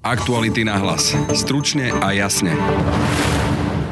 Aktuality 0.00 0.64
na 0.64 0.80
hlas. 0.80 1.12
Stručne 1.36 1.92
a 1.92 2.16
jasne. 2.16 2.56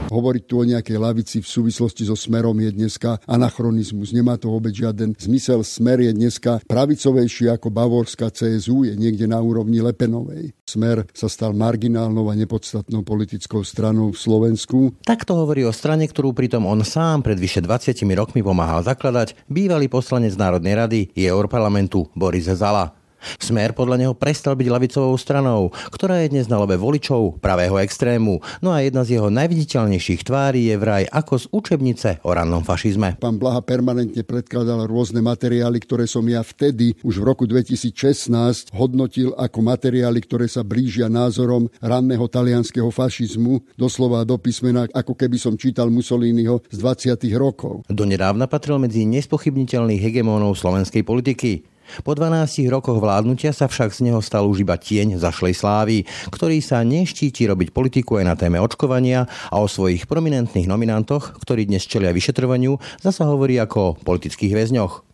Hovoriť 0.09 0.43
tu 0.49 0.57
o 0.57 0.65
nejakej 0.65 0.97
lavici 0.97 1.37
v 1.45 1.53
súvislosti 1.53 2.09
so 2.09 2.17
smerom 2.17 2.57
je 2.65 2.73
dneska 2.73 3.21
anachronizmus. 3.29 4.17
Nemá 4.17 4.41
to 4.41 4.49
vôbec 4.49 4.73
žiaden 4.73 5.13
zmysel. 5.21 5.61
Smer 5.61 6.01
je 6.01 6.17
dneska 6.17 6.65
pravicovejší 6.65 7.53
ako 7.53 7.69
Bavorská 7.69 8.33
CSU, 8.33 8.89
je 8.89 8.97
niekde 8.97 9.29
na 9.29 9.37
úrovni 9.45 9.85
Lepenovej. 9.85 10.57
Smer 10.65 11.05
sa 11.13 11.29
stal 11.29 11.53
marginálnou 11.53 12.33
a 12.33 12.35
nepodstatnou 12.41 13.05
politickou 13.05 13.61
stranou 13.61 14.17
v 14.17 14.17
Slovensku. 14.17 14.97
Takto 15.05 15.37
hovorí 15.37 15.69
o 15.69 15.77
strane, 15.77 16.09
ktorú 16.09 16.33
pritom 16.33 16.65
on 16.65 16.89
sám 16.89 17.21
pred 17.21 17.37
vyše 17.37 17.61
20 17.61 18.01
rokmi 18.17 18.41
pomáhal 18.41 18.81
zakladať, 18.81 19.37
bývalý 19.45 19.93
poslanec 19.93 20.33
Národnej 20.41 20.73
rady 20.73 21.01
je 21.13 21.29
Europarlamentu 21.29 22.09
Boris 22.17 22.49
Zala. 22.49 22.98
Smer 23.39 23.75
podľa 23.75 23.97
neho 24.01 24.15
prestal 24.15 24.55
byť 24.55 24.69
lavicovou 24.69 25.15
stranou, 25.19 25.75
ktorá 25.91 26.23
je 26.25 26.33
dnes 26.33 26.47
na 26.47 26.59
lobe 26.59 26.79
voličov 26.79 27.43
pravého 27.43 27.77
extrému. 27.83 28.41
No 28.63 28.71
a 28.71 28.83
jedna 28.83 29.03
z 29.03 29.19
jeho 29.19 29.29
najviditeľnejších 29.29 30.25
tvári 30.25 30.71
je 30.71 30.77
vraj 30.79 31.05
ako 31.11 31.35
z 31.39 31.45
učebnice 31.51 32.09
o 32.23 32.31
rannom 32.33 32.63
fašizme. 32.63 33.19
Pán 33.19 33.37
Blaha 33.37 33.63
permanentne 33.63 34.23
predkladal 34.23 34.87
rôzne 34.87 35.21
materiály, 35.21 35.83
ktoré 35.83 36.07
som 36.07 36.25
ja 36.27 36.41
vtedy 36.43 36.95
už 37.03 37.21
v 37.21 37.25
roku 37.27 37.45
2016 37.45 38.75
hodnotil 38.75 39.35
ako 39.35 39.59
materiály, 39.63 40.23
ktoré 40.25 40.47
sa 40.47 40.63
blížia 40.63 41.11
názorom 41.11 41.71
ranného 41.83 42.25
talianského 42.29 42.89
fašizmu, 42.89 43.65
doslova 43.75 44.23
do 44.23 44.37
písmena, 44.39 44.87
ako 44.95 45.15
keby 45.15 45.37
som 45.37 45.55
čítal 45.59 45.91
Mussoliniho 45.91 46.63
z 46.71 46.77
20. 46.81 47.19
rokov. 47.37 47.83
Donedávna 47.89 48.47
patril 48.47 48.79
medzi 48.79 49.05
nespochybniteľných 49.09 50.01
hegemónov 50.03 50.55
slovenskej 50.59 51.03
politiky. 51.03 51.78
Po 52.05 52.13
12 52.15 52.69
rokoch 52.69 53.01
vládnutia 53.01 53.51
sa 53.57 53.67
však 53.67 53.95
z 53.95 54.11
neho 54.11 54.21
stal 54.21 54.45
už 54.47 54.63
iba 54.63 54.77
tieň 54.77 55.19
zašlej 55.19 55.55
slávy, 55.57 55.97
ktorý 56.29 56.61
sa 56.61 56.85
neštíti 56.85 57.49
robiť 57.49 57.73
politiku 57.73 58.21
aj 58.21 58.25
na 58.25 58.35
téme 58.37 58.61
očkovania 58.61 59.27
a 59.49 59.57
o 59.59 59.67
svojich 59.67 60.05
prominentných 60.05 60.69
nominantoch, 60.69 61.41
ktorí 61.41 61.65
dnes 61.67 61.89
čelia 61.89 62.13
vyšetrovaniu, 62.13 62.77
zasa 63.01 63.25
hovorí 63.27 63.57
ako 63.57 63.79
o 63.81 63.97
politických 64.05 64.53
väzňoch. 64.55 65.09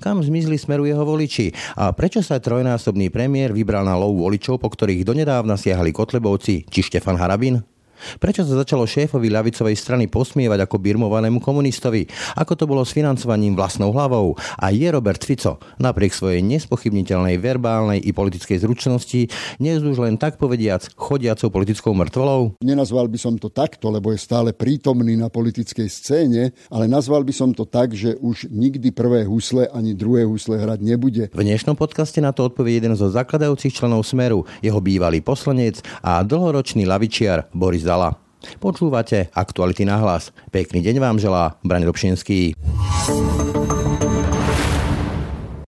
Kam 0.00 0.22
zmizli 0.22 0.54
smeru 0.54 0.86
jeho 0.86 1.02
voliči 1.02 1.50
a 1.74 1.90
prečo 1.90 2.22
sa 2.22 2.38
trojnásobný 2.38 3.10
premiér 3.10 3.50
vybral 3.50 3.82
na 3.82 3.98
lov 3.98 4.14
voličov, 4.22 4.62
po 4.62 4.70
ktorých 4.70 5.02
donedávna 5.02 5.58
siahali 5.58 5.90
Kotlebovci 5.90 6.70
či 6.70 6.80
Štefan 6.80 7.18
Harabin? 7.18 7.73
Prečo 8.20 8.44
sa 8.44 8.60
začalo 8.60 8.88
šéfovi 8.88 9.28
ľavicovej 9.32 9.76
strany 9.76 10.04
posmievať 10.08 10.64
ako 10.64 10.76
birmovanému 10.80 11.40
komunistovi? 11.40 12.06
Ako 12.38 12.54
to 12.54 12.64
bolo 12.68 12.84
s 12.84 12.94
financovaním 12.94 13.56
vlastnou 13.56 13.90
hlavou? 13.92 14.36
A 14.60 14.70
je 14.70 14.88
Robert 14.88 15.22
Fico 15.22 15.58
napriek 15.80 16.14
svojej 16.14 16.40
nespochybniteľnej 16.44 17.36
verbálnej 17.40 18.00
i 18.00 18.10
politickej 18.14 18.62
zručnosti 18.62 19.28
dnes 19.58 19.80
už 19.82 20.00
len 20.00 20.16
tak 20.20 20.36
povediac 20.36 20.86
chodiacou 20.94 21.50
politickou 21.50 21.92
mŕtvolou? 21.94 22.58
Nenazval 22.62 23.08
by 23.10 23.18
som 23.18 23.34
to 23.36 23.50
takto, 23.50 23.90
lebo 23.90 24.10
je 24.14 24.20
stále 24.20 24.50
prítomný 24.54 25.14
na 25.18 25.30
politickej 25.30 25.88
scéne, 25.90 26.52
ale 26.70 26.90
nazval 26.90 27.22
by 27.22 27.34
som 27.34 27.50
to 27.50 27.66
tak, 27.66 27.94
že 27.94 28.16
už 28.20 28.50
nikdy 28.50 28.90
prvé 28.90 29.26
husle 29.26 29.66
ani 29.70 29.94
druhé 29.94 30.26
husle 30.26 30.58
hrať 30.58 30.80
nebude. 30.82 31.24
V 31.34 31.42
dnešnom 31.44 31.78
podcaste 31.78 32.18
na 32.18 32.30
to 32.30 32.46
odpovie 32.46 32.78
jeden 32.78 32.94
zo 32.94 33.10
zakladajúcich 33.10 33.74
členov 33.74 34.06
Smeru, 34.06 34.46
jeho 34.60 34.80
bývalý 34.82 35.20
poslanec 35.22 35.80
a 36.02 36.20
dlhoročný 36.22 36.86
lavičiar 36.86 37.50
Boris 37.54 37.86
Zala. 37.94 38.18
Počúvate 38.58 39.30
Aktuality 39.30 39.86
na 39.86 40.02
hlas. 40.02 40.34
Pekný 40.50 40.82
deň 40.82 40.98
vám 40.98 41.16
želá 41.22 41.62
Braň 41.62 41.86
Robšinský. 41.86 42.58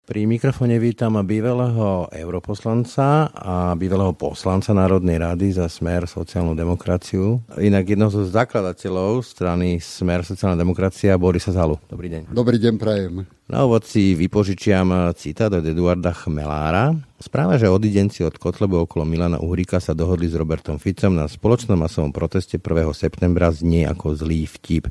Pri 0.10 0.22
mikrofone 0.26 0.82
vítam 0.82 1.22
bývalého 1.22 2.10
europoslanca 2.10 3.30
a 3.30 3.78
bývalého 3.78 4.18
poslanca 4.18 4.74
Národnej 4.74 5.22
rady 5.22 5.54
za 5.54 5.70
Smer 5.70 6.10
sociálnu 6.10 6.58
demokraciu. 6.58 7.46
Inak 7.62 7.94
jedno 7.94 8.10
zo 8.10 8.26
zakladateľov 8.26 9.22
strany 9.22 9.78
Smer 9.78 10.26
sociálna 10.26 10.58
demokracia 10.58 11.14
Borisa 11.22 11.54
Zalu. 11.54 11.78
Dobrý 11.86 12.10
deň. 12.10 12.34
Dobrý 12.34 12.58
deň, 12.58 12.74
prajem. 12.82 13.30
Na 13.46 13.62
úvod 13.62 13.86
si 13.86 14.18
vypožičiam 14.18 15.14
citát 15.14 15.54
od 15.54 15.62
Eduarda 15.62 16.10
Chmelára. 16.18 16.98
Správa, 17.22 17.62
že 17.62 17.70
odidenci 17.70 18.26
od 18.26 18.42
Kotlebu 18.42 18.90
okolo 18.90 19.06
Milana 19.06 19.38
Uhrika 19.38 19.78
sa 19.78 19.94
dohodli 19.94 20.26
s 20.26 20.34
Robertom 20.34 20.82
Ficom 20.82 21.14
na 21.14 21.30
spoločnom 21.30 21.78
masovom 21.78 22.10
proteste 22.10 22.58
1. 22.58 22.90
septembra 22.98 23.54
znie 23.54 23.86
ako 23.86 24.18
zlý 24.18 24.50
vtip. 24.50 24.90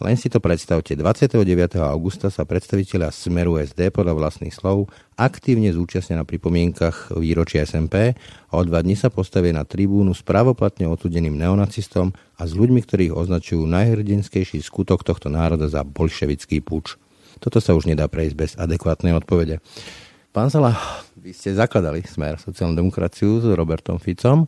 Len 0.00 0.16
si 0.16 0.32
to 0.32 0.40
predstavte, 0.40 0.96
29. 0.96 1.44
augusta 1.84 2.32
sa 2.32 2.48
predstaviteľa 2.48 3.12
Smeru 3.12 3.60
SD 3.60 3.92
podľa 3.92 4.16
vlastných 4.16 4.56
slov 4.56 4.88
aktívne 5.20 5.68
zúčastnia 5.68 6.16
na 6.16 6.24
pripomienkach 6.24 7.12
výročia 7.20 7.68
SMP 7.68 8.16
a 8.48 8.52
o 8.56 8.64
dva 8.64 8.80
dní 8.80 8.96
sa 8.96 9.12
postavia 9.12 9.52
na 9.52 9.68
tribúnu 9.68 10.16
s 10.16 10.24
pravoplatne 10.24 10.88
odsudeným 10.88 11.36
neonacistom 11.36 12.16
a 12.40 12.48
s 12.48 12.56
ľuďmi, 12.56 12.80
ktorých 12.80 13.12
označujú 13.12 13.60
najhrdinskejší 13.68 14.64
skutok 14.64 15.04
tohto 15.04 15.28
národa 15.28 15.68
za 15.68 15.84
bolševický 15.84 16.64
puč. 16.64 16.96
Toto 17.40 17.58
sa 17.58 17.72
už 17.72 17.88
nedá 17.88 18.04
prejsť 18.06 18.34
bez 18.36 18.50
adekvátnej 18.60 19.16
odpovede. 19.16 19.64
Pán 20.30 20.52
Zala, 20.52 20.76
vy 21.18 21.34
ste 21.34 21.56
zakladali 21.56 22.06
smer 22.06 22.38
sociálnu 22.38 22.78
demokraciu 22.78 23.42
s 23.42 23.48
Robertom 23.50 23.98
Ficom. 23.98 24.46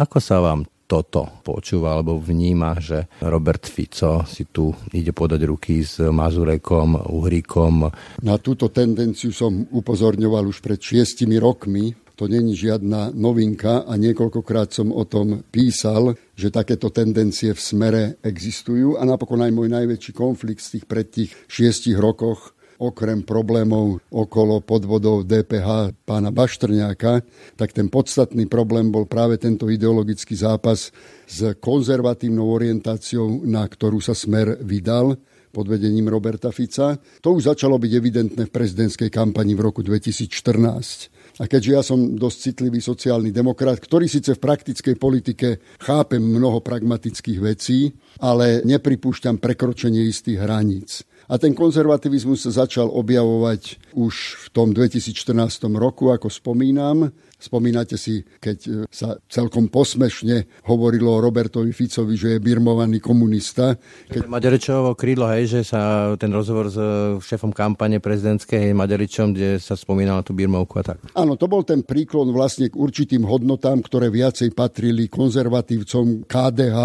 Ako 0.00 0.18
sa 0.18 0.42
vám 0.42 0.66
toto 0.90 1.38
počúva 1.46 1.94
alebo 1.94 2.18
vníma, 2.18 2.82
že 2.82 3.06
Robert 3.22 3.62
Fico 3.62 4.26
si 4.26 4.50
tu 4.50 4.74
ide 4.90 5.14
podať 5.14 5.46
ruky 5.46 5.86
s 5.86 6.02
Mazurekom, 6.02 7.14
Uhrikom. 7.14 7.86
Na 8.26 8.42
túto 8.42 8.74
tendenciu 8.74 9.30
som 9.30 9.70
upozorňoval 9.70 10.50
už 10.50 10.58
pred 10.58 10.82
šiestimi 10.82 11.38
rokmi. 11.38 11.94
To 12.20 12.28
není 12.28 12.52
žiadna 12.52 13.16
novinka 13.16 13.88
a 13.88 13.96
niekoľkokrát 13.96 14.68
som 14.76 14.92
o 14.92 15.08
tom 15.08 15.40
písal, 15.48 16.20
že 16.36 16.52
takéto 16.52 16.92
tendencie 16.92 17.56
v 17.56 17.60
smere 17.60 18.02
existujú 18.20 19.00
a 19.00 19.08
napokon 19.08 19.40
aj 19.40 19.48
môj 19.48 19.72
najväčší 19.72 20.12
konflikt 20.12 20.60
z 20.60 20.76
tých 20.76 20.84
pred 20.84 21.08
tých 21.08 21.32
šiestich 21.48 21.96
rokoch 21.96 22.52
okrem 22.76 23.24
problémov 23.24 24.04
okolo 24.12 24.60
podvodov 24.60 25.24
DPH 25.24 25.96
pána 26.04 26.28
Baštrňáka, 26.28 27.24
tak 27.56 27.72
ten 27.72 27.88
podstatný 27.88 28.44
problém 28.52 28.92
bol 28.92 29.08
práve 29.08 29.40
tento 29.40 29.72
ideologický 29.72 30.36
zápas 30.36 30.92
s 31.24 31.38
konzervatívnou 31.56 32.52
orientáciou, 32.52 33.48
na 33.48 33.64
ktorú 33.64 33.96
sa 34.04 34.12
Smer 34.12 34.60
vydal 34.60 35.16
pod 35.56 35.66
vedením 35.66 36.12
Roberta 36.12 36.52
Fica. 36.52 37.00
To 37.24 37.36
už 37.36 37.48
začalo 37.52 37.80
byť 37.80 37.92
evidentné 37.96 38.42
v 38.44 38.54
prezidentskej 38.54 39.08
kampani 39.08 39.56
v 39.56 39.64
roku 39.64 39.80
2014. 39.82 41.19
A 41.40 41.48
keďže 41.48 41.70
ja 41.72 41.80
som 41.80 42.20
dosť 42.20 42.36
citlivý 42.52 42.84
sociálny 42.84 43.32
demokrat, 43.32 43.80
ktorý 43.80 44.04
síce 44.04 44.36
v 44.36 44.44
praktickej 44.44 44.94
politike 45.00 45.48
chápem 45.80 46.20
mnoho 46.20 46.60
pragmatických 46.60 47.40
vecí, 47.40 47.96
ale 48.20 48.60
nepripúšťam 48.68 49.40
prekročenie 49.40 50.04
istých 50.04 50.44
hraníc. 50.44 51.08
A 51.32 51.40
ten 51.40 51.56
konzervativizmus 51.56 52.44
sa 52.44 52.66
začal 52.66 52.92
objavovať 52.92 53.89
už 53.94 54.14
v 54.36 54.48
tom 54.50 54.72
2014 54.74 55.66
roku, 55.76 56.10
ako 56.14 56.28
spomínam, 56.30 57.10
Spomínate 57.40 57.96
si, 57.96 58.20
keď 58.36 58.58
e, 58.68 58.70
sa 58.92 59.16
celkom 59.32 59.72
posmešne 59.72 60.60
hovorilo 60.68 61.16
o 61.16 61.24
Robertovi 61.24 61.72
Ficovi, 61.72 62.12
že 62.20 62.36
je 62.36 62.44
birmovaný 62.44 63.00
komunista. 63.00 63.80
Keď... 64.12 64.28
Maďaričovo 64.28 64.92
krídlo, 64.92 65.24
hej, 65.32 65.48
že 65.48 65.60
sa 65.64 66.12
ten 66.20 66.28
rozhovor 66.28 66.68
s 66.68 66.76
e, 66.76 67.16
šéfom 67.24 67.56
kampane 67.56 67.96
prezidentskej 67.96 68.76
Maďaričom, 68.76 69.32
kde 69.32 69.56
sa 69.56 69.72
spomínala 69.72 70.20
tú 70.20 70.36
birmovku 70.36 70.84
a 70.84 70.92
tak. 70.92 71.00
Áno, 71.16 71.40
to 71.40 71.48
bol 71.48 71.64
ten 71.64 71.80
príklon 71.80 72.28
vlastne 72.28 72.68
k 72.68 72.76
určitým 72.76 73.24
hodnotám, 73.24 73.80
ktoré 73.80 74.12
viacej 74.12 74.52
patrili 74.52 75.08
konzervatívcom 75.08 76.28
KDH 76.28 76.78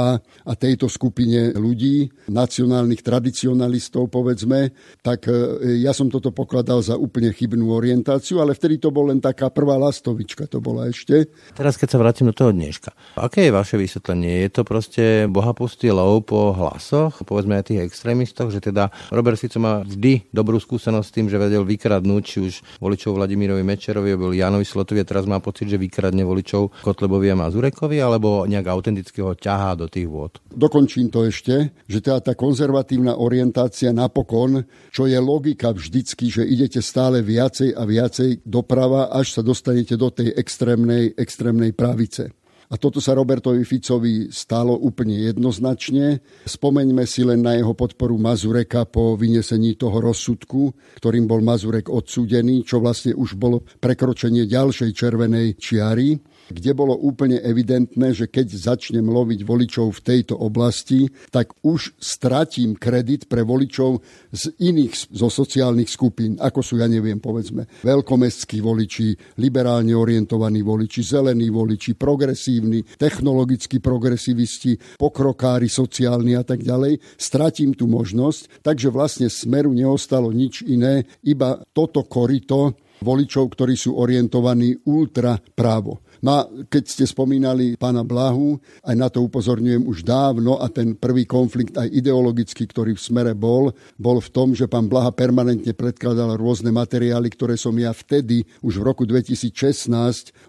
a 0.48 0.54
tejto 0.56 0.88
skupine 0.88 1.52
ľudí, 1.52 2.08
nacionálnych 2.32 3.04
tradicionalistov, 3.04 4.08
povedzme, 4.08 4.72
tak 5.04 5.28
e, 5.28 5.84
ja 5.84 5.92
som 5.92 6.08
toto 6.08 6.32
pokladal 6.32 6.80
za 6.80 6.95
úplne 6.98 7.32
chybnú 7.36 7.72
orientáciu, 7.72 8.42
ale 8.42 8.58
vtedy 8.58 8.82
to 8.82 8.90
bol 8.90 9.08
len 9.08 9.20
taká 9.22 9.52
prvá 9.52 9.76
lastovička 9.76 10.48
to 10.50 10.64
bola 10.64 10.88
ešte. 10.90 11.28
Teraz 11.54 11.76
keď 11.76 11.88
sa 11.96 12.02
vrátim 12.02 12.28
do 12.28 12.36
toho 12.36 12.56
dneška. 12.56 12.96
Aké 13.20 13.48
je 13.48 13.56
vaše 13.56 13.76
vysvetlenie? 13.76 14.48
Je 14.48 14.50
to 14.52 14.62
proste 14.64 15.28
bohapustý 15.28 15.92
lov 15.92 16.28
po 16.28 16.56
hlasoch, 16.56 17.22
povedzme 17.28 17.60
aj 17.60 17.72
tých 17.72 17.84
extrémistoch, 17.86 18.50
že 18.50 18.64
teda 18.64 18.90
Robert 19.12 19.36
Fico 19.36 19.60
má 19.60 19.84
vždy 19.84 20.32
dobrú 20.32 20.58
skúsenosť 20.58 21.08
s 21.08 21.16
tým, 21.16 21.28
že 21.28 21.42
vedel 21.42 21.68
vykradnúť 21.68 22.24
či 22.24 22.38
už 22.40 22.54
voličov 22.80 23.20
Vladimirovi 23.20 23.64
Mečerovi, 23.66 24.16
bol 24.16 24.32
Janovi 24.32 24.64
Slotovi 24.64 25.04
a 25.04 25.10
teraz 25.10 25.28
má 25.28 25.44
pocit, 25.44 25.68
že 25.68 25.82
vykradne 25.82 26.24
voličov 26.24 26.86
Kotlebovi 26.86 27.34
a 27.34 27.40
Mazurekovi, 27.40 27.98
alebo 28.00 28.46
nejak 28.46 28.70
autentického 28.70 29.36
ťahá 29.36 29.76
do 29.76 29.90
tých 29.92 30.08
vôd. 30.08 30.38
Dokončím 30.54 31.10
to 31.12 31.26
ešte, 31.28 31.74
že 31.90 32.00
teda 32.00 32.22
tá 32.22 32.34
konzervatívna 32.38 33.18
orientácia 33.18 33.90
napokon, 33.92 34.64
čo 34.94 35.10
je 35.10 35.18
logika 35.20 35.74
vždycky, 35.74 36.30
že 36.30 36.46
idete 36.46 36.80
stále 36.86 37.26
viacej 37.26 37.74
a 37.74 37.82
viacej 37.82 38.46
doprava, 38.46 39.10
až 39.10 39.34
sa 39.34 39.42
dostanete 39.42 39.98
do 39.98 40.14
tej 40.14 40.30
extrémnej, 40.38 41.18
extrémnej 41.18 41.74
pravice. 41.74 42.30
A 42.66 42.82
toto 42.82 42.98
sa 42.98 43.14
Robertovi 43.14 43.62
Ficovi 43.62 44.34
stalo 44.34 44.74
úplne 44.74 45.22
jednoznačne. 45.30 46.22
Spomeňme 46.50 47.06
si 47.06 47.22
len 47.22 47.46
na 47.46 47.54
jeho 47.54 47.78
podporu 47.78 48.18
Mazureka 48.18 48.90
po 48.90 49.14
vynesení 49.14 49.78
toho 49.78 50.02
rozsudku, 50.02 50.74
ktorým 50.98 51.30
bol 51.30 51.46
Mazurek 51.46 51.94
odsúdený, 51.94 52.66
čo 52.66 52.82
vlastne 52.82 53.14
už 53.14 53.38
bolo 53.38 53.62
prekročenie 53.62 54.50
ďalšej 54.50 54.92
červenej 54.98 55.62
čiary. 55.62 56.18
Kde 56.50 56.72
bolo 56.78 56.94
úplne 56.98 57.42
evidentné, 57.42 58.14
že 58.14 58.30
keď 58.30 58.54
začnem 58.54 59.06
loviť 59.06 59.42
voličov 59.46 59.88
v 59.98 60.04
tejto 60.04 60.38
oblasti, 60.38 61.10
tak 61.34 61.54
už 61.66 61.98
stratím 61.98 62.78
kredit 62.78 63.26
pre 63.26 63.42
voličov 63.42 64.02
z 64.30 64.54
iných, 64.62 65.14
zo 65.14 65.30
sociálnych 65.32 65.90
skupín, 65.90 66.38
ako 66.38 66.60
sú, 66.62 66.78
ja 66.78 66.86
neviem, 66.86 67.18
povedzme, 67.18 67.66
veľkomestskí 67.82 68.62
voliči, 68.62 69.40
liberálne 69.42 69.94
orientovaní 69.98 70.62
voliči, 70.62 71.02
zelení 71.02 71.50
voliči, 71.50 71.98
progresívni, 71.98 72.86
technologicky 72.98 73.82
progresivisti, 73.82 75.00
pokrokári 75.02 75.70
sociálni 75.70 76.38
a 76.38 76.44
tak 76.46 76.62
ďalej. 76.62 77.02
Stratím 77.18 77.74
tú 77.74 77.90
možnosť, 77.90 78.62
takže 78.62 78.94
vlastne 78.94 79.28
smeru 79.32 79.74
neostalo 79.74 80.30
nič 80.30 80.62
iné, 80.66 81.06
iba 81.26 81.62
toto 81.74 82.06
korito 82.06 82.78
voličov, 83.04 83.52
ktorí 83.52 83.76
sú 83.76 84.00
orientovaní 84.00 84.74
ultra 84.88 85.36
právo. 85.38 86.05
No 86.26 86.42
a 86.42 86.50
keď 86.50 86.84
ste 86.90 87.06
spomínali 87.06 87.78
pána 87.78 88.02
Blahu, 88.02 88.58
aj 88.82 88.96
na 88.98 89.14
to 89.14 89.22
upozorňujem 89.30 89.86
už 89.86 90.02
dávno 90.02 90.58
a 90.58 90.66
ten 90.74 90.98
prvý 90.98 91.30
konflikt 91.30 91.78
aj 91.78 91.86
ideologický, 91.86 92.66
ktorý 92.66 92.98
v 92.98 93.06
smere 93.06 93.38
bol, 93.38 93.70
bol 93.94 94.18
v 94.18 94.34
tom, 94.34 94.58
že 94.58 94.66
pán 94.66 94.90
Blaha 94.90 95.14
permanentne 95.14 95.78
predkladal 95.78 96.34
rôzne 96.34 96.74
materiály, 96.74 97.30
ktoré 97.30 97.62
som 97.62 97.78
ja 97.78 97.94
vtedy 97.94 98.42
už 98.66 98.82
v 98.82 98.84
roku 98.90 99.06
2016 99.06 99.86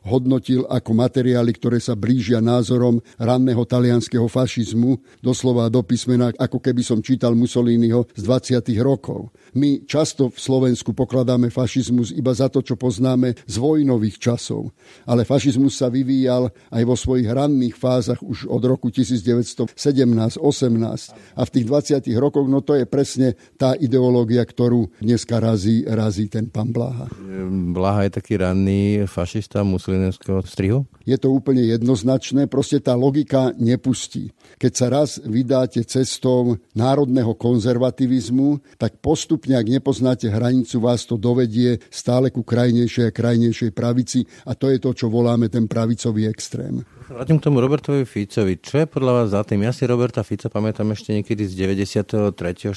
hodnotil 0.09 0.65
ako 0.65 0.97
materiály, 0.97 1.53
ktoré 1.53 1.77
sa 1.77 1.93
blížia 1.93 2.41
názorom 2.41 3.05
ranného 3.21 3.61
talianského 3.69 4.25
fašizmu, 4.33 4.97
doslova 5.21 5.69
do 5.69 5.85
písmena, 5.85 6.33
ako 6.41 6.57
keby 6.57 6.81
som 6.81 7.05
čítal 7.05 7.37
Mussoliniho 7.37 8.09
z 8.17 8.25
20. 8.25 8.65
rokov. 8.81 9.29
My 9.53 9.85
často 9.85 10.33
v 10.33 10.41
Slovensku 10.41 10.97
pokladáme 10.97 11.53
fašizmus 11.53 12.17
iba 12.17 12.33
za 12.33 12.49
to, 12.49 12.65
čo 12.65 12.81
poznáme 12.81 13.37
z 13.45 13.55
vojnových 13.61 14.17
časov, 14.17 14.73
ale 15.05 15.29
fašizmus 15.29 15.66
Komunizmus 15.67 15.83
sa 15.83 15.91
vyvíjal 15.91 16.55
aj 16.71 16.83
vo 16.87 16.95
svojich 16.95 17.27
ranných 17.27 17.75
fázach 17.75 18.23
už 18.23 18.47
od 18.47 18.63
roku 18.63 18.87
1917-18 18.95 20.39
a 21.35 21.43
v 21.43 21.51
tých 21.51 21.67
20 21.67 22.07
rokoch, 22.23 22.47
no 22.47 22.63
to 22.63 22.79
je 22.79 22.87
presne 22.87 23.35
tá 23.59 23.75
ideológia, 23.75 24.47
ktorú 24.47 24.95
dneska 25.03 25.43
razí, 25.43 25.83
razí 25.83 26.31
ten 26.31 26.47
pán 26.47 26.71
Blaha. 26.71 27.11
Blaha 27.75 28.07
je 28.07 28.15
taký 28.15 28.39
ranný 28.39 29.11
fašista 29.11 29.67
muslimského 29.67 30.39
strihu? 30.47 30.87
Je 31.03 31.19
to 31.19 31.35
úplne 31.35 31.67
jednoznačné, 31.67 32.47
proste 32.47 32.79
tá 32.79 32.95
logika 32.95 33.51
nepustí. 33.59 34.31
Keď 34.63 34.73
sa 34.73 34.87
raz 34.87 35.19
vydáte 35.19 35.83
cestou 35.83 36.63
národného 36.79 37.35
konzervativizmu, 37.35 38.79
tak 38.79 39.03
postupne, 39.03 39.59
ak 39.59 39.67
nepoznáte 39.67 40.31
hranicu, 40.31 40.79
vás 40.79 41.03
to 41.03 41.19
dovedie 41.19 41.83
stále 41.91 42.31
ku 42.31 42.47
krajnejšej 42.47 43.11
a 43.11 43.15
krajnejšej 43.15 43.71
pravici 43.75 44.23
a 44.47 44.55
to 44.55 44.71
je 44.71 44.79
to, 44.79 44.95
čo 44.95 45.07
voláme 45.11 45.49
ten 45.57 45.65
pravicový 45.65 46.29
extrém. 46.29 46.85
Vrátim 47.09 47.41
k 47.41 47.49
tomu 47.49 47.65
Robertovi 47.65 48.05
Ficovi. 48.05 48.61
Čo 48.61 48.85
je 48.85 48.87
podľa 48.91 49.13
vás 49.17 49.29
za 49.33 49.41
tým? 49.41 49.65
Ja 49.65 49.73
si 49.73 49.89
Roberta 49.89 50.21
Fica 50.21 50.53
pamätám 50.53 50.93
ešte 50.93 51.17
niekedy 51.17 51.49
z 51.49 51.57
93. 51.89 52.77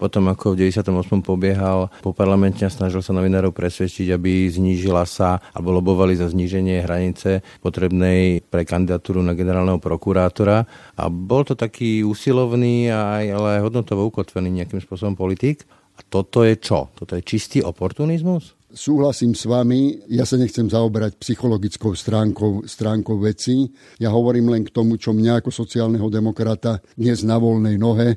Potom 0.00 0.24
ako 0.32 0.56
v 0.56 0.72
98. 0.72 0.88
pobiehal 1.20 1.92
po 2.00 2.16
parlamente 2.16 2.64
a 2.64 2.72
snažil 2.72 3.04
sa 3.04 3.12
novinárov 3.12 3.52
presvedčiť, 3.52 4.08
aby 4.08 4.48
znížila 4.48 5.04
sa 5.04 5.44
alebo 5.52 5.76
lobovali 5.76 6.16
za 6.16 6.32
zníženie 6.32 6.80
hranice 6.80 7.44
potrebnej 7.60 8.40
pre 8.48 8.64
kandidatúru 8.64 9.20
na 9.20 9.36
generálneho 9.36 9.82
prokurátora. 9.82 10.64
A 10.96 11.12
bol 11.12 11.44
to 11.44 11.52
taký 11.52 12.00
usilovný, 12.08 12.88
aj, 12.88 13.26
ale 13.36 13.50
hodnotovo 13.60 14.08
ukotvený 14.08 14.64
nejakým 14.64 14.80
spôsobom 14.80 15.12
politik. 15.12 15.68
A 15.92 16.00
toto 16.08 16.40
je 16.40 16.56
čo? 16.56 16.88
Toto 16.96 17.12
je 17.18 17.26
čistý 17.26 17.60
oportunizmus? 17.60 18.56
Súhlasím 18.72 19.36
s 19.36 19.44
vami, 19.44 20.00
ja 20.08 20.24
sa 20.24 20.40
nechcem 20.40 20.66
zaoberať 20.66 21.20
psychologickou 21.20 21.92
stránkou, 21.92 22.64
stránkou 22.64 23.20
veci. 23.20 23.68
Ja 24.00 24.10
hovorím 24.12 24.52
len 24.52 24.64
k 24.64 24.74
tomu, 24.74 24.96
čo 24.96 25.12
mňa 25.12 25.44
ako 25.44 25.52
sociálneho 25.52 26.08
demokrata 26.08 26.80
dnes 26.96 27.22
na 27.22 27.36
voľnej 27.36 27.76
nohe 27.76 28.16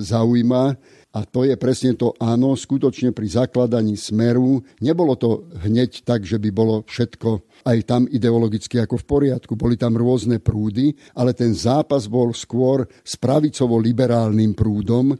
zaujíma. 0.00 0.78
A 1.16 1.24
to 1.24 1.48
je 1.48 1.56
presne 1.56 1.96
to 1.96 2.12
áno, 2.20 2.52
skutočne 2.52 3.16
pri 3.16 3.24
zakladaní 3.24 3.96
smeru 3.96 4.60
nebolo 4.84 5.16
to 5.16 5.48
hneď 5.64 6.04
tak, 6.04 6.28
že 6.28 6.36
by 6.36 6.52
bolo 6.52 6.84
všetko 6.84 7.40
aj 7.64 7.78
tam 7.88 8.04
ideologicky 8.04 8.76
ako 8.76 9.00
v 9.00 9.08
poriadku. 9.08 9.56
Boli 9.56 9.80
tam 9.80 9.96
rôzne 9.96 10.44
prúdy, 10.44 10.92
ale 11.16 11.32
ten 11.32 11.56
zápas 11.56 12.04
bol 12.04 12.36
skôr 12.36 12.84
s 13.00 13.16
pravicovo-liberálnym 13.16 14.52
prúdom, 14.52 15.16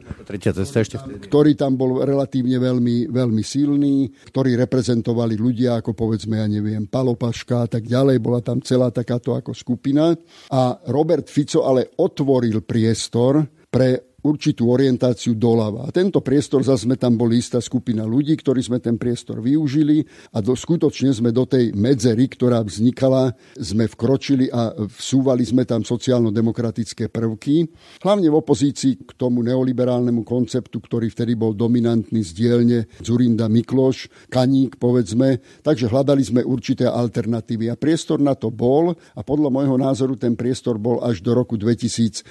ktorý 1.27 1.57
tam 1.57 1.81
bol 1.81 2.05
relatívne 2.05 2.61
veľmi, 2.61 3.09
veľmi 3.09 3.43
silný, 3.43 4.13
ktorý 4.31 4.55
reprezentovali 4.69 5.35
ľudia 5.35 5.81
ako 5.81 5.97
povedzme, 5.97 6.37
ja 6.37 6.47
neviem, 6.47 6.85
Palopaška 6.87 7.65
a 7.65 7.69
tak 7.73 7.89
ďalej. 7.89 8.21
Bola 8.21 8.45
tam 8.45 8.61
celá 8.61 8.93
takáto 8.93 9.33
ako 9.33 9.57
skupina. 9.57 10.13
A 10.53 10.77
Robert 10.93 11.27
Fico 11.33 11.65
ale 11.65 11.91
otvoril 11.99 12.63
priestor 12.63 13.43
pre 13.67 14.06
určitú 14.27 14.75
orientáciu 14.75 15.39
doľava. 15.39 15.87
A 15.87 15.95
tento 15.95 16.19
priestor 16.19 16.67
zase 16.67 16.87
sme 16.87 16.99
tam 16.99 17.15
boli 17.15 17.39
istá 17.39 17.63
skupina 17.63 18.03
ľudí, 18.03 18.35
ktorí 18.35 18.63
sme 18.63 18.83
ten 18.83 18.99
priestor 18.99 19.39
využili 19.39 20.03
a 20.35 20.43
do, 20.43 20.59
skutočne 20.59 21.15
sme 21.15 21.31
do 21.31 21.47
tej 21.47 21.71
medzery, 21.75 22.27
ktorá 22.27 22.63
vznikala, 22.67 23.35
sme 23.55 23.87
vkročili 23.87 24.51
a 24.51 24.75
vsúvali 24.75 25.47
sme 25.47 25.63
tam 25.63 25.87
sociálno-demokratické 25.87 27.07
prvky. 27.11 27.71
Hlavne 28.03 28.27
v 28.27 28.39
opozícii 28.39 29.07
k 29.07 29.13
tomu 29.15 29.47
neoliberálnemu 29.47 30.27
konceptu, 30.27 30.83
ktorý 30.83 31.11
vtedy 31.11 31.39
bol 31.39 31.55
dominantný 31.55 32.27
z 32.27 32.31
dielne 32.35 32.79
Zurinda 32.99 33.47
Mikloš, 33.47 34.11
Kaník 34.29 34.81
povedzme. 34.83 35.39
Takže 35.63 35.87
hľadali 35.91 36.23
sme 36.23 36.43
určité 36.43 36.91
alternatívy. 36.91 37.71
A 37.71 37.79
priestor 37.79 38.19
na 38.19 38.35
to 38.35 38.51
bol 38.51 38.91
a 38.93 39.21
podľa 39.23 39.51
môjho 39.53 39.77
názoru 39.79 40.19
ten 40.19 40.35
priestor 40.35 40.81
bol 40.81 40.99
až 41.05 41.21
do 41.23 41.37
roku 41.37 41.55
2014. 41.61 42.25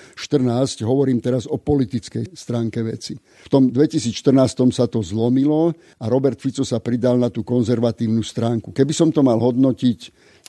Hovorím 0.82 1.22
teraz 1.22 1.46
o 1.46 1.56
politike 1.56 1.85
politickej 1.86 2.34
stránke 2.34 2.82
veci. 2.82 3.14
V 3.46 3.50
tom 3.54 3.70
2014 3.70 4.74
sa 4.74 4.90
to 4.90 5.06
zlomilo 5.06 5.70
a 6.02 6.06
Robert 6.10 6.42
Fico 6.42 6.66
sa 6.66 6.82
pridal 6.82 7.22
na 7.22 7.30
tú 7.30 7.46
konzervatívnu 7.46 8.26
stránku. 8.26 8.74
Keby 8.74 8.90
som 8.90 9.14
to 9.14 9.22
mal 9.22 9.38
hodnotiť 9.38 10.00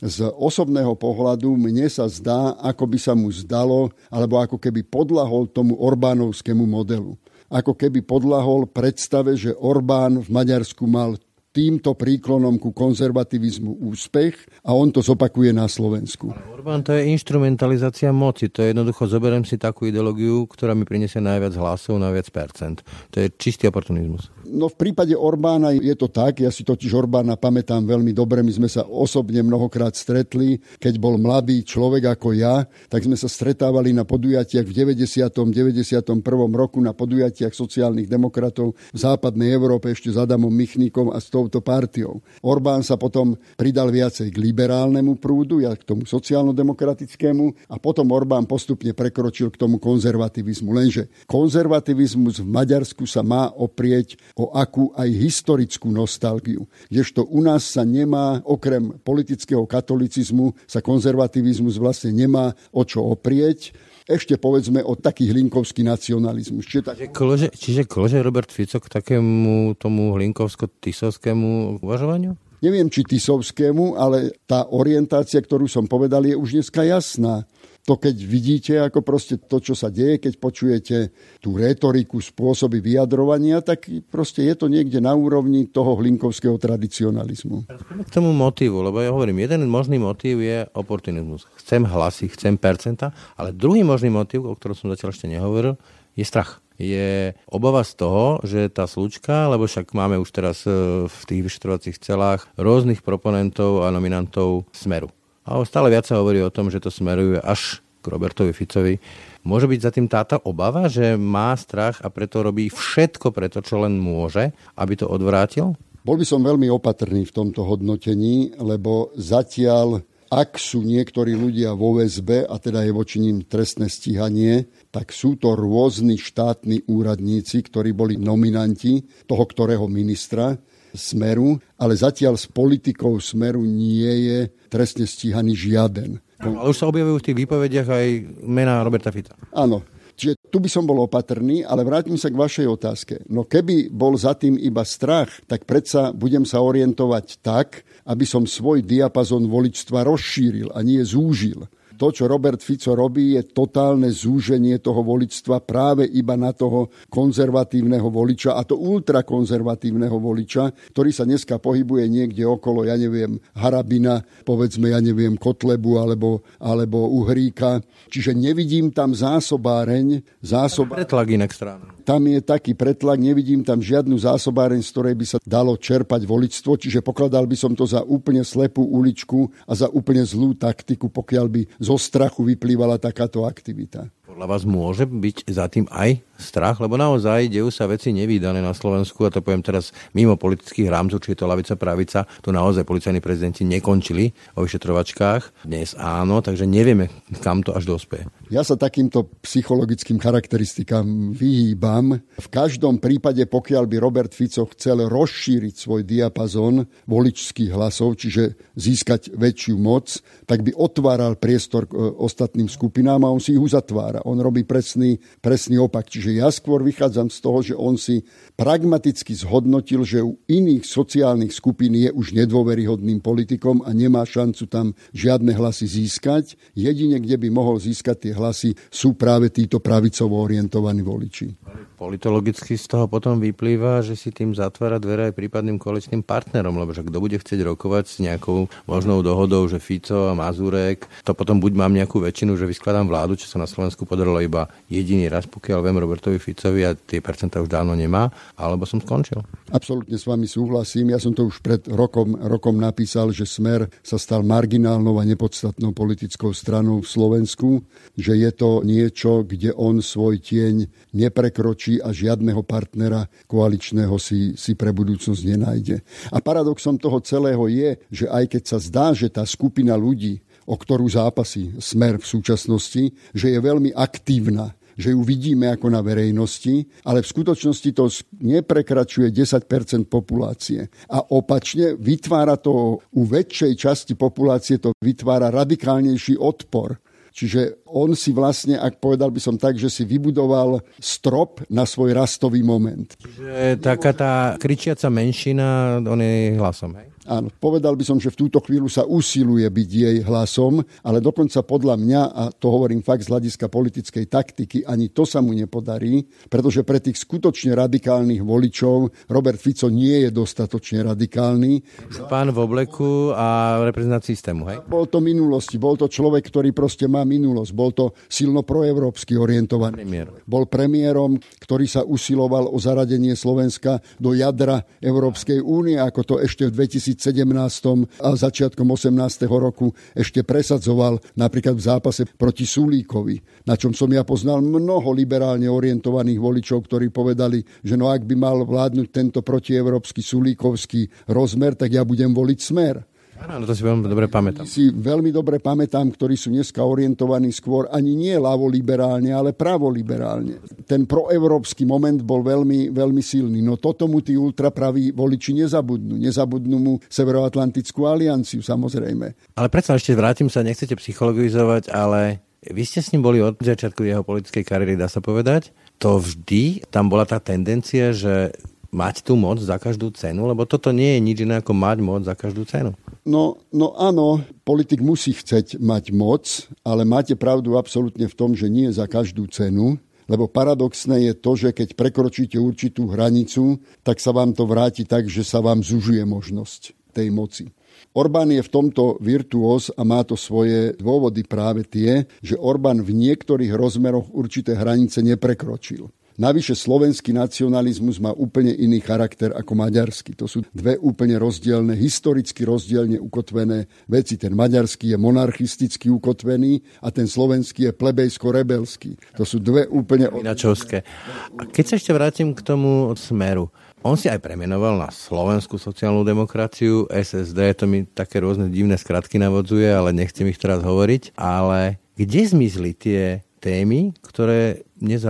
z 0.00 0.18
osobného 0.32 0.96
pohľadu, 0.96 1.52
mne 1.60 1.92
sa 1.92 2.08
zdá, 2.08 2.56
ako 2.64 2.88
by 2.88 2.98
sa 2.98 3.12
mu 3.12 3.28
zdalo, 3.28 3.92
alebo 4.08 4.40
ako 4.40 4.56
keby 4.56 4.80
podlahol 4.88 5.44
tomu 5.52 5.76
Orbánovskému 5.76 6.64
modelu 6.64 7.12
ako 7.46 7.78
keby 7.78 8.02
podlahol 8.02 8.66
predstave, 8.66 9.38
že 9.38 9.54
Orbán 9.54 10.18
v 10.18 10.28
Maďarsku 10.34 10.82
mal 10.82 11.14
týmto 11.56 11.96
príklonom 11.96 12.60
ku 12.60 12.76
konzervativizmu 12.76 13.80
úspech 13.88 14.60
a 14.60 14.76
on 14.76 14.92
to 14.92 15.00
zopakuje 15.00 15.56
na 15.56 15.64
Slovensku. 15.64 16.36
Orbán 16.52 16.84
to 16.84 16.92
je 16.92 17.08
instrumentalizácia 17.08 18.12
moci. 18.12 18.52
To 18.52 18.60
je 18.60 18.76
jednoducho, 18.76 19.08
zoberiem 19.08 19.48
si 19.48 19.56
takú 19.56 19.88
ideológiu, 19.88 20.44
ktorá 20.44 20.76
mi 20.76 20.84
prinesie 20.84 21.24
najviac 21.24 21.56
hlasov, 21.56 21.96
najviac 21.96 22.28
percent. 22.28 22.84
To 23.16 23.24
je 23.24 23.32
čistý 23.40 23.72
oportunizmus. 23.72 24.28
No 24.44 24.68
v 24.68 24.76
prípade 24.76 25.16
Orbána 25.16 25.72
je 25.72 25.96
to 25.96 26.12
tak, 26.12 26.44
ja 26.44 26.52
si 26.52 26.62
totiž 26.62 26.92
Orbána 26.92 27.40
pamätám 27.40 27.82
veľmi 27.82 28.12
dobre, 28.12 28.44
my 28.44 28.52
sme 28.52 28.68
sa 28.68 28.84
osobne 28.84 29.40
mnohokrát 29.40 29.96
stretli, 29.96 30.60
keď 30.78 31.00
bol 31.00 31.16
mladý 31.18 31.64
človek 31.66 32.14
ako 32.14 32.36
ja, 32.36 32.68
tak 32.86 33.02
sme 33.02 33.18
sa 33.18 33.26
stretávali 33.26 33.96
na 33.96 34.04
podujatiach 34.04 34.66
v 34.68 34.74
90. 34.92 35.32
91. 35.50 36.20
roku 36.52 36.78
na 36.78 36.92
podujatiach 36.92 37.56
sociálnych 37.56 38.06
demokratov 38.06 38.76
v 38.92 38.98
západnej 38.98 39.50
Európe 39.56 39.90
ešte 39.90 40.12
s 40.12 40.20
Adamom 40.20 40.52
Michníkom 40.52 41.10
a 41.10 41.18
s 41.18 41.32
touto 41.46 41.62
partiou. 41.62 42.18
Orbán 42.42 42.82
sa 42.82 42.98
potom 42.98 43.38
pridal 43.54 43.94
viacej 43.94 44.34
k 44.34 44.42
liberálnemu 44.42 45.14
prúdu, 45.22 45.62
ja 45.62 45.70
k 45.78 45.86
tomu 45.86 46.02
sociálno-demokratickému 46.02 47.70
a 47.70 47.78
potom 47.78 48.10
Orbán 48.10 48.50
postupne 48.50 48.90
prekročil 48.90 49.54
k 49.54 49.60
tomu 49.62 49.78
konzervativizmu. 49.78 50.74
Lenže 50.74 51.06
konzervativizmus 51.30 52.42
v 52.42 52.48
Maďarsku 52.50 53.06
sa 53.06 53.22
má 53.22 53.54
oprieť 53.54 54.18
o 54.34 54.50
akú 54.50 54.90
aj 54.98 55.06
historickú 55.06 55.94
nostalgiu. 55.94 56.66
Kdežto 56.90 57.22
u 57.30 57.38
nás 57.38 57.62
sa 57.70 57.86
nemá, 57.86 58.42
okrem 58.42 58.98
politického 59.06 59.62
katolicizmu, 59.62 60.50
sa 60.66 60.82
konzervativizmus 60.82 61.78
vlastne 61.78 62.10
nemá 62.10 62.50
o 62.74 62.82
čo 62.82 63.06
oprieť 63.06 63.70
ešte 64.06 64.38
povedzme 64.38 64.86
o 64.86 64.94
taký 64.94 65.34
hlinkovský 65.34 65.82
nacionalizmus. 65.82 66.64
Čiže, 66.70 66.82
tak... 66.86 66.94
čiže, 67.02 67.10
klože, 67.10 67.48
čiže 67.50 67.82
klože 67.90 68.22
Robert 68.22 68.54
Fico 68.54 68.78
k 68.78 68.86
takému 68.86 69.74
tomu 69.74 70.14
hlinkovsko-tisovskému 70.14 71.82
uvažovaniu? 71.82 72.38
Neviem, 72.64 72.88
či 72.88 73.04
tisovskému, 73.04 74.00
ale 74.00 74.32
tá 74.48 74.64
orientácia, 74.72 75.42
ktorú 75.42 75.68
som 75.68 75.84
povedal, 75.84 76.24
je 76.24 76.38
už 76.38 76.56
dneska 76.56 76.86
jasná 76.86 77.44
to 77.86 77.94
keď 77.94 78.16
vidíte, 78.18 78.72
ako 78.82 78.98
proste 79.06 79.38
to, 79.38 79.62
čo 79.62 79.78
sa 79.78 79.94
deje, 79.94 80.18
keď 80.18 80.42
počujete 80.42 80.96
tú 81.38 81.54
retoriku, 81.54 82.18
spôsoby 82.18 82.82
vyjadrovania, 82.82 83.62
tak 83.62 83.86
proste 84.10 84.42
je 84.42 84.58
to 84.58 84.66
niekde 84.66 84.98
na 84.98 85.14
úrovni 85.14 85.70
toho 85.70 85.94
hlinkovského 85.94 86.58
tradicionalizmu. 86.58 87.70
K 88.02 88.10
tomu 88.10 88.34
motivu, 88.34 88.82
lebo 88.82 88.98
ja 88.98 89.14
hovorím, 89.14 89.46
jeden 89.46 89.70
možný 89.70 90.02
motív 90.02 90.42
je 90.42 90.66
oportunizmus. 90.74 91.46
Chcem 91.62 91.86
hlasy, 91.86 92.26
chcem 92.34 92.58
percenta, 92.58 93.14
ale 93.38 93.54
druhý 93.54 93.86
možný 93.86 94.10
motív, 94.10 94.50
o 94.50 94.58
ktorom 94.58 94.74
som 94.74 94.90
zatiaľ 94.90 95.14
ešte 95.14 95.30
nehovoril, 95.30 95.78
je 96.18 96.26
strach 96.26 96.58
je 96.76 97.32
obava 97.48 97.80
z 97.80 97.96
toho, 97.96 98.36
že 98.44 98.68
tá 98.68 98.84
slučka, 98.84 99.48
lebo 99.48 99.64
však 99.64 99.96
máme 99.96 100.20
už 100.20 100.28
teraz 100.28 100.68
e, 100.68 101.08
v 101.08 101.20
tých 101.24 101.48
vyšetrovacích 101.48 101.96
celách 102.04 102.44
rôznych 102.60 103.00
proponentov 103.00 103.80
a 103.80 103.88
nominantov 103.88 104.68
Smeru 104.76 105.08
A 105.46 105.62
stále 105.62 105.94
viac 105.94 106.10
sa 106.10 106.18
hovorí 106.18 106.42
o 106.42 106.50
tom, 106.50 106.74
že 106.74 106.82
to 106.82 106.90
smeruje 106.90 107.38
až 107.38 107.78
k 108.02 108.06
Robertovi 108.10 108.50
Ficovi. 108.50 108.98
Môže 109.46 109.70
byť 109.70 109.80
za 109.82 109.90
tým 109.94 110.10
táto 110.10 110.42
obava, 110.42 110.90
že 110.90 111.14
má 111.14 111.54
strach 111.54 112.02
a 112.02 112.10
preto 112.10 112.42
robí 112.42 112.66
všetko 112.66 113.30
preto, 113.30 113.62
čo 113.62 113.78
len 113.78 113.94
môže, 113.94 114.50
aby 114.74 114.98
to 114.98 115.06
odvrátil? 115.06 115.78
Bol 116.02 116.18
by 116.18 116.26
som 116.26 116.42
veľmi 116.42 116.66
opatrný 116.70 117.26
v 117.26 117.34
tomto 117.34 117.62
hodnotení, 117.62 118.58
lebo 118.58 119.14
zatiaľ 119.14 120.02
ak 120.26 120.58
sú 120.58 120.82
niektorí 120.82 121.38
ľudia 121.38 121.78
vo 121.78 122.02
väzbe, 122.02 122.50
a 122.50 122.58
teda 122.58 122.82
je 122.82 122.90
voči 122.90 123.22
ním 123.22 123.46
trestné 123.46 123.86
stíhanie, 123.86 124.66
tak 124.90 125.14
sú 125.14 125.38
to 125.38 125.54
rôzni 125.54 126.18
štátni 126.18 126.82
úradníci, 126.90 127.62
ktorí 127.62 127.94
boli 127.94 128.18
nominanti 128.18 129.06
toho 129.30 129.46
ktorého 129.46 129.86
ministra 129.86 130.58
Smeru, 130.96 131.60
ale 131.76 131.94
zatiaľ 131.94 132.34
s 132.40 132.48
politikou 132.50 133.20
Smeru 133.20 133.62
nie 133.62 134.32
je 134.32 134.38
trestne 134.72 135.04
stíhaný 135.06 135.54
žiaden. 135.54 136.18
No, 136.42 136.60
ale 136.60 136.72
už 136.72 136.80
sa 136.80 136.90
objavujú 136.90 137.16
v 137.20 137.26
tých 137.30 137.38
výpovediach 137.46 137.88
aj 137.88 138.06
mená 138.44 138.82
Roberta 138.84 139.08
Fica. 139.08 139.36
Áno, 139.52 139.84
Čiže 140.16 140.48
tu 140.48 140.64
by 140.64 140.68
som 140.72 140.88
bol 140.88 141.04
opatrný, 141.04 141.60
ale 141.60 141.84
vrátim 141.84 142.16
sa 142.16 142.32
k 142.32 142.40
vašej 142.40 142.66
otázke. 142.72 143.14
No 143.28 143.44
keby 143.44 143.92
bol 143.92 144.16
za 144.16 144.32
tým 144.32 144.56
iba 144.56 144.80
strach, 144.80 145.28
tak 145.44 145.68
predsa 145.68 146.16
budem 146.16 146.48
sa 146.48 146.64
orientovať 146.64 147.44
tak, 147.44 147.84
aby 148.08 148.24
som 148.24 148.48
svoj 148.48 148.80
diapazon 148.80 149.44
voličstva 149.44 150.08
rozšíril 150.08 150.72
a 150.72 150.80
nie 150.80 151.04
zúžil 151.04 151.68
to, 151.96 152.12
čo 152.12 152.28
Robert 152.28 152.60
Fico 152.60 152.92
robí, 152.92 153.34
je 153.34 153.42
totálne 153.48 154.12
zúženie 154.12 154.78
toho 154.84 155.00
voličstva 155.00 155.64
práve 155.64 156.04
iba 156.04 156.36
na 156.36 156.52
toho 156.52 156.92
konzervatívneho 157.08 158.06
voliča, 158.12 158.54
a 158.54 158.62
to 158.62 158.76
ultrakonzervatívneho 158.76 160.20
voliča, 160.20 160.70
ktorý 160.92 161.10
sa 161.10 161.24
dneska 161.24 161.56
pohybuje 161.56 162.04
niekde 162.12 162.44
okolo, 162.44 162.84
ja 162.84 163.00
neviem, 163.00 163.40
Harabina, 163.56 164.20
povedzme, 164.44 164.92
ja 164.92 165.00
neviem, 165.00 165.40
Kotlebu 165.40 165.96
alebo, 165.96 166.44
alebo 166.60 167.08
Uhríka. 167.08 167.80
Čiže 168.12 168.36
nevidím 168.36 168.92
tam 168.92 169.16
zásobáreň. 169.16 170.20
Zásob... 170.44 170.92
Pretlak 170.92 171.32
inak 171.32 171.50
stranu. 171.56 171.95
Tam 172.06 172.22
je 172.22 172.38
taký 172.38 172.70
pretlak, 172.78 173.18
nevidím 173.18 173.66
tam 173.66 173.82
žiadnu 173.82 174.14
zásobáreň, 174.14 174.78
z 174.78 174.90
ktorej 174.94 175.14
by 175.18 175.26
sa 175.26 175.38
dalo 175.42 175.74
čerpať 175.74 176.22
voličstvo, 176.22 176.78
čiže 176.78 177.02
pokladal 177.02 177.50
by 177.50 177.58
som 177.58 177.74
to 177.74 177.82
za 177.82 178.06
úplne 178.06 178.46
slepú 178.46 178.86
uličku 178.86 179.50
a 179.66 179.74
za 179.74 179.90
úplne 179.90 180.22
zlú 180.22 180.54
taktiku, 180.54 181.10
pokiaľ 181.10 181.46
by 181.50 181.62
zo 181.82 181.98
strachu 181.98 182.46
vyplývala 182.46 183.02
takáto 183.02 183.42
aktivita. 183.42 184.06
Podľa 184.36 184.52
vás 184.52 184.68
môže 184.68 185.08
byť 185.08 185.48
za 185.48 185.64
tým 185.64 185.88
aj 185.88 186.20
strach? 186.36 186.76
Lebo 186.76 187.00
naozaj 187.00 187.48
dejú 187.48 187.72
sa 187.72 187.88
veci 187.88 188.12
nevýdané 188.12 188.60
na 188.60 188.76
Slovensku 188.76 189.24
a 189.24 189.32
to 189.32 189.40
poviem 189.40 189.64
teraz 189.64 189.96
mimo 190.12 190.36
politických 190.36 190.92
rámcov, 190.92 191.24
či 191.24 191.32
je 191.32 191.40
to 191.40 191.48
lavica, 191.48 191.72
pravica. 191.72 192.28
Tu 192.44 192.52
naozaj 192.52 192.84
policajní 192.84 193.24
prezidenti 193.24 193.64
nekončili 193.64 194.36
o 194.60 194.68
vyšetrovačkách. 194.68 195.64
Dnes 195.64 195.96
áno, 195.96 196.44
takže 196.44 196.68
nevieme, 196.68 197.08
kam 197.40 197.64
to 197.64 197.72
až 197.72 197.88
dospeje. 197.88 198.28
Ja 198.52 198.60
sa 198.60 198.76
takýmto 198.76 199.40
psychologickým 199.40 200.20
charakteristikám 200.20 201.32
vyhýbam. 201.32 202.20
V 202.20 202.48
každom 202.52 203.00
prípade, 203.00 203.40
pokiaľ 203.48 203.88
by 203.88 203.96
Robert 203.96 204.36
Fico 204.36 204.68
chcel 204.76 205.08
rozšíriť 205.08 205.74
svoj 205.80 206.04
diapazon 206.04 206.84
voličských 207.08 207.72
hlasov, 207.72 208.20
čiže 208.20 208.76
získať 208.76 209.32
väčšiu 209.32 209.80
moc, 209.80 210.20
tak 210.44 210.60
by 210.60 210.76
otváral 210.76 211.40
priestor 211.40 211.88
e, 211.88 211.96
ostatným 212.20 212.68
skupinám 212.68 213.24
a 213.24 213.32
on 213.32 213.40
si 213.40 213.56
ich 213.56 213.64
uzatvára. 213.64 214.25
On 214.26 214.34
robí 214.42 214.66
presný, 214.66 215.22
presný 215.38 215.78
opak. 215.78 216.10
Čiže 216.10 216.34
ja 216.34 216.50
skôr 216.50 216.82
vychádzam 216.82 217.30
z 217.30 217.38
toho, 217.38 217.58
že 217.62 217.74
on 217.78 217.94
si 217.94 218.26
pragmaticky 218.58 219.38
zhodnotil, 219.38 220.02
že 220.02 220.26
u 220.26 220.34
iných 220.50 220.82
sociálnych 220.82 221.54
skupín 221.54 221.94
je 221.94 222.10
už 222.10 222.34
nedôveryhodným 222.34 223.22
politikom 223.22 223.86
a 223.86 223.94
nemá 223.94 224.26
šancu 224.26 224.66
tam 224.66 224.98
žiadne 225.14 225.54
hlasy 225.54 225.86
získať. 225.86 226.58
Jedine, 226.74 227.22
kde 227.22 227.38
by 227.38 227.48
mohol 227.54 227.78
získať 227.78 228.28
tie 228.28 228.32
hlasy, 228.34 228.74
sú 228.90 229.14
práve 229.14 229.54
títo 229.54 229.78
pravicovo 229.78 230.42
orientovaní 230.42 231.06
voliči. 231.06 231.54
Politologicky 231.96 232.76
z 232.76 232.86
toho 232.92 233.08
potom 233.08 233.40
vyplýva, 233.40 234.04
že 234.04 234.18
si 234.18 234.28
tým 234.28 234.52
zatvára 234.52 235.00
dvere 235.00 235.32
aj 235.32 235.38
prípadným 235.38 235.80
koaličným 235.80 236.20
partnerom, 236.20 236.76
lebo 236.76 236.92
že 236.92 237.06
kto 237.06 237.16
bude 237.22 237.40
chcieť 237.40 237.64
rokovať 237.64 238.04
s 238.04 238.16
nejakou 238.20 238.68
možnou 238.84 239.24
dohodou, 239.24 239.64
že 239.64 239.80
Fico 239.80 240.28
a 240.28 240.36
Mazurek, 240.36 241.08
to 241.24 241.32
potom 241.32 241.56
buď 241.56 241.72
mám 241.72 241.96
nejakú 241.96 242.20
väčšinu, 242.20 242.58
že 242.60 242.68
vyskladám 242.68 243.08
vládu, 243.08 243.40
čo 243.40 243.48
sa 243.48 243.56
na 243.56 243.64
Slovensku 243.64 244.04
podarilo 244.16 244.40
iba 244.40 244.64
jediný 244.88 245.28
raz, 245.28 245.44
pokiaľ 245.44 245.84
viem 245.84 246.00
Robertovi 246.00 246.40
Ficovi 246.40 246.88
a 246.88 246.96
tie 246.96 247.20
percentá 247.20 247.60
už 247.60 247.68
dávno 247.68 247.92
nemá, 247.92 248.32
alebo 248.56 248.88
som 248.88 248.96
skončil. 248.96 249.44
Absolútne 249.68 250.16
s 250.16 250.24
vami 250.24 250.48
súhlasím. 250.48 251.12
Ja 251.12 251.20
som 251.20 251.36
to 251.36 251.44
už 251.44 251.60
pred 251.60 251.84
rokom, 251.92 252.32
rokom 252.48 252.80
napísal, 252.80 253.36
že 253.36 253.44
Smer 253.44 253.92
sa 254.00 254.16
stal 254.16 254.40
marginálnou 254.40 255.20
a 255.20 255.28
nepodstatnou 255.28 255.92
politickou 255.92 256.56
stranou 256.56 257.04
v 257.04 257.12
Slovensku, 257.12 257.84
že 258.16 258.32
je 258.40 258.50
to 258.56 258.80
niečo, 258.80 259.44
kde 259.44 259.76
on 259.76 260.00
svoj 260.00 260.40
tieň 260.40 260.88
neprekročí 261.12 262.00
a 262.00 262.16
žiadneho 262.16 262.64
partnera 262.64 263.28
koaličného 263.44 264.16
si, 264.16 264.56
si 264.56 264.72
pre 264.72 264.96
budúcnosť 264.96 265.42
nenájde. 265.44 266.00
A 266.32 266.40
paradoxom 266.40 266.96
toho 266.96 267.20
celého 267.20 267.68
je, 267.68 268.00
že 268.08 268.26
aj 268.32 268.56
keď 268.56 268.62
sa 268.64 268.78
zdá, 268.80 269.12
že 269.12 269.28
tá 269.28 269.44
skupina 269.44 269.92
ľudí, 269.92 270.40
o 270.66 270.74
ktorú 270.74 271.06
zápasí 271.06 271.72
smer 271.78 272.18
v 272.18 272.26
súčasnosti, 272.26 273.14
že 273.32 273.46
je 273.54 273.58
veľmi 273.58 273.94
aktívna 273.94 274.74
že 274.96 275.12
ju 275.12 275.20
vidíme 275.20 275.68
ako 275.68 275.92
na 275.92 276.00
verejnosti, 276.00 276.88
ale 277.04 277.20
v 277.20 277.28
skutočnosti 277.28 277.90
to 277.92 278.08
neprekračuje 278.40 279.28
10% 279.28 280.08
populácie. 280.08 280.88
A 281.12 281.20
opačne 281.20 282.00
vytvára 282.00 282.56
to 282.56 283.04
u 283.04 283.22
väčšej 283.28 283.76
časti 283.76 284.16
populácie 284.16 284.80
to 284.80 284.96
vytvára 285.04 285.52
radikálnejší 285.52 286.40
odpor 286.40 286.96
Čiže 287.36 287.84
on 287.86 288.12
si 288.18 288.34
vlastne, 288.34 288.76
ak 288.76 288.98
povedal 288.98 289.30
by 289.30 289.40
som 289.40 289.56
tak, 289.56 289.78
že 289.78 289.88
si 289.88 290.02
vybudoval 290.02 290.82
strop 290.98 291.62
na 291.70 291.86
svoj 291.86 292.18
rastový 292.18 292.60
moment. 292.66 293.14
Čiže 293.16 293.78
taká 293.80 294.10
tá 294.12 294.32
kričiaca 294.58 295.06
menšina, 295.08 295.98
on 296.02 296.20
je 296.20 296.58
hlasom, 296.58 296.92
hej? 296.98 297.16
Áno, 297.26 297.50
povedal 297.50 297.98
by 297.98 298.06
som, 298.06 298.22
že 298.22 298.30
v 298.30 298.46
túto 298.46 298.62
chvíľu 298.62 298.86
sa 298.86 299.02
usiluje 299.02 299.66
byť 299.66 299.90
jej 299.90 300.16
hlasom, 300.22 300.78
ale 301.02 301.18
dokonca 301.18 301.58
podľa 301.66 301.98
mňa, 301.98 302.20
a 302.30 302.42
to 302.54 302.70
hovorím 302.70 303.02
fakt 303.02 303.26
z 303.26 303.34
hľadiska 303.34 303.66
politickej 303.66 304.30
taktiky, 304.30 304.86
ani 304.86 305.10
to 305.10 305.26
sa 305.26 305.42
mu 305.42 305.50
nepodarí, 305.50 306.22
pretože 306.46 306.86
pre 306.86 307.02
tých 307.02 307.18
skutočne 307.26 307.74
radikálnych 307.74 308.46
voličov 308.46 309.26
Robert 309.26 309.58
Fico 309.58 309.90
nie 309.90 310.22
je 310.22 310.30
dostatočne 310.30 311.02
radikálny. 311.02 311.82
Pán 312.30 312.54
v 312.54 312.58
obleku 312.62 313.34
a 313.34 313.82
reprezentát 313.82 314.22
systému, 314.22 314.70
hej? 314.70 314.78
Bol 314.86 315.10
to 315.10 315.18
minulosti, 315.18 315.82
bol 315.82 315.98
to 315.98 316.06
človek, 316.06 316.46
ktorý 316.46 316.70
proste 316.70 317.10
má 317.10 317.26
minulosť, 317.26 317.74
bol 317.76 317.92
to 317.92 318.16
silno 318.26 318.64
proevropsky 318.64 319.36
orientovaný. 319.36 320.00
Premiér. 320.02 320.28
Bol 320.48 320.64
premiérom, 320.64 321.36
ktorý 321.60 321.84
sa 321.84 322.02
usiloval 322.02 322.72
o 322.72 322.80
zaradenie 322.80 323.36
Slovenska 323.36 324.00
do 324.16 324.32
jadra 324.32 324.80
Európskej 325.04 325.60
únie, 325.60 326.00
ako 326.00 326.20
to 326.24 326.34
ešte 326.40 326.72
v 326.72 326.88
2000 326.88 327.26
2017 327.26 328.22
a 328.22 328.28
začiatkom 328.32 328.86
18. 328.86 329.50
roku 329.50 329.90
ešte 330.14 330.46
presadzoval 330.46 331.18
napríklad 331.34 331.74
v 331.74 331.82
zápase 331.82 332.22
proti 332.38 332.62
Sulíkovi, 332.62 333.66
na 333.66 333.74
čom 333.74 333.90
som 333.90 334.08
ja 334.08 334.22
poznal 334.22 334.62
mnoho 334.62 335.10
liberálne 335.10 335.66
orientovaných 335.66 336.38
voličov, 336.38 336.86
ktorí 336.86 337.10
povedali, 337.10 337.60
že 337.82 337.98
no 337.98 338.08
ak 338.08 338.22
by 338.22 338.34
mal 338.38 338.62
vládnuť 338.62 339.08
tento 339.10 339.40
protievropský 339.42 340.22
Sulíkovský 340.22 341.30
rozmer, 341.30 341.74
tak 341.74 341.92
ja 341.92 342.06
budem 342.06 342.30
voliť 342.30 342.58
smer. 342.62 343.15
Áno, 343.44 343.68
to 343.68 343.76
si 343.76 343.84
veľmi 343.84 344.08
dobre 344.08 344.26
pamätám. 344.26 344.64
Si 344.64 344.88
veľmi 344.88 345.28
dobre 345.28 345.60
pamätám, 345.60 346.08
ktorí 346.08 346.34
sú 346.34 346.48
dneska 346.48 346.80
orientovaní 346.80 347.52
skôr 347.52 347.86
ani 347.92 348.16
nie 348.16 348.34
ľavo-liberálne, 348.36 349.30
ale 349.30 349.52
pravo-liberálne. 349.52 350.56
Ten 350.88 351.04
proevropský 351.04 351.84
moment 351.84 352.18
bol 352.24 352.40
veľmi, 352.40 352.90
veľmi 352.90 353.22
silný. 353.22 353.60
No 353.60 353.76
toto 353.76 354.08
mu 354.08 354.24
tí 354.24 354.34
ultrapraví 354.34 355.12
voliči 355.12 355.52
nezabudnú. 355.52 356.16
Nezabudnú 356.16 356.76
mu 356.80 356.94
Severoatlantickú 357.06 358.08
alianciu, 358.08 358.64
samozrejme. 358.64 359.56
Ale 359.58 359.68
predsa 359.68 359.94
ešte 360.00 360.16
vrátim 360.16 360.48
sa, 360.48 360.64
nechcete 360.64 360.96
psychologizovať, 360.96 361.92
ale 361.92 362.40
vy 362.66 362.82
ste 362.82 363.04
s 363.04 363.12
ním 363.14 363.22
boli 363.22 363.38
od 363.38 363.60
začiatku 363.60 364.02
jeho 364.02 364.26
politickej 364.26 364.64
kariéry, 364.66 364.98
dá 364.98 365.06
sa 365.06 365.22
povedať. 365.22 365.70
To 366.02 366.18
vždy, 366.18 366.88
tam 366.90 367.06
bola 367.06 367.22
tá 367.28 367.38
tendencia, 367.38 368.10
že 368.10 368.52
mať 368.96 369.20
tú 369.28 369.36
moc 369.36 369.60
za 369.60 369.76
každú 369.76 370.08
cenu, 370.16 370.48
lebo 370.48 370.64
toto 370.64 370.88
nie 370.88 371.20
je 371.20 371.20
nič 371.20 371.38
iné 371.44 371.60
ako 371.60 371.76
mať 371.76 371.98
moc 372.00 372.24
za 372.24 372.32
každú 372.32 372.64
cenu. 372.64 372.96
No, 373.28 373.60
no 373.68 373.92
áno, 374.00 374.40
politik 374.64 375.04
musí 375.04 375.36
chceť 375.36 375.76
mať 375.76 376.16
moc, 376.16 376.64
ale 376.80 377.04
máte 377.04 377.36
pravdu 377.36 377.76
absolútne 377.76 378.24
v 378.24 378.38
tom, 378.38 378.56
že 378.56 378.72
nie 378.72 378.88
za 378.88 379.04
každú 379.04 379.44
cenu, 379.52 380.00
lebo 380.26 380.48
paradoxné 380.48 381.30
je 381.30 381.32
to, 381.36 381.52
že 381.54 381.70
keď 381.76 381.88
prekročíte 381.94 382.56
určitú 382.56 383.12
hranicu, 383.12 383.78
tak 384.00 384.18
sa 384.18 384.32
vám 384.32 384.56
to 384.56 384.64
vráti 384.64 385.04
tak, 385.04 385.28
že 385.28 385.44
sa 385.44 385.60
vám 385.60 385.84
zužuje 385.84 386.24
možnosť 386.24 386.96
tej 387.12 387.28
moci. 387.30 387.70
Orbán 388.16 388.48
je 388.48 388.64
v 388.64 388.72
tomto 388.72 389.20
virtuós 389.20 389.92
a 389.92 390.00
má 390.04 390.24
to 390.24 390.40
svoje 390.40 390.96
dôvody 390.96 391.44
práve 391.44 391.84
tie, 391.84 392.24
že 392.40 392.56
Orbán 392.56 393.04
v 393.04 393.12
niektorých 393.12 393.76
rozmeroch 393.76 394.32
určité 394.32 394.72
hranice 394.72 395.20
neprekročil 395.20 396.08
Navyše 396.36 396.76
slovenský 396.76 397.32
nacionalizmus 397.32 398.20
má 398.20 398.28
úplne 398.36 398.68
iný 398.76 399.00
charakter 399.00 399.56
ako 399.56 399.72
maďarský. 399.72 400.36
To 400.36 400.44
sú 400.44 400.68
dve 400.68 401.00
úplne 401.00 401.40
rozdielne, 401.40 401.96
historicky 401.96 402.68
rozdielne 402.68 403.16
ukotvené 403.16 403.88
veci. 404.04 404.36
Ten 404.36 404.52
maďarský 404.52 405.16
je 405.16 405.18
monarchisticky 405.18 406.12
ukotvený 406.12 406.84
a 407.00 407.08
ten 407.08 407.24
slovenský 407.24 407.88
je 407.88 407.92
plebejsko-rebelský. 407.96 409.16
To 409.40 409.48
sú 409.48 409.64
dve 409.64 409.88
úplne... 409.88 410.28
Inačovské. 410.28 411.08
A 411.56 411.64
keď 411.72 411.84
sa 411.88 411.94
ešte 411.96 412.12
vrátim 412.12 412.52
k 412.52 412.60
tomu 412.60 413.16
smeru, 413.16 413.72
on 414.04 414.14
si 414.14 414.30
aj 414.30 414.38
premenoval 414.38 415.02
na 415.02 415.10
Slovenskú 415.10 415.82
sociálnu 415.82 416.22
demokraciu, 416.22 417.10
SSD, 417.10 417.58
to 417.74 417.90
mi 417.90 418.06
také 418.06 418.38
rôzne 418.38 418.70
divné 418.70 418.94
skratky 418.94 419.40
navodzuje, 419.40 419.88
ale 419.88 420.14
nechcem 420.14 420.46
ich 420.46 420.60
teraz 420.60 420.84
hovoriť. 420.84 421.34
Ale 421.34 421.98
kde 422.14 422.40
zmizli 422.46 422.94
tie 422.94 423.42
témy, 423.58 424.14
ktoré 424.22 424.85
dnes 424.96 425.22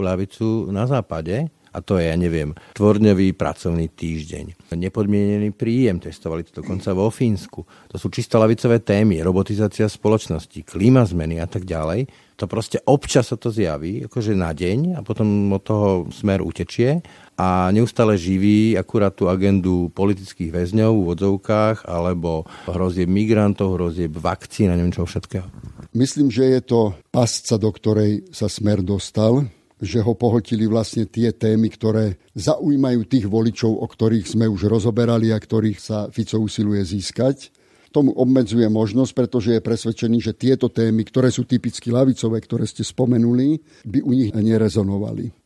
lavicu 0.00 0.68
na 0.68 0.84
západe, 0.84 1.48
a 1.70 1.78
to 1.78 2.02
je, 2.02 2.10
ja 2.10 2.18
neviem, 2.18 2.50
tvorňový 2.74 3.38
pracovný 3.38 3.94
týždeň. 3.94 4.74
Nepodmienený 4.74 5.54
príjem, 5.54 6.02
testovali 6.02 6.42
to 6.42 6.66
dokonca 6.66 6.90
vo 6.90 7.06
Fínsku. 7.14 7.62
To 7.62 7.96
sú 7.96 8.10
čisto 8.10 8.42
lavicové 8.42 8.82
témy, 8.82 9.22
robotizácia 9.22 9.86
spoločnosti, 9.86 10.66
klíma 10.66 11.06
zmeny 11.06 11.38
a 11.38 11.46
tak 11.46 11.62
ďalej. 11.62 12.10
To 12.42 12.50
proste 12.50 12.82
občas 12.90 13.30
sa 13.30 13.38
to 13.38 13.54
zjaví, 13.54 14.10
akože 14.10 14.34
na 14.34 14.50
deň 14.50 14.98
a 14.98 15.00
potom 15.06 15.54
od 15.54 15.62
toho 15.62 15.88
smer 16.10 16.42
utečie 16.42 17.06
a 17.40 17.72
neustále 17.72 18.20
živí 18.20 18.76
akurát 18.76 19.16
tú 19.16 19.32
agendu 19.32 19.88
politických 19.96 20.52
väzňov 20.52 20.92
v 20.92 21.10
odzovkách 21.16 21.88
alebo 21.88 22.44
hrozieb 22.68 23.08
migrantov, 23.08 23.80
hrozieb 23.80 24.12
vakcín 24.20 24.68
a 24.68 24.76
neviem 24.76 24.92
čo 24.92 25.08
všetkého. 25.08 25.48
Myslím, 25.96 26.28
že 26.28 26.44
je 26.52 26.60
to 26.60 26.80
pasca, 27.08 27.56
do 27.56 27.72
ktorej 27.72 28.28
sa 28.28 28.52
smer 28.52 28.84
dostal, 28.84 29.48
že 29.80 30.04
ho 30.04 30.12
pohltili 30.12 30.68
vlastne 30.68 31.08
tie 31.08 31.32
témy, 31.32 31.72
ktoré 31.72 32.20
zaujímajú 32.36 33.08
tých 33.08 33.24
voličov, 33.24 33.72
o 33.72 33.86
ktorých 33.88 34.28
sme 34.28 34.44
už 34.44 34.68
rozoberali 34.68 35.32
a 35.32 35.40
ktorých 35.40 35.80
sa 35.80 35.98
Fico 36.12 36.36
usiluje 36.36 36.84
získať. 36.84 37.48
Tomu 37.88 38.12
obmedzuje 38.14 38.68
možnosť, 38.68 39.12
pretože 39.16 39.56
je 39.56 39.64
presvedčený, 39.64 40.18
že 40.20 40.36
tieto 40.36 40.68
témy, 40.68 41.08
ktoré 41.08 41.32
sú 41.32 41.48
typicky 41.48 41.88
lavicové, 41.88 42.38
ktoré 42.44 42.68
ste 42.68 42.84
spomenuli, 42.84 43.58
by 43.88 43.98
u 44.04 44.12
nich 44.12 44.30
nerezonovali. 44.30 45.39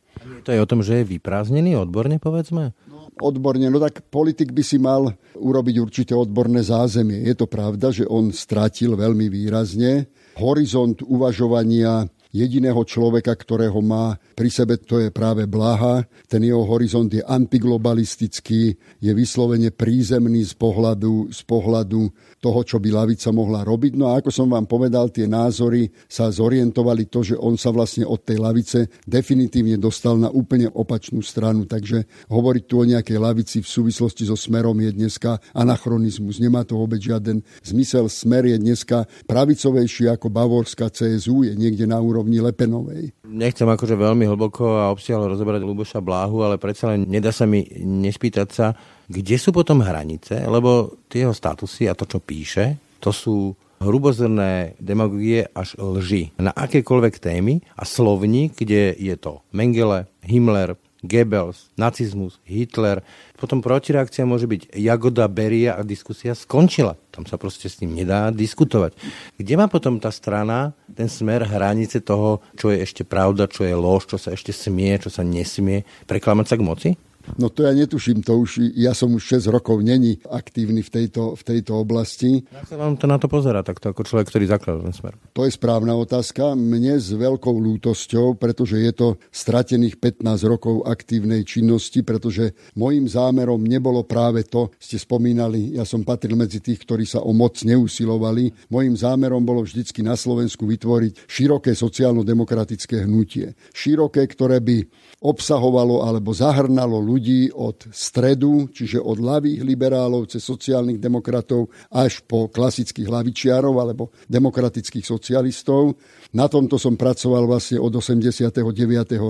To 0.45 0.49
je 0.53 0.59
o 0.61 0.69
tom, 0.69 0.81
že 0.85 1.01
je 1.01 1.11
vyprázdnený 1.17 1.75
odborne, 1.79 2.17
povedzme? 2.17 2.71
No, 2.87 3.09
odborne, 3.19 3.67
no 3.67 3.77
tak 3.81 4.05
politik 4.07 4.53
by 4.55 4.63
si 4.63 4.77
mal 4.79 5.13
urobiť 5.35 5.75
určité 5.81 6.13
odborné 6.15 6.63
zázemie. 6.63 7.25
Je 7.25 7.35
to 7.35 7.49
pravda, 7.49 7.91
že 7.91 8.07
on 8.07 8.31
stratil 8.31 8.95
veľmi 8.95 9.27
výrazne 9.27 10.07
horizont 10.35 10.99
uvažovania 11.05 12.07
jediného 12.35 12.83
človeka, 12.83 13.31
ktorého 13.31 13.79
má 13.79 14.19
pri 14.35 14.51
sebe, 14.51 14.75
to 14.75 14.99
je 14.99 15.07
práve 15.07 15.47
Blaha. 15.47 16.03
Ten 16.27 16.43
jeho 16.43 16.67
horizont 16.67 17.07
je 17.07 17.23
antiglobalistický, 17.23 18.75
je 18.99 19.11
vyslovene 19.15 19.71
prízemný 19.71 20.43
z 20.43 20.51
pohľadu, 20.59 21.31
z 21.31 21.41
pohľadu 21.47 22.11
toho, 22.45 22.61
čo 22.61 22.77
by 22.77 22.93
lavica 22.93 23.33
mohla 23.33 23.65
robiť. 23.65 23.97
No 23.97 24.13
a 24.13 24.21
ako 24.21 24.29
som 24.29 24.45
vám 24.53 24.69
povedal, 24.69 25.09
tie 25.09 25.25
názory 25.25 25.89
sa 26.05 26.29
zorientovali 26.29 27.09
to, 27.09 27.25
že 27.25 27.33
on 27.41 27.57
sa 27.57 27.73
vlastne 27.73 28.05
od 28.05 28.21
tej 28.21 28.37
lavice 28.37 28.85
definitívne 29.09 29.81
dostal 29.81 30.13
na 30.13 30.29
úplne 30.29 30.69
opačnú 30.69 31.25
stranu. 31.25 31.65
Takže 31.65 32.29
hovoriť 32.29 32.63
tu 32.69 32.75
o 32.77 32.85
nejakej 32.85 33.17
lavici 33.17 33.57
v 33.65 33.67
súvislosti 33.67 34.29
so 34.29 34.37
smerom 34.37 34.77
je 34.77 34.93
dneska 34.93 35.41
anachronizmus. 35.57 36.37
Nemá 36.37 36.61
to 36.61 36.77
vôbec 36.77 37.01
žiaden 37.01 37.41
zmysel. 37.65 38.05
Smer 38.05 38.45
je 38.45 38.61
dneska 38.61 39.09
pravicovejší 39.25 40.13
ako 40.13 40.29
bavorská 40.29 40.93
CSU, 40.93 41.49
je 41.49 41.57
niekde 41.57 41.89
na 41.89 41.97
úrovni 41.97 42.37
Lepenovej. 42.37 43.17
Nechcem 43.25 43.65
akože 43.65 43.97
veľmi 43.97 44.29
hlboko 44.29 44.85
a 44.85 44.93
obsiahlo 44.93 45.33
rozoberať 45.33 45.65
Luboša 45.65 45.97
Bláhu, 45.97 46.45
ale 46.45 46.61
predsa 46.61 46.93
len 46.93 47.09
nedá 47.09 47.33
sa 47.33 47.49
mi 47.49 47.65
nespýtať 47.81 48.49
sa, 48.53 48.67
kde 49.07 49.35
sú 49.37 49.53
potom 49.53 49.83
hranice, 49.85 50.41
lebo 50.45 51.01
tie 51.09 51.25
jeho 51.25 51.35
statusy 51.35 51.89
a 51.89 51.97
to, 51.97 52.09
čo 52.09 52.19
píše, 52.21 52.77
to 52.99 53.13
sú 53.13 53.53
hrubozrné 53.83 54.79
demagogie 54.79 55.45
až 55.51 55.75
lži 55.77 56.31
na 56.39 56.55
akékoľvek 56.55 57.19
témy 57.19 57.61
a 57.75 57.83
slovník, 57.83 58.55
kde 58.57 58.95
je 58.95 59.15
to 59.19 59.43
Mengele, 59.51 60.07
Himmler, 60.23 60.79
Goebbels, 61.05 61.69
nacizmus, 61.77 62.41
Hitler. 62.43 63.05
Potom 63.37 63.61
protireakcia 63.61 64.25
môže 64.25 64.49
byť 64.49 64.73
Jagoda, 64.73 65.29
Beria 65.29 65.77
a 65.77 65.85
diskusia 65.85 66.33
skončila. 66.33 66.97
Tam 67.13 67.29
sa 67.29 67.37
proste 67.37 67.69
s 67.69 67.77
tým 67.77 67.93
nedá 67.93 68.33
diskutovať. 68.33 68.97
Kde 69.37 69.53
má 69.55 69.69
potom 69.69 70.01
tá 70.01 70.09
strana 70.09 70.73
ten 70.89 71.05
smer 71.05 71.45
hranice 71.45 72.01
toho, 72.01 72.41
čo 72.57 72.73
je 72.73 72.81
ešte 72.81 73.05
pravda, 73.05 73.45
čo 73.45 73.63
je 73.63 73.75
lož, 73.77 74.09
čo 74.09 74.17
sa 74.17 74.33
ešte 74.33 74.49
smie, 74.49 74.97
čo 74.97 75.13
sa 75.13 75.21
nesmie, 75.21 75.85
preklamať 76.09 76.45
sa 76.49 76.55
k 76.57 76.65
moci? 76.65 76.89
No 77.35 77.49
to 77.49 77.65
ja 77.65 77.73
netuším, 77.73 78.21
to 78.21 78.37
už, 78.37 78.73
ja 78.77 78.93
som 78.93 79.11
už 79.13 79.41
6 79.41 79.51
rokov 79.51 79.81
není 79.81 80.21
aktívny 80.29 80.85
v 80.85 80.89
tejto, 80.89 81.35
v 81.35 81.43
tejto 81.43 81.81
oblasti. 81.81 82.45
Ja 82.53 82.63
sa 82.63 82.79
vám 82.79 82.95
to 82.95 83.05
na 83.09 83.17
to 83.17 83.27
pozera, 83.27 83.65
takto 83.65 83.91
ako 83.91 84.05
človek, 84.05 84.29
ktorý 84.29 84.45
zakladal 84.49 84.81
ten 84.87 84.95
smer. 84.95 85.13
To 85.35 85.43
je 85.43 85.51
správna 85.51 85.93
otázka. 85.97 86.53
Mne 86.53 87.01
s 87.01 87.11
veľkou 87.11 87.51
lútosťou, 87.51 88.37
pretože 88.39 88.77
je 88.79 88.91
to 88.93 89.07
stratených 89.33 89.97
15 89.99 90.25
rokov 90.45 90.85
aktívnej 90.85 91.43
činnosti, 91.43 92.05
pretože 92.05 92.55
môjim 92.77 93.09
zámerom 93.09 93.59
nebolo 93.59 94.05
práve 94.05 94.45
to, 94.45 94.71
ste 94.79 95.01
spomínali, 95.01 95.75
ja 95.75 95.83
som 95.83 96.05
patril 96.05 96.37
medzi 96.37 96.61
tých, 96.61 96.85
ktorí 96.85 97.03
sa 97.09 97.25
o 97.25 97.33
moc 97.33 97.57
neusilovali. 97.65 98.69
Mojím 98.69 98.95
zámerom 98.95 99.41
bolo 99.41 99.65
vždycky 99.65 100.05
na 100.05 100.13
Slovensku 100.13 100.69
vytvoriť 100.69 101.25
široké 101.25 101.73
sociálno-demokratické 101.73 103.03
hnutie. 103.09 103.57
Široké, 103.73 104.23
ktoré 104.29 104.61
by 104.61 104.85
obsahovalo 105.25 106.05
alebo 106.05 106.31
zahrnalo 106.35 107.01
ľudí 107.01 107.14
od 107.55 107.87
stredu, 107.95 108.67
čiže 108.69 108.99
od 108.99 109.17
ľavých 109.23 109.63
liberálov 109.63 110.27
cez 110.27 110.43
sociálnych 110.43 110.99
demokratov 110.99 111.71
až 111.89 112.19
po 112.27 112.51
klasických 112.51 113.07
lavičiarov 113.07 113.79
alebo 113.79 114.11
demokratických 114.27 115.07
socialistov. 115.07 115.95
Na 116.35 116.51
tomto 116.51 116.75
som 116.75 116.99
pracoval 116.99 117.47
vlastne 117.47 117.79
od 117.79 117.95
89. 117.95 118.59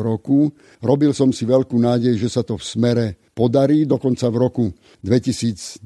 roku. 0.02 0.50
Robil 0.82 1.14
som 1.14 1.30
si 1.30 1.46
veľkú 1.46 1.78
nádej, 1.78 2.18
že 2.18 2.34
sa 2.34 2.42
to 2.42 2.58
v 2.58 2.66
smere 2.66 3.06
podarí. 3.38 3.86
Dokonca 3.86 4.26
v 4.34 4.38
roku 4.42 4.66
2012 5.06 5.86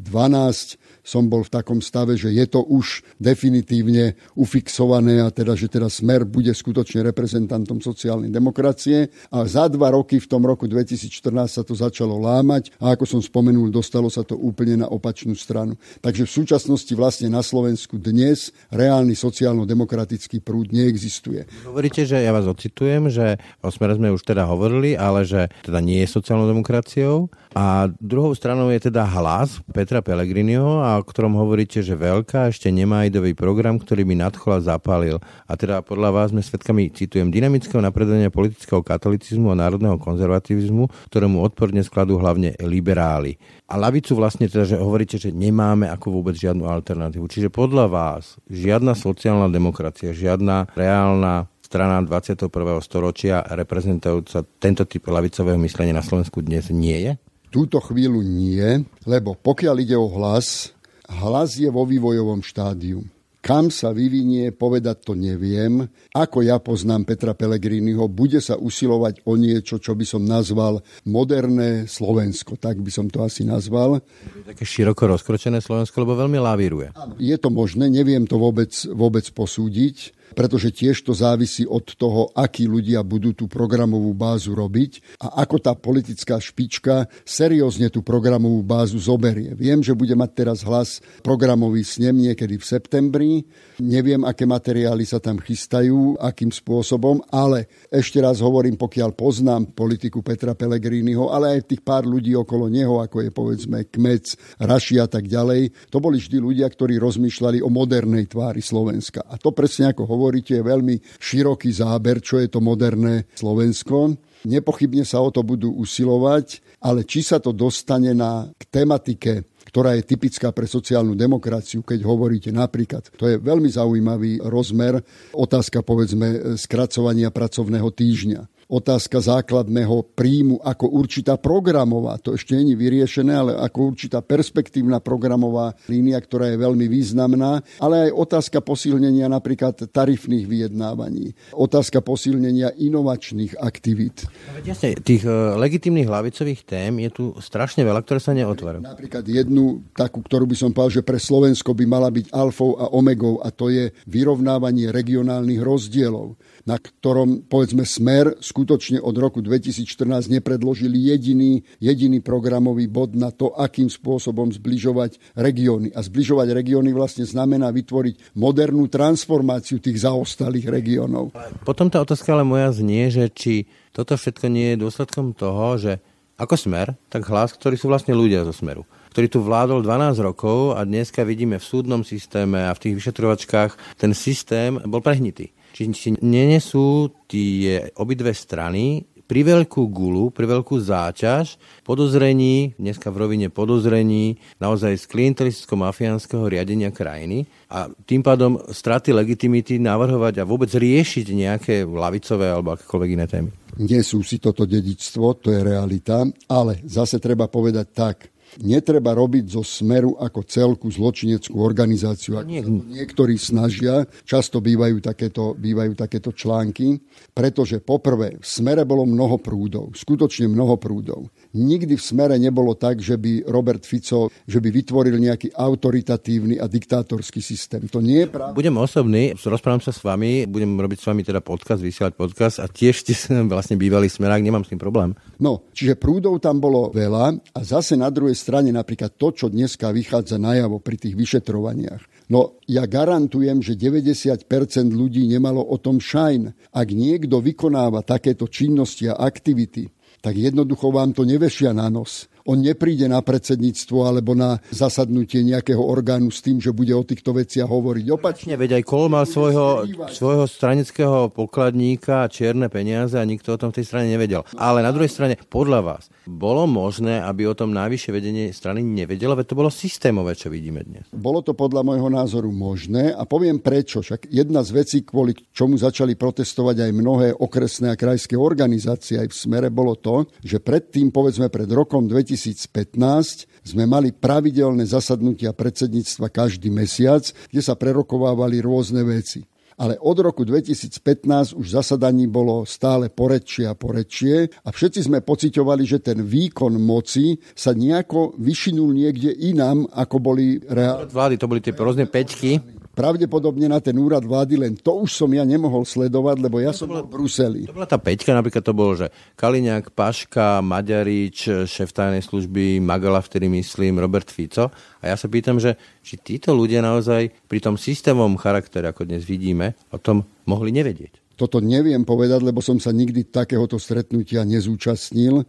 som 1.10 1.26
bol 1.26 1.41
v 1.41 1.50
takom 1.50 1.82
stave, 1.82 2.13
že 2.13 2.30
je 2.30 2.45
to 2.45 2.62
už 2.62 3.02
definitívne 3.17 4.13
ufixované 4.38 5.26
a 5.26 5.34
teda, 5.34 5.58
že 5.58 5.65
teda 5.65 5.89
Smer 5.89 6.22
bude 6.22 6.54
skutočne 6.54 7.02
reprezentantom 7.10 7.82
sociálnej 7.82 8.30
demokracie. 8.30 9.10
A 9.34 9.50
za 9.50 9.65
dva 9.65 9.89
roky, 9.89 10.22
v 10.22 10.30
tom 10.30 10.45
roku 10.45 10.69
2014 10.69 11.10
sa 11.50 11.65
to 11.65 11.74
začalo 11.74 12.22
lámať 12.22 12.78
a 12.78 12.93
ako 12.93 13.10
som 13.10 13.22
spomenul, 13.26 13.74
dostalo 13.74 14.06
sa 14.13 14.22
to 14.22 14.38
úplne 14.38 14.86
na 14.86 14.88
opačnú 14.93 15.34
stranu. 15.34 15.74
Takže 16.06 16.30
v 16.30 16.32
súčasnosti 16.45 16.93
vlastne 16.93 17.34
na 17.34 17.41
Slovensku 17.41 17.98
dnes 17.98 18.54
reálny 18.69 19.17
sociálno-demokratický 19.17 20.45
prúd 20.45 20.69
neexistuje. 20.69 21.50
Hovoríte, 21.65 22.06
že 22.06 22.22
ja 22.22 22.30
vás 22.30 22.45
ocitujem, 22.45 23.10
že 23.10 23.41
o 23.65 23.74
Smere 23.74 23.98
sme 23.98 24.13
už 24.13 24.22
teda 24.22 24.45
hovorili, 24.45 24.93
ale 24.93 25.26
že 25.26 25.50
teda 25.65 25.82
nie 25.82 26.06
je 26.06 26.13
sociálnou 26.13 26.45
demokraciou. 26.45 27.34
A 27.57 27.89
druhou 27.97 28.38
stranou 28.38 28.69
je 28.69 28.93
teda 28.93 29.01
hlas 29.09 29.57
Petra 29.73 30.05
Pellegriniho 30.05 30.85
o 30.85 31.01
ktorom 31.01 31.33
hovoríte, 31.33 31.81
že 31.81 31.97
veľká 31.97 32.53
ešte 32.53 32.69
nemá 32.69 33.09
idový 33.09 33.33
program, 33.33 33.81
ktorý 33.81 34.05
by 34.05 34.15
nadchol 34.21 34.62
a 34.62 34.62
zapálil. 34.62 35.17
A 35.49 35.57
teda 35.57 35.81
podľa 35.81 36.09
vás 36.13 36.27
sme 36.29 36.45
svedkami, 36.45 36.93
citujem, 36.93 37.33
dynamického 37.33 37.81
napredovania 37.81 38.29
politického 38.29 38.85
katolicizmu 38.85 39.49
a 39.49 39.59
národného 39.59 39.97
konzervativizmu, 39.97 41.09
ktorému 41.09 41.41
odporne 41.41 41.81
skladú 41.81 42.21
hlavne 42.21 42.53
liberáli. 42.62 43.41
A 43.65 43.81
lavicu 43.81 44.13
vlastne 44.13 44.45
teda, 44.45 44.69
že 44.69 44.77
hovoríte, 44.77 45.17
že 45.17 45.33
nemáme 45.33 45.89
ako 45.89 46.21
vôbec 46.21 46.38
žiadnu 46.38 46.69
alternatívu. 46.69 47.25
Čiže 47.25 47.49
podľa 47.49 47.85
vás 47.89 48.38
žiadna 48.45 48.93
sociálna 48.93 49.49
demokracia, 49.49 50.13
žiadna 50.13 50.69
reálna 50.77 51.49
strana 51.69 52.01
21. 52.01 52.49
storočia 52.81 53.45
reprezentujúca 53.45 54.41
tento 54.57 54.89
typ 54.89 55.05
lavicového 55.05 55.57
myslenia 55.62 55.93
na 55.93 56.01
Slovensku 56.01 56.41
dnes 56.41 56.73
nie 56.73 56.97
je? 56.97 57.29
Túto 57.49 57.81
chvíľu 57.81 58.21
nie, 58.21 58.85
lebo 59.09 59.33
pokiaľ 59.33 59.75
ide 59.81 59.97
o 59.97 60.05
hlas, 60.05 60.73
Hlas 61.09 61.57
je 61.57 61.65
vo 61.73 61.89
vývojovom 61.89 62.45
štádiu. 62.45 63.01
Kam 63.39 63.71
sa 63.71 63.95
vyvinie, 63.95 64.51
povedať 64.51 65.09
to 65.09 65.13
neviem. 65.15 65.88
Ako 66.12 66.43
ja 66.43 66.59
poznám 66.59 67.07
Petra 67.07 67.31
Pellegriniho, 67.31 68.05
bude 68.12 68.43
sa 68.43 68.59
usilovať 68.59 69.23
o 69.23 69.39
niečo, 69.39 69.79
čo 69.79 69.95
by 69.95 70.05
som 70.05 70.27
nazval 70.27 70.83
moderné 71.07 71.88
Slovensko. 71.88 72.59
Tak 72.59 72.83
by 72.83 72.91
som 72.91 73.07
to 73.07 73.23
asi 73.23 73.47
nazval. 73.47 74.03
Také 74.43 74.67
široko 74.67 75.07
rozkročené 75.07 75.63
Slovensko, 75.63 76.03
lebo 76.03 76.19
veľmi 76.19 76.35
lavíruje. 76.35 76.91
Je 77.17 77.38
to 77.39 77.47
možné, 77.47 77.88
neviem 77.88 78.27
to 78.27 78.38
vôbec, 78.38 78.75
vôbec 78.91 79.23
posúdiť. 79.31 80.18
Pretože 80.34 80.74
tiež 80.74 81.02
to 81.06 81.13
závisí 81.15 81.65
od 81.65 81.86
toho, 81.96 82.30
akí 82.36 82.65
ľudia 82.65 83.02
budú 83.06 83.34
tú 83.34 83.46
programovú 83.50 84.13
bázu 84.13 84.54
robiť 84.54 85.22
a 85.24 85.42
ako 85.46 85.56
tá 85.62 85.74
politická 85.74 86.38
špička 86.38 87.10
seriózne 87.24 87.89
tú 87.89 88.02
programovú 88.06 88.62
bázu 88.62 89.00
zoberie. 89.00 89.56
Viem, 89.56 89.82
že 89.82 89.98
bude 89.98 90.13
mať 90.13 90.32
teraz 90.36 90.60
hlas 90.65 91.04
programový 91.22 91.82
snem 91.86 92.15
niekedy 92.15 92.60
v 92.60 92.65
septembri. 92.65 93.32
Neviem, 93.80 94.24
aké 94.28 94.44
materiály 94.46 95.08
sa 95.08 95.18
tam 95.22 95.39
chystajú, 95.39 96.20
akým 96.20 96.52
spôsobom, 96.52 97.24
ale 97.32 97.70
ešte 97.89 98.20
raz 98.20 98.42
hovorím, 98.44 98.76
pokiaľ 98.76 99.15
poznám 99.15 99.72
politiku 99.74 100.22
Petra 100.22 100.54
Pellegriniho, 100.54 101.32
ale 101.32 101.60
aj 101.60 101.74
tých 101.76 101.84
pár 101.84 102.06
ľudí 102.06 102.36
okolo 102.36 102.68
neho, 102.68 103.00
ako 103.02 103.26
je 103.26 103.32
povedzme 103.32 103.78
Kmec, 103.88 104.36
Raši 104.60 105.00
a 105.00 105.08
tak 105.08 105.26
ďalej, 105.26 105.89
to 105.89 105.98
boli 106.04 106.20
vždy 106.20 106.38
ľudia, 106.38 106.68
ktorí 106.70 107.00
rozmýšľali 107.00 107.63
o 107.63 107.70
modernej 107.72 108.28
tvári 108.28 108.60
Slovenska. 108.60 109.26
A 109.26 109.39
to 109.39 109.56
presne 109.56 109.92
ako 109.92 110.06
hovoríte, 110.19 110.60
je 110.60 110.67
veľmi 110.67 110.99
široký 111.15 111.71
záber, 111.71 112.19
čo 112.19 112.43
je 112.43 112.51
to 112.51 112.60
moderné 112.60 113.23
Slovensko. 113.39 114.19
Nepochybne 114.43 115.08
sa 115.08 115.23
o 115.23 115.32
to 115.32 115.47
budú 115.47 115.71
usilovať, 115.79 116.60
ale 116.84 117.08
či 117.08 117.23
sa 117.23 117.39
to 117.39 117.55
dostane 117.55 118.12
na 118.12 118.51
k 118.60 118.63
tematike 118.67 119.47
ktorá 119.69 119.93
je 119.93 120.01
typická 120.01 120.49
pre 120.49 120.65
sociálnu 120.65 121.13
demokraciu, 121.13 121.86
keď 121.86 122.01
hovoríte 122.01 122.49
napríklad. 122.49 123.05
To 123.21 123.29
je 123.29 123.38
veľmi 123.38 123.69
zaujímavý 123.69 124.41
rozmer. 124.41 124.97
Otázka, 125.29 125.86
povedzme, 125.86 126.58
skracovania 126.58 127.29
pracovného 127.29 127.93
týždňa 127.93 128.59
otázka 128.69 129.17
základného 129.17 130.13
príjmu 130.13 130.62
ako 130.62 130.93
určitá 130.93 131.41
programová, 131.41 132.21
to 132.21 132.38
ešte 132.38 132.53
není 132.53 132.77
vyriešené, 132.77 133.34
ale 133.34 133.51
ako 133.58 133.97
určitá 133.97 134.21
perspektívna 134.21 135.01
programová 135.01 135.73
línia, 135.89 136.21
ktorá 136.21 136.53
je 136.53 136.62
veľmi 136.62 136.86
významná, 136.86 137.65
ale 137.82 138.08
aj 138.08 138.12
otázka 138.13 138.62
posilnenia 138.62 139.25
napríklad 139.25 139.89
tarifných 139.89 140.45
vyjednávaní, 140.45 141.34
otázka 141.58 142.05
posilnenia 142.05 142.77
inovačných 142.77 143.58
aktivít. 143.58 144.29
Jasne, 144.62 144.93
tých 145.01 145.25
uh, 145.25 145.58
legitimných 145.58 146.05
hlavicových 146.05 146.62
tém 146.69 147.01
je 147.01 147.10
tu 147.10 147.25
strašne 147.41 147.82
veľa, 147.82 148.05
ktoré 148.05 148.21
sa 148.21 148.38
neotvárajú. 148.38 148.86
Napríklad 148.86 149.25
jednu 149.25 149.82
takú, 149.97 150.21
ktorú 150.21 150.45
by 150.45 150.55
som 150.55 150.69
povedal, 150.69 151.01
že 151.01 151.08
pre 151.08 151.17
Slovensko 151.17 151.73
by 151.73 151.86
mala 151.89 152.13
byť 152.13 152.29
alfou 152.29 152.77
a 152.77 152.93
omegou 152.93 153.41
a 153.41 153.49
to 153.49 153.73
je 153.73 153.89
vyrovnávanie 154.05 154.93
regionálnych 154.93 155.58
rozdielov 155.58 156.38
na 156.69 156.77
ktorom, 156.77 157.49
povedzme, 157.49 157.82
Smer 157.82 158.38
skutočne 158.60 159.00
od 159.00 159.15
roku 159.15 159.39
2014 159.39 160.28
nepredložil 160.28 160.91
jediný, 160.91 161.63
jediný 161.80 162.19
programový 162.19 162.91
bod 162.91 163.15
na 163.15 163.32
to, 163.32 163.56
akým 163.56 163.88
spôsobom 163.88 164.52
zbližovať 164.52 165.15
regióny. 165.39 165.95
A 165.95 166.04
zbližovať 166.04 166.52
regióny 166.52 166.91
vlastne 166.91 167.24
znamená 167.24 167.72
vytvoriť 167.72 168.36
modernú 168.36 168.91
transformáciu 168.91 169.80
tých 169.80 170.04
zaostalých 170.04 170.67
regiónov. 170.67 171.32
Potom 171.63 171.88
tá 171.88 172.04
otázka 172.04 172.36
ale 172.36 172.43
moja 172.43 172.76
znie, 172.76 173.08
že 173.08 173.32
či 173.32 173.63
toto 173.95 174.19
všetko 174.19 174.52
nie 174.52 174.76
je 174.76 174.84
dôsledkom 174.84 175.32
toho, 175.32 175.80
že 175.80 176.04
ako 176.36 176.60
smer, 176.60 177.00
tak 177.08 177.24
hlas, 177.32 177.56
ktorí 177.56 177.80
sú 177.80 177.88
vlastne 177.88 178.12
ľudia 178.12 178.43
zo 178.43 178.52
smeru 178.52 178.84
ktorý 179.10 179.26
tu 179.26 179.41
vládol 179.41 179.82
12 179.82 180.22
rokov 180.22 180.78
a 180.78 180.86
dneska 180.86 181.26
vidíme 181.26 181.58
v 181.58 181.65
súdnom 181.65 182.06
systéme 182.06 182.69
a 182.69 182.72
v 182.78 182.82
tých 182.88 182.95
vyšetrovačkách, 183.02 183.98
ten 183.98 184.13
systém 184.13 184.78
bol 184.86 185.02
prehnitý. 185.02 185.50
Čiže 185.80 186.20
nenesú 186.20 187.08
tie 187.32 187.88
obidve 187.96 188.36
strany 188.36 189.08
pri 189.30 189.46
veľkú 189.46 189.88
gulu, 189.94 190.34
pri 190.34 190.50
veľkú 190.50 190.76
záťaž 190.82 191.56
podozrení, 191.86 192.76
dneska 192.82 193.13
v 193.13 193.20
rovine 193.24 193.48
podozrení 193.48 194.42
naozaj 194.60 194.98
z 195.00 195.06
klientelisticko-mafiánskeho 195.06 196.50
riadenia 196.50 196.89
krajiny 196.89 197.46
a 197.70 197.88
tým 198.10 198.26
pádom 198.26 198.58
straty 198.74 199.13
legitimity 199.13 199.78
navrhovať 199.78 200.42
a 200.42 200.50
vôbec 200.50 200.74
riešiť 200.74 201.26
nejaké 201.32 201.76
lavicové 201.86 202.50
alebo 202.50 202.74
akékoľvek 202.74 203.10
iné 203.13 203.26
témy. 203.30 203.50
Nesú 203.80 204.26
si 204.26 204.42
toto 204.42 204.68
dedičstvo, 204.68 205.39
to 205.39 205.54
je 205.54 205.62
realita, 205.63 206.26
ale 206.52 206.84
zase 206.89 207.22
treba 207.22 207.48
povedať 207.48 207.88
tak, 207.96 208.34
netreba 208.63 209.15
robiť 209.15 209.45
zo 209.50 209.63
smeru 209.63 210.15
ako 210.19 210.43
celku 210.45 210.88
zločineckú 210.91 211.60
organizáciu, 211.60 212.39
ako 212.39 212.86
niektorí 212.89 213.36
snažia. 213.39 214.04
Často 214.28 214.60
bývajú 214.60 215.00
takéto, 215.04 215.56
bývajú 215.56 215.95
takéto 215.95 216.36
články, 216.36 217.00
pretože 217.32 217.80
poprvé 217.80 218.39
v 218.39 218.45
smere 218.45 218.84
bolo 218.84 219.08
mnoho 219.08 219.39
prúdov, 219.39 219.95
skutočne 219.95 220.52
mnoho 220.52 220.76
prúdov. 220.76 221.32
Nikdy 221.56 221.95
v 221.95 222.04
smere 222.04 222.36
nebolo 222.36 222.76
tak, 222.76 223.00
že 223.00 223.15
by 223.15 223.48
Robert 223.48 223.84
Fico 223.88 224.30
že 224.50 224.58
by 224.58 224.69
vytvoril 224.74 225.15
nejaký 225.22 225.54
autoritatívny 225.54 226.58
a 226.58 226.65
diktátorský 226.65 227.38
systém. 227.39 227.86
To 227.93 228.02
nie 228.02 228.26
je 228.26 228.28
pravda. 228.28 228.58
Budem 228.58 228.74
osobný, 228.76 229.38
rozprávam 229.38 229.80
sa 229.80 229.93
s 229.93 230.02
vami, 230.02 230.50
budem 230.50 230.74
robiť 230.74 230.98
s 230.98 231.06
vami 231.06 231.22
teda 231.22 231.39
podcast, 231.45 231.86
vysielať 231.86 232.13
podcast 232.17 232.58
a 232.58 232.65
tiež 232.65 233.06
ste 233.06 233.13
vlastne 233.54 233.78
bývalý 233.78 234.10
smerák, 234.10 234.41
nemám 234.41 234.65
s 234.65 234.74
tým 234.74 234.82
problém. 234.82 235.13
No, 235.38 235.69
čiže 235.72 235.95
prúdov 235.95 236.41
tam 236.41 236.58
bolo 236.58 236.89
veľa 236.89 237.38
a 237.54 237.60
zase 237.62 237.93
na 237.93 238.10
druhej 238.10 238.34
strane 238.34 238.48
napríklad 238.49 239.13
to, 239.15 239.29
čo 239.29 239.45
dneska 239.47 239.93
vychádza 239.93 240.41
najavo 240.41 240.81
pri 240.81 240.97
tých 240.97 241.13
vyšetrovaniach. 241.13 242.29
No 242.29 242.57
ja 242.69 242.85
garantujem, 242.85 243.62
že 243.62 243.77
90% 243.77 244.45
ľudí 244.89 245.25
nemalo 245.25 245.62
o 245.62 245.77
tom 245.81 245.97
šajn. 246.01 246.73
Ak 246.73 246.88
niekto 246.93 247.41
vykonáva 247.41 248.05
takéto 248.05 248.45
činnosti 248.49 249.09
a 249.09 249.17
aktivity, 249.17 249.89
tak 250.19 250.38
jednoducho 250.38 250.93
vám 250.93 251.13
to 251.13 251.25
nevešia 251.25 251.73
na 251.73 251.89
nos 251.89 252.29
on 252.49 252.65
nepríde 252.65 253.05
na 253.05 253.21
predsedníctvo 253.21 253.97
alebo 254.09 254.33
na 254.33 254.57
zasadnutie 254.73 255.45
nejakého 255.45 255.77
orgánu 255.77 256.33
s 256.33 256.41
tým, 256.41 256.57
že 256.57 256.73
bude 256.73 256.89
o 256.97 257.05
týchto 257.05 257.38
veciach 257.38 257.69
hovoriť. 257.69 258.05
Opačne, 258.09 258.57
veď 258.57 258.81
aj 258.81 258.83
Kol 258.89 259.05
mal 259.13 259.29
svojho, 259.29 259.85
svojho 260.09 260.49
stranického 260.49 261.29
pokladníka 261.29 262.25
čierne 262.33 262.65
peniaze 262.73 263.13
a 263.13 263.29
nikto 263.29 263.53
o 263.53 263.59
tom 263.62 263.69
v 263.69 263.77
tej 263.77 263.85
strane 263.85 264.09
nevedel. 264.09 264.41
Ale 264.57 264.81
na 264.81 264.89
druhej 264.89 265.13
strane, 265.13 265.38
podľa 265.38 265.79
vás, 265.85 266.03
bolo 266.25 266.65
možné, 266.65 267.21
aby 267.21 267.45
o 267.45 267.53
tom 267.53 267.69
najvyššie 267.69 268.12
vedenie 268.13 268.45
strany 268.49 268.81
nevedelo? 268.81 269.38
Veď 269.38 269.53
to 269.53 269.59
bolo 269.59 269.69
systémové, 269.69 270.33
čo 270.33 270.49
vidíme 270.49 270.81
dnes. 270.81 271.05
Bolo 271.13 271.45
to 271.45 271.53
podľa 271.53 271.85
môjho 271.85 272.09
názoru 272.09 272.49
možné 272.49 273.13
a 273.13 273.29
poviem 273.29 273.62
prečo. 273.62 274.01
Však 274.01 274.25
jedna 274.33 274.65
z 274.65 274.73
vecí, 274.73 274.97
kvôli 275.05 275.38
čomu 275.53 275.77
začali 275.77 276.17
protestovať 276.17 276.89
aj 276.89 276.91
mnohé 276.97 277.27
okresné 277.38 277.93
a 277.93 277.99
krajské 277.99 278.33
organizácie 278.33 279.21
aj 279.21 279.29
v 279.29 279.38
smere, 279.38 279.67
bolo 279.69 279.93
to, 279.99 280.25
že 280.41 280.57
predtým, 280.57 281.13
povedzme 281.13 281.51
pred 281.53 281.69
rokom 281.69 282.09
2000 282.09 282.38
2015 282.39 283.67
sme 283.67 283.84
mali 283.84 284.15
pravidelné 284.15 284.88
zasadnutia 284.88 285.52
predsedníctva 285.52 286.32
každý 286.32 286.71
mesiac, 286.71 287.28
kde 287.52 287.60
sa 287.60 287.75
prerokovávali 287.75 288.63
rôzne 288.63 289.04
veci 289.04 289.43
ale 289.80 289.95
od 289.95 290.17
roku 290.19 290.43
2015 290.43 291.56
už 291.56 291.67
zasadaní 291.71 292.28
bolo 292.28 292.67
stále 292.67 293.08
porečie 293.08 293.63
a 293.63 293.80
porečie 293.80 294.52
a 294.67 294.69
všetci 294.75 295.08
sme 295.08 295.23
pocitovali, 295.23 295.88
že 295.88 296.04
ten 296.04 296.19
výkon 296.19 296.75
moci 296.75 297.39
sa 297.56 297.71
nejako 297.71 298.36
vyšinul 298.36 298.91
niekde 298.91 299.32
inám, 299.32 299.88
ako 299.95 300.19
boli 300.19 300.60
reálne. 300.67 301.08
Vlády, 301.08 301.39
to 301.39 301.47
boli 301.47 301.63
tie 301.63 301.71
rôzne 301.71 302.12
peťky 302.12 302.79
pravdepodobne 302.99 303.71
na 303.71 303.79
ten 303.79 303.95
úrad 303.95 304.27
vlády, 304.27 304.59
len 304.59 304.75
to 304.75 305.07
už 305.07 305.23
som 305.23 305.31
ja 305.31 305.47
nemohol 305.47 305.88
sledovať, 305.88 306.35
lebo 306.43 306.59
ja 306.59 306.75
som 306.75 306.91
bol 306.91 306.99
v 306.99 307.15
Bruseli. 307.15 307.63
To 307.71 307.79
bola 307.79 307.88
tá 307.88 307.95
peťka, 307.95 308.35
napríklad 308.35 308.59
to 308.59 308.75
bolo, 308.75 308.99
že 308.99 309.07
Kaliňák, 309.39 309.95
Paška, 309.95 310.59
Maďarič, 310.59 311.63
šéf 311.63 311.95
tajnej 311.95 312.19
služby, 312.19 312.83
Magala, 312.83 313.23
vtedy 313.23 313.47
myslím, 313.47 314.03
Robert 314.03 314.27
Fico. 314.27 314.67
A 314.99 315.03
ja 315.07 315.15
sa 315.15 315.31
pýtam, 315.31 315.63
že 315.63 315.79
či 316.03 316.19
títo 316.19 316.51
ľudia 316.51 316.83
naozaj 316.83 317.31
pri 317.47 317.63
tom 317.63 317.79
systémovom 317.79 318.35
charaktere, 318.35 318.91
ako 318.91 319.07
dnes 319.07 319.23
vidíme, 319.23 319.79
o 319.95 319.97
tom 320.01 320.27
mohli 320.43 320.75
nevedieť. 320.75 321.29
Toto 321.39 321.63
neviem 321.63 322.04
povedať, 322.04 322.43
lebo 322.43 322.60
som 322.60 322.84
sa 322.84 322.91
nikdy 322.91 323.32
takéhoto 323.32 323.80
stretnutia 323.80 324.43
nezúčastnil. 324.43 325.47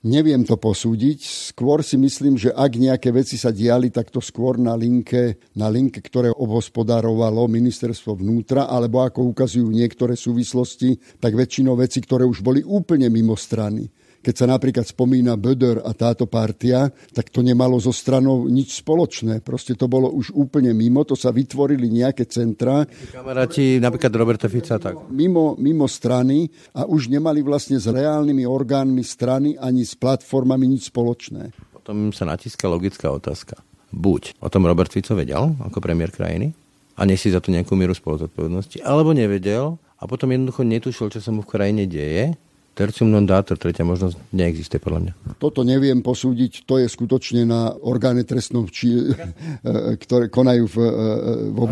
Neviem 0.00 0.48
to 0.48 0.56
posúdiť. 0.56 1.52
Skôr 1.52 1.84
si 1.84 2.00
myslím, 2.00 2.40
že 2.40 2.48
ak 2.48 2.72
nejaké 2.80 3.12
veci 3.12 3.36
sa 3.36 3.52
diali, 3.52 3.92
tak 3.92 4.08
to 4.08 4.24
skôr 4.24 4.56
na 4.56 4.72
linke, 4.72 5.36
na 5.60 5.68
linke, 5.68 6.00
ktoré 6.00 6.32
obhospodárovalo 6.32 7.44
ministerstvo 7.52 8.16
vnútra, 8.16 8.64
alebo 8.64 9.04
ako 9.04 9.36
ukazujú 9.36 9.68
niektoré 9.68 10.16
súvislosti, 10.16 11.20
tak 11.20 11.36
väčšinou 11.36 11.76
veci, 11.76 12.00
ktoré 12.00 12.24
už 12.24 12.40
boli 12.40 12.64
úplne 12.64 13.12
mimo 13.12 13.36
strany. 13.36 13.92
Keď 14.24 14.34
sa 14.40 14.48
napríklad 14.48 14.88
spomína 14.88 15.36
Böder 15.36 15.84
a 15.84 15.92
táto 15.92 16.24
partia, 16.24 16.88
tak 17.12 17.28
to 17.28 17.44
nemalo 17.44 17.76
so 17.76 17.92
stranou 17.92 18.48
nič 18.48 18.80
spoločné. 18.80 19.44
Proste 19.44 19.76
to 19.76 19.84
bolo 19.84 20.08
už 20.08 20.32
úplne 20.32 20.72
mimo, 20.72 21.04
to 21.04 21.12
sa 21.12 21.28
vytvorili 21.28 21.92
nejaké 21.92 22.24
centra. 22.24 22.88
Kamaráti, 23.12 23.76
napríklad 23.84 24.16
Roberta 24.16 24.48
Fica, 24.48 24.80
tak. 24.80 25.12
Mimo, 25.12 25.60
mimo 25.60 25.84
strany 25.84 26.48
a 26.72 26.88
už 26.88 27.12
nemali 27.12 27.44
vlastne 27.44 27.76
s 27.76 27.84
reálnymi 27.84 28.48
orgánmi 28.48 29.04
strany 29.04 29.60
ani 29.60 29.84
s 29.84 29.92
platformami 29.92 30.64
nič 30.72 30.88
spoločné. 30.88 31.52
Potom 31.76 32.08
sa 32.16 32.24
natíska 32.24 32.64
logická 32.64 33.12
otázka. 33.12 33.60
Buď 33.92 34.40
o 34.40 34.48
tom 34.48 34.64
Robert 34.64 34.88
Fico 34.88 35.12
vedel 35.12 35.52
ako 35.60 35.84
premiér 35.84 36.08
krajiny 36.08 36.56
a 36.96 37.04
nesie 37.04 37.28
za 37.28 37.44
to 37.44 37.52
nejakú 37.52 37.76
mieru 37.76 37.92
spoluzodpovednosti, 37.92 38.80
alebo 38.80 39.12
nevedel 39.12 39.76
a 40.00 40.08
potom 40.08 40.32
jednoducho 40.32 40.64
netušil, 40.64 41.12
čo 41.12 41.20
sa 41.20 41.30
mu 41.30 41.44
v 41.44 41.50
krajine 41.52 41.84
deje 41.84 42.34
tercium 42.74 43.08
non 43.08 43.22
datur, 43.22 43.54
tretia 43.56 43.86
možnosť 43.86 44.34
neexistuje 44.34 44.82
podľa 44.82 45.00
mňa. 45.00 45.12
Toto 45.38 45.62
neviem 45.62 46.02
posúdiť, 46.02 46.66
to 46.66 46.82
je 46.82 46.90
skutočne 46.90 47.46
na 47.46 47.70
orgáne 47.86 48.26
trestnom, 48.26 48.66
či, 48.66 49.14
ktoré 50.04 50.28
konajú 50.28 50.64
v, 50.66 50.76
vo 51.54 51.64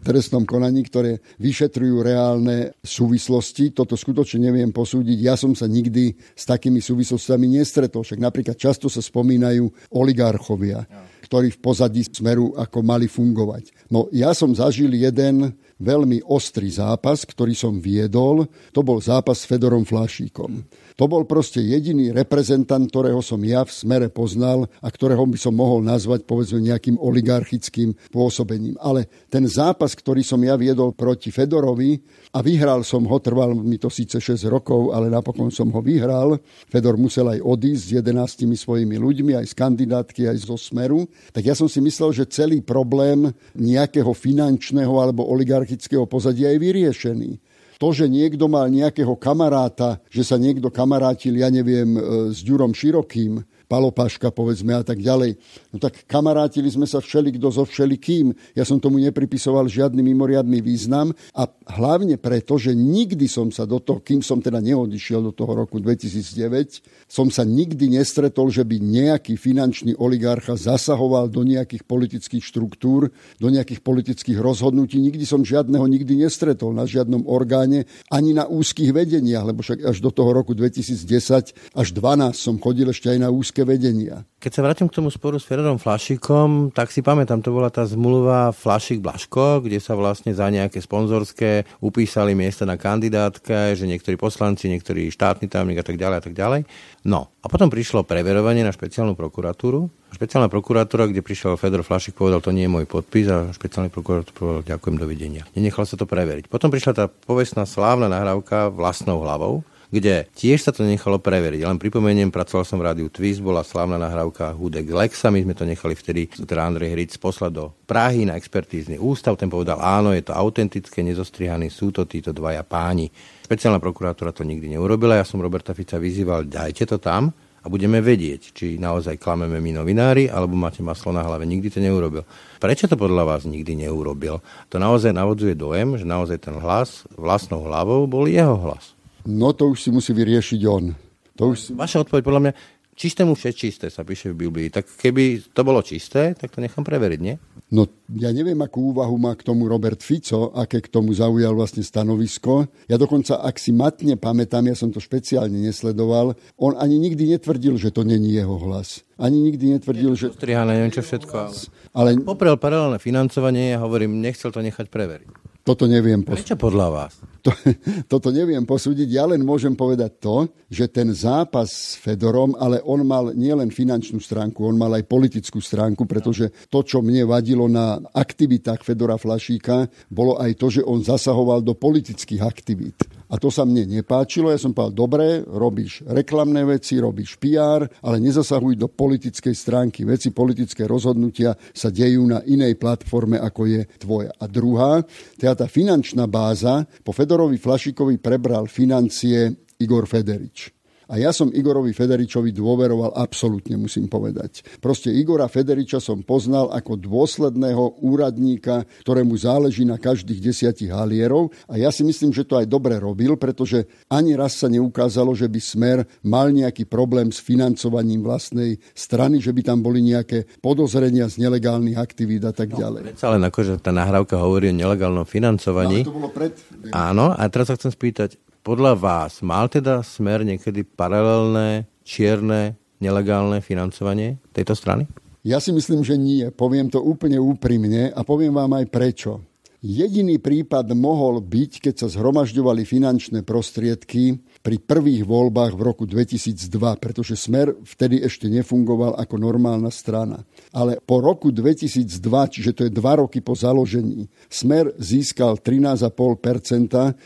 trestnom 0.00 0.48
konaní, 0.48 0.88
ktoré 0.88 1.20
vyšetrujú 1.36 2.00
reálne 2.00 2.72
súvislosti. 2.80 3.76
Toto 3.76 3.94
skutočne 3.94 4.48
neviem 4.48 4.72
posúdiť. 4.72 5.18
Ja 5.20 5.36
som 5.36 5.52
sa 5.52 5.68
nikdy 5.68 6.16
s 6.32 6.44
takými 6.48 6.80
súvislostiami 6.80 7.60
nestretol. 7.60 8.02
Však 8.02 8.18
napríklad 8.18 8.56
často 8.56 8.88
sa 8.88 9.04
spomínajú 9.04 9.92
oligarchovia, 9.92 10.88
ktorí 11.28 11.52
v 11.52 11.58
pozadí 11.60 12.08
smeru 12.08 12.56
ako 12.56 12.80
mali 12.80 13.04
fungovať. 13.04 13.92
No 13.92 14.08
ja 14.10 14.32
som 14.32 14.56
zažil 14.56 14.96
jeden 14.96 15.52
veľmi 15.78 16.26
ostrý 16.26 16.68
zápas, 16.70 17.22
ktorý 17.22 17.54
som 17.54 17.78
viedol. 17.78 18.46
To 18.74 18.82
bol 18.82 18.98
zápas 18.98 19.42
s 19.42 19.48
Fedorom 19.48 19.86
Flašíkom. 19.86 20.66
To 20.98 21.06
bol 21.06 21.22
proste 21.30 21.62
jediný 21.62 22.10
reprezentant, 22.10 22.82
ktorého 22.90 23.22
som 23.22 23.38
ja 23.46 23.62
v 23.62 23.70
smere 23.70 24.10
poznal 24.10 24.66
a 24.82 24.90
ktorého 24.90 25.22
by 25.30 25.38
som 25.38 25.54
mohol 25.54 25.78
nazvať 25.78 26.26
povedzme 26.26 26.58
nejakým 26.58 26.98
oligarchickým 26.98 27.94
pôsobením. 28.10 28.74
Ale 28.82 29.06
ten 29.30 29.46
zápas, 29.46 29.94
ktorý 29.94 30.26
som 30.26 30.42
ja 30.42 30.58
viedol 30.58 30.98
proti 30.98 31.30
Fedorovi 31.30 32.02
a 32.34 32.42
vyhral 32.42 32.82
som 32.82 33.06
ho, 33.06 33.16
trval 33.22 33.54
mi 33.54 33.78
to 33.78 33.86
síce 33.86 34.18
6 34.18 34.42
rokov, 34.50 34.90
ale 34.90 35.06
napokon 35.06 35.54
som 35.54 35.70
ho 35.70 35.78
vyhral. 35.78 36.42
Fedor 36.66 36.98
musel 36.98 37.30
aj 37.30 37.46
odísť 37.46 37.82
s 37.86 37.90
11 38.02 38.58
svojimi 38.58 38.98
ľuďmi, 38.98 39.38
aj 39.38 39.46
z 39.46 39.54
kandidátky, 39.54 40.26
aj 40.26 40.50
zo 40.50 40.58
smeru. 40.58 41.06
Tak 41.30 41.46
ja 41.46 41.54
som 41.54 41.70
si 41.70 41.78
myslel, 41.78 42.10
že 42.10 42.26
celý 42.26 42.58
problém 42.58 43.30
nejakého 43.54 44.10
finančného 44.10 44.98
alebo 44.98 45.22
oligarchického 45.30 45.67
pozadia 46.08 46.54
je 46.54 46.58
vyriešený. 46.62 47.30
To, 47.78 47.94
že 47.94 48.10
niekto 48.10 48.50
mal 48.50 48.66
nejakého 48.66 49.14
kamaráta, 49.14 50.02
že 50.10 50.26
sa 50.26 50.34
niekto 50.34 50.66
kamarátil, 50.66 51.38
ja 51.38 51.46
neviem, 51.46 51.94
e, 51.94 52.00
s 52.34 52.42
Ďurom 52.42 52.74
Širokým, 52.74 53.38
Palopaška, 53.68 54.32
povedzme, 54.32 54.72
a 54.72 54.80
tak 54.80 55.04
ďalej. 55.04 55.36
No 55.70 55.76
tak 55.76 56.08
kamarátili 56.08 56.72
sme 56.72 56.88
sa 56.88 57.04
všelikto 57.04 57.52
so 57.52 57.68
všelikým. 57.68 58.32
Ja 58.56 58.64
som 58.64 58.80
tomu 58.80 58.96
nepripisoval 58.96 59.68
žiadny 59.68 60.00
mimoriadný 60.00 60.64
význam 60.64 61.12
a 61.36 61.44
hlavne 61.76 62.16
preto, 62.16 62.56
že 62.56 62.72
nikdy 62.72 63.28
som 63.28 63.52
sa 63.52 63.68
do 63.68 63.76
toho, 63.76 64.00
kým 64.00 64.24
som 64.24 64.40
teda 64.40 64.64
neodišiel 64.64 65.20
do 65.20 65.32
toho 65.36 65.52
roku 65.52 65.76
2009, 65.84 66.80
som 67.04 67.28
sa 67.28 67.44
nikdy 67.44 67.92
nestretol, 67.92 68.48
že 68.48 68.64
by 68.64 68.80
nejaký 68.80 69.36
finančný 69.36 70.00
oligarcha 70.00 70.56
zasahoval 70.56 71.28
do 71.28 71.44
nejakých 71.44 71.84
politických 71.84 72.40
štruktúr, 72.40 73.12
do 73.36 73.48
nejakých 73.52 73.84
politických 73.84 74.40
rozhodnutí. 74.40 74.96
Nikdy 74.96 75.28
som 75.28 75.44
žiadneho 75.44 75.84
nikdy 75.84 76.24
nestretol 76.24 76.72
na 76.72 76.88
žiadnom 76.88 77.28
orgáne, 77.28 77.84
ani 78.08 78.32
na 78.32 78.48
úzkých 78.48 78.96
vedeniach, 78.96 79.44
lebo 79.44 79.60
však 79.60 79.84
až 79.84 80.00
do 80.00 80.08
toho 80.08 80.32
roku 80.32 80.56
2010 80.56 81.52
až 81.76 81.88
12 81.92 82.32
som 82.32 82.56
chodil 82.56 82.88
ešte 82.88 83.12
aj 83.12 83.18
na 83.20 83.28
úzke 83.28 83.57
politické 83.58 83.90
vedenia. 83.90 84.22
Keď 84.38 84.52
sa 84.54 84.62
vrátim 84.62 84.86
k 84.86 84.94
tomu 84.94 85.10
sporu 85.10 85.34
s 85.34 85.46
Fedorom 85.50 85.82
Flašikom, 85.82 86.70
tak 86.70 86.94
si 86.94 87.02
pamätám, 87.02 87.42
to 87.42 87.50
bola 87.50 87.74
tá 87.74 87.82
zmluva 87.82 88.54
Flašik 88.54 89.02
Blaško, 89.02 89.66
kde 89.66 89.82
sa 89.82 89.98
vlastne 89.98 90.30
za 90.30 90.46
nejaké 90.46 90.78
sponzorské 90.78 91.66
upísali 91.82 92.38
miesta 92.38 92.62
na 92.62 92.78
kandidátke, 92.78 93.74
že 93.74 93.84
niektorí 93.90 94.14
poslanci, 94.14 94.70
niektorí 94.70 95.10
štátni 95.10 95.50
tajomník 95.50 95.82
a 95.82 95.86
tak 95.86 95.98
ďalej 95.98 96.16
a 96.16 96.22
tak 96.22 96.34
ďalej. 96.38 96.60
No 97.02 97.34
a 97.42 97.46
potom 97.50 97.66
prišlo 97.66 98.06
preverovanie 98.06 98.62
na 98.62 98.70
špeciálnu 98.70 99.18
prokuratúru. 99.18 99.90
Špeciálna 100.14 100.46
prokuratúra, 100.46 101.10
kde 101.10 101.26
prišiel 101.26 101.58
Fedor 101.58 101.82
Flašik, 101.82 102.14
povedal, 102.14 102.38
to 102.38 102.54
nie 102.54 102.70
je 102.70 102.74
môj 102.78 102.86
podpis 102.86 103.26
a 103.26 103.50
špeciálny 103.50 103.90
prokurátor 103.90 104.32
povedal, 104.38 104.62
ďakujem, 104.78 104.96
dovidenia. 105.02 105.42
Nenechal 105.58 105.82
sa 105.82 105.98
to 105.98 106.06
preveriť. 106.06 106.46
Potom 106.46 106.70
prišla 106.70 106.92
tá 106.94 107.04
povestná 107.10 107.66
slávna 107.66 108.06
nahrávka 108.06 108.70
vlastnou 108.70 109.18
hlavou, 109.26 109.66
kde 109.88 110.28
tiež 110.36 110.60
sa 110.60 110.72
to 110.72 110.84
nechalo 110.84 111.16
preveriť. 111.16 111.64
Len 111.64 111.80
pripomeniem, 111.80 112.28
pracoval 112.28 112.64
som 112.68 112.76
v 112.76 112.86
rádiu 112.92 113.08
Twist, 113.08 113.40
bola 113.40 113.64
slávna 113.64 113.96
nahrávka 113.96 114.52
Hudek 114.52 114.88
Lexa, 114.92 115.32
my 115.32 115.40
sme 115.40 115.54
to 115.56 115.64
nechali 115.64 115.96
vtedy, 115.96 116.28
teda 116.28 116.68
Andrej 116.68 116.92
Hric 116.92 117.12
poslať 117.16 117.52
do 117.52 117.64
Prahy 117.88 118.28
na 118.28 118.36
expertízny 118.36 119.00
ústav, 119.00 119.40
ten 119.40 119.48
povedal, 119.48 119.80
áno, 119.80 120.12
je 120.12 120.20
to 120.20 120.36
autentické, 120.36 121.00
nezostrihané, 121.00 121.72
sú 121.72 121.88
to 121.88 122.04
títo 122.04 122.36
dvaja 122.36 122.60
páni. 122.68 123.08
Špeciálna 123.48 123.80
prokurátora 123.80 124.36
to 124.36 124.44
nikdy 124.44 124.76
neurobila, 124.76 125.16
ja 125.16 125.24
som 125.24 125.40
Roberta 125.40 125.72
Fica 125.72 125.96
vyzýval, 125.96 126.44
dajte 126.44 126.84
to 126.84 127.00
tam, 127.00 127.32
a 127.58 127.66
budeme 127.66 127.98
vedieť, 127.98 128.54
či 128.54 128.66
naozaj 128.78 129.18
klameme 129.18 129.58
my 129.58 129.82
novinári, 129.82 130.30
alebo 130.30 130.54
máte 130.54 130.78
maslo 130.78 131.10
na 131.10 131.26
hlave. 131.26 131.42
Nikdy 131.42 131.68
to 131.74 131.82
neurobil. 131.82 132.22
Prečo 132.62 132.86
to 132.86 132.94
podľa 132.94 133.26
vás 133.26 133.42
nikdy 133.50 133.74
neurobil? 133.74 134.38
To 134.70 134.76
naozaj 134.78 135.10
navodzuje 135.10 135.58
dojem, 135.58 135.98
že 135.98 136.06
naozaj 136.06 136.38
ten 136.38 136.54
hlas 136.54 137.02
vlastnou 137.18 137.66
hlavou 137.66 138.06
bol 138.06 138.30
jeho 138.30 138.54
hlas. 138.62 138.97
No 139.28 139.52
to 139.52 139.76
už 139.76 139.84
si 139.84 139.90
musí 139.92 140.16
vyriešiť 140.16 140.60
on. 140.64 140.96
To 141.36 141.52
už 141.52 141.56
si... 141.60 141.70
Vaša 141.76 142.00
odpoveď 142.08 142.22
podľa 142.24 142.42
mňa, 142.48 142.52
čistému 142.96 143.36
vše 143.36 143.52
čisté 143.52 143.86
sa 143.92 144.00
píše 144.00 144.32
v 144.32 144.48
Biblii. 144.48 144.72
Tak 144.72 144.88
keby 144.88 145.52
to 145.52 145.60
bolo 145.68 145.84
čisté, 145.84 146.32
tak 146.32 146.48
to 146.48 146.64
nechám 146.64 146.80
preveriť, 146.80 147.20
nie? 147.20 147.36
No 147.68 147.84
ja 148.16 148.32
neviem, 148.32 148.56
akú 148.64 148.96
úvahu 148.96 149.20
má 149.20 149.36
k 149.36 149.44
tomu 149.44 149.68
Robert 149.68 150.00
Fico, 150.00 150.56
aké 150.56 150.80
k 150.80 150.88
tomu 150.88 151.12
zaujal 151.12 151.52
vlastne 151.52 151.84
stanovisko. 151.84 152.72
Ja 152.88 152.96
dokonca, 152.96 153.44
ak 153.44 153.60
si 153.60 153.76
matne 153.76 154.16
pamätám, 154.16 154.64
ja 154.64 154.72
som 154.72 154.88
to 154.88 154.96
špeciálne 154.96 155.60
nesledoval, 155.60 156.32
on 156.56 156.72
ani 156.80 156.96
nikdy 156.96 157.36
netvrdil, 157.36 157.76
že 157.76 157.92
to 157.92 158.08
není 158.08 158.32
jeho 158.32 158.56
hlas. 158.56 159.04
Ani 159.20 159.44
nikdy 159.44 159.76
netvrdil, 159.76 160.16
že... 160.16 160.32
Strihané, 160.32 160.80
neviem 160.80 160.96
čo 160.96 161.04
všetko. 161.04 161.52
Ale... 161.92 162.16
Poprel 162.24 162.56
paralelné 162.56 162.96
financovanie, 162.96 163.76
ja 163.76 163.84
hovorím, 163.84 164.24
nechcel 164.24 164.48
to 164.48 164.64
nechať 164.64 164.88
preveriť. 164.88 165.47
Toto 165.68 165.84
neviem 165.84 166.24
posúdiť. 166.24 166.48
Prečo 166.48 166.56
podľa 166.56 166.88
vás? 166.88 167.12
To, 167.44 167.52
toto 168.16 168.32
neviem 168.32 168.64
posúdiť. 168.64 169.04
Ja 169.12 169.28
len 169.28 169.44
môžem 169.44 169.76
povedať 169.76 170.16
to, 170.16 170.48
že 170.72 170.88
ten 170.88 171.12
zápas 171.12 171.68
s 171.68 172.00
Fedorom, 172.00 172.56
ale 172.56 172.80
on 172.80 173.04
mal 173.04 173.36
nielen 173.36 173.68
finančnú 173.68 174.16
stránku, 174.16 174.64
on 174.64 174.80
mal 174.80 174.96
aj 174.96 175.04
politickú 175.04 175.60
stránku, 175.60 176.08
pretože 176.08 176.48
to, 176.72 176.80
čo 176.80 177.04
mne 177.04 177.28
vadilo 177.28 177.68
na 177.68 178.00
aktivitách 178.00 178.80
Fedora 178.80 179.20
Flašíka, 179.20 179.92
bolo 180.08 180.40
aj 180.40 180.56
to, 180.56 180.72
že 180.72 180.80
on 180.88 181.04
zasahoval 181.04 181.60
do 181.60 181.76
politických 181.76 182.40
aktivít. 182.40 183.17
A 183.28 183.36
to 183.36 183.52
sa 183.52 183.68
mne 183.68 183.84
nepáčilo. 183.84 184.48
Ja 184.48 184.56
som 184.56 184.72
povedal, 184.72 184.96
dobre, 184.96 185.26
robíš 185.44 186.00
reklamné 186.08 186.64
veci, 186.64 186.96
robíš 186.96 187.36
PR, 187.36 187.84
ale 188.00 188.16
nezasahuj 188.24 188.80
do 188.80 188.88
politickej 188.88 189.52
stránky. 189.52 190.08
Veci 190.08 190.32
politické 190.32 190.88
rozhodnutia 190.88 191.52
sa 191.76 191.92
dejú 191.92 192.24
na 192.24 192.40
inej 192.48 192.80
platforme, 192.80 193.36
ako 193.36 193.68
je 193.68 193.80
tvoja. 194.00 194.32
A 194.40 194.48
druhá, 194.48 195.04
teda 195.36 195.64
tá 195.64 195.66
finančná 195.68 196.24
báza, 196.24 196.88
po 197.04 197.12
Fedorovi 197.12 197.60
Flašikovi 197.60 198.16
prebral 198.16 198.64
financie 198.64 199.68
Igor 199.76 200.08
Federič. 200.08 200.77
A 201.08 201.16
ja 201.16 201.32
som 201.32 201.48
Igorovi 201.48 201.96
Federičovi 201.96 202.52
dôveroval 202.52 203.16
absolútne, 203.16 203.80
musím 203.80 204.12
povedať. 204.12 204.60
Proste 204.76 205.08
Igora 205.08 205.48
Federiča 205.48 206.04
som 206.04 206.20
poznal 206.20 206.68
ako 206.68 207.00
dôsledného 207.00 208.04
úradníka, 208.04 208.84
ktorému 209.08 209.32
záleží 209.40 209.88
na 209.88 209.96
každých 209.96 210.44
desiatich 210.44 210.92
halierov. 210.92 211.48
A 211.64 211.80
ja 211.80 211.88
si 211.88 212.04
myslím, 212.04 212.36
že 212.36 212.44
to 212.44 212.60
aj 212.60 212.68
dobre 212.68 213.00
robil, 213.00 213.40
pretože 213.40 213.88
ani 214.12 214.36
raz 214.36 214.60
sa 214.60 214.68
neukázalo, 214.68 215.32
že 215.32 215.48
by 215.48 215.60
Smer 215.64 215.98
mal 216.28 216.52
nejaký 216.52 216.84
problém 216.84 217.32
s 217.32 217.40
financovaním 217.40 218.20
vlastnej 218.20 218.76
strany, 218.92 219.40
že 219.40 219.56
by 219.56 219.64
tam 219.64 219.80
boli 219.80 220.04
nejaké 220.04 220.44
podozrenia 220.60 221.24
z 221.32 221.40
nelegálnych 221.40 221.96
aktivít 221.96 222.44
a 222.44 222.52
tak 222.52 222.76
no, 222.76 222.84
ďalej. 222.84 223.16
Predsa 223.16 223.32
len 223.32 223.42
akože 223.48 223.80
tá 223.80 223.96
nahrávka 223.96 224.36
hovorí 224.36 224.68
o 224.68 224.76
nelegálnom 224.76 225.24
financovaní. 225.24 226.04
No, 226.04 226.12
to 226.12 226.16
bolo 226.20 226.28
pred... 226.28 226.52
Áno, 226.92 227.32
a 227.32 227.42
teraz 227.48 227.72
sa 227.72 227.80
chcem 227.80 227.96
spýtať, 227.96 228.36
podľa 228.68 229.00
vás 229.00 229.40
mal 229.40 229.64
teda 229.72 230.04
smer 230.04 230.44
niekedy 230.44 230.84
paralelné, 230.84 231.88
čierne, 232.04 232.76
nelegálne 233.00 233.64
financovanie 233.64 234.36
tejto 234.52 234.76
strany? 234.76 235.08
Ja 235.40 235.56
si 235.56 235.72
myslím, 235.72 236.04
že 236.04 236.20
nie. 236.20 236.44
Poviem 236.52 236.92
to 236.92 237.00
úplne 237.00 237.40
úprimne 237.40 238.12
a 238.12 238.20
poviem 238.20 238.52
vám 238.52 238.76
aj 238.76 238.92
prečo. 238.92 239.40
Jediný 239.80 240.36
prípad 240.36 240.84
mohol 240.92 241.40
byť, 241.40 241.80
keď 241.80 241.94
sa 241.96 242.12
zhromažďovali 242.12 242.84
finančné 242.84 243.40
prostriedky 243.40 244.36
pri 244.68 244.76
prvých 244.84 245.24
voľbách 245.24 245.80
v 245.80 245.80
roku 245.80 246.04
2002, 246.04 246.68
pretože 247.00 247.40
Smer 247.40 247.72
vtedy 247.88 248.20
ešte 248.20 248.52
nefungoval 248.52 249.16
ako 249.16 249.40
normálna 249.40 249.88
strana. 249.88 250.44
Ale 250.76 251.00
po 251.00 251.24
roku 251.24 251.48
2002, 251.48 252.04
čiže 252.52 252.76
to 252.76 252.84
je 252.84 252.92
dva 252.92 253.16
roky 253.16 253.40
po 253.40 253.56
založení, 253.56 254.28
Smer 254.52 254.92
získal 255.00 255.56
13,5%, 255.56 256.12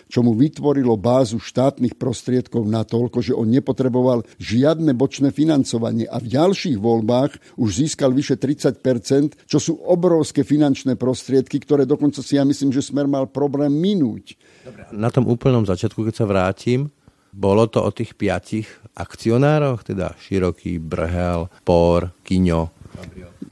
čo 0.06 0.22
mu 0.22 0.38
vytvorilo 0.38 0.94
bázu 0.94 1.42
štátnych 1.42 1.98
prostriedkov 1.98 2.62
na 2.62 2.86
toľko, 2.86 3.18
že 3.18 3.34
on 3.34 3.50
nepotreboval 3.50 4.22
žiadne 4.38 4.94
bočné 4.94 5.34
financovanie 5.34 6.06
a 6.06 6.22
v 6.22 6.30
ďalších 6.38 6.78
voľbách 6.78 7.58
už 7.58 7.68
získal 7.74 8.14
vyše 8.14 8.38
30%, 8.38 9.50
čo 9.50 9.58
sú 9.58 9.82
obrovské 9.82 10.46
finančné 10.46 10.94
prostriedky, 10.94 11.58
ktoré 11.58 11.90
dokonca 11.90 12.22
si 12.22 12.38
ja 12.38 12.46
myslím, 12.46 12.70
že 12.70 12.86
Smer 12.86 13.10
mal 13.10 13.26
problém 13.26 13.74
minúť. 13.74 14.38
Dobre, 14.62 14.86
na 14.94 15.10
tom 15.10 15.26
úplnom 15.26 15.66
začiatku, 15.66 16.06
keď 16.06 16.14
sa 16.22 16.30
vrátim, 16.30 16.86
bolo 17.32 17.64
to 17.66 17.80
o 17.80 17.90
tých 17.90 18.12
piatich 18.14 18.68
akcionároch, 18.92 19.88
teda 19.88 20.12
Široký, 20.20 20.76
Brhel, 20.76 21.48
Por, 21.64 22.12
Kiňo. 22.22 22.68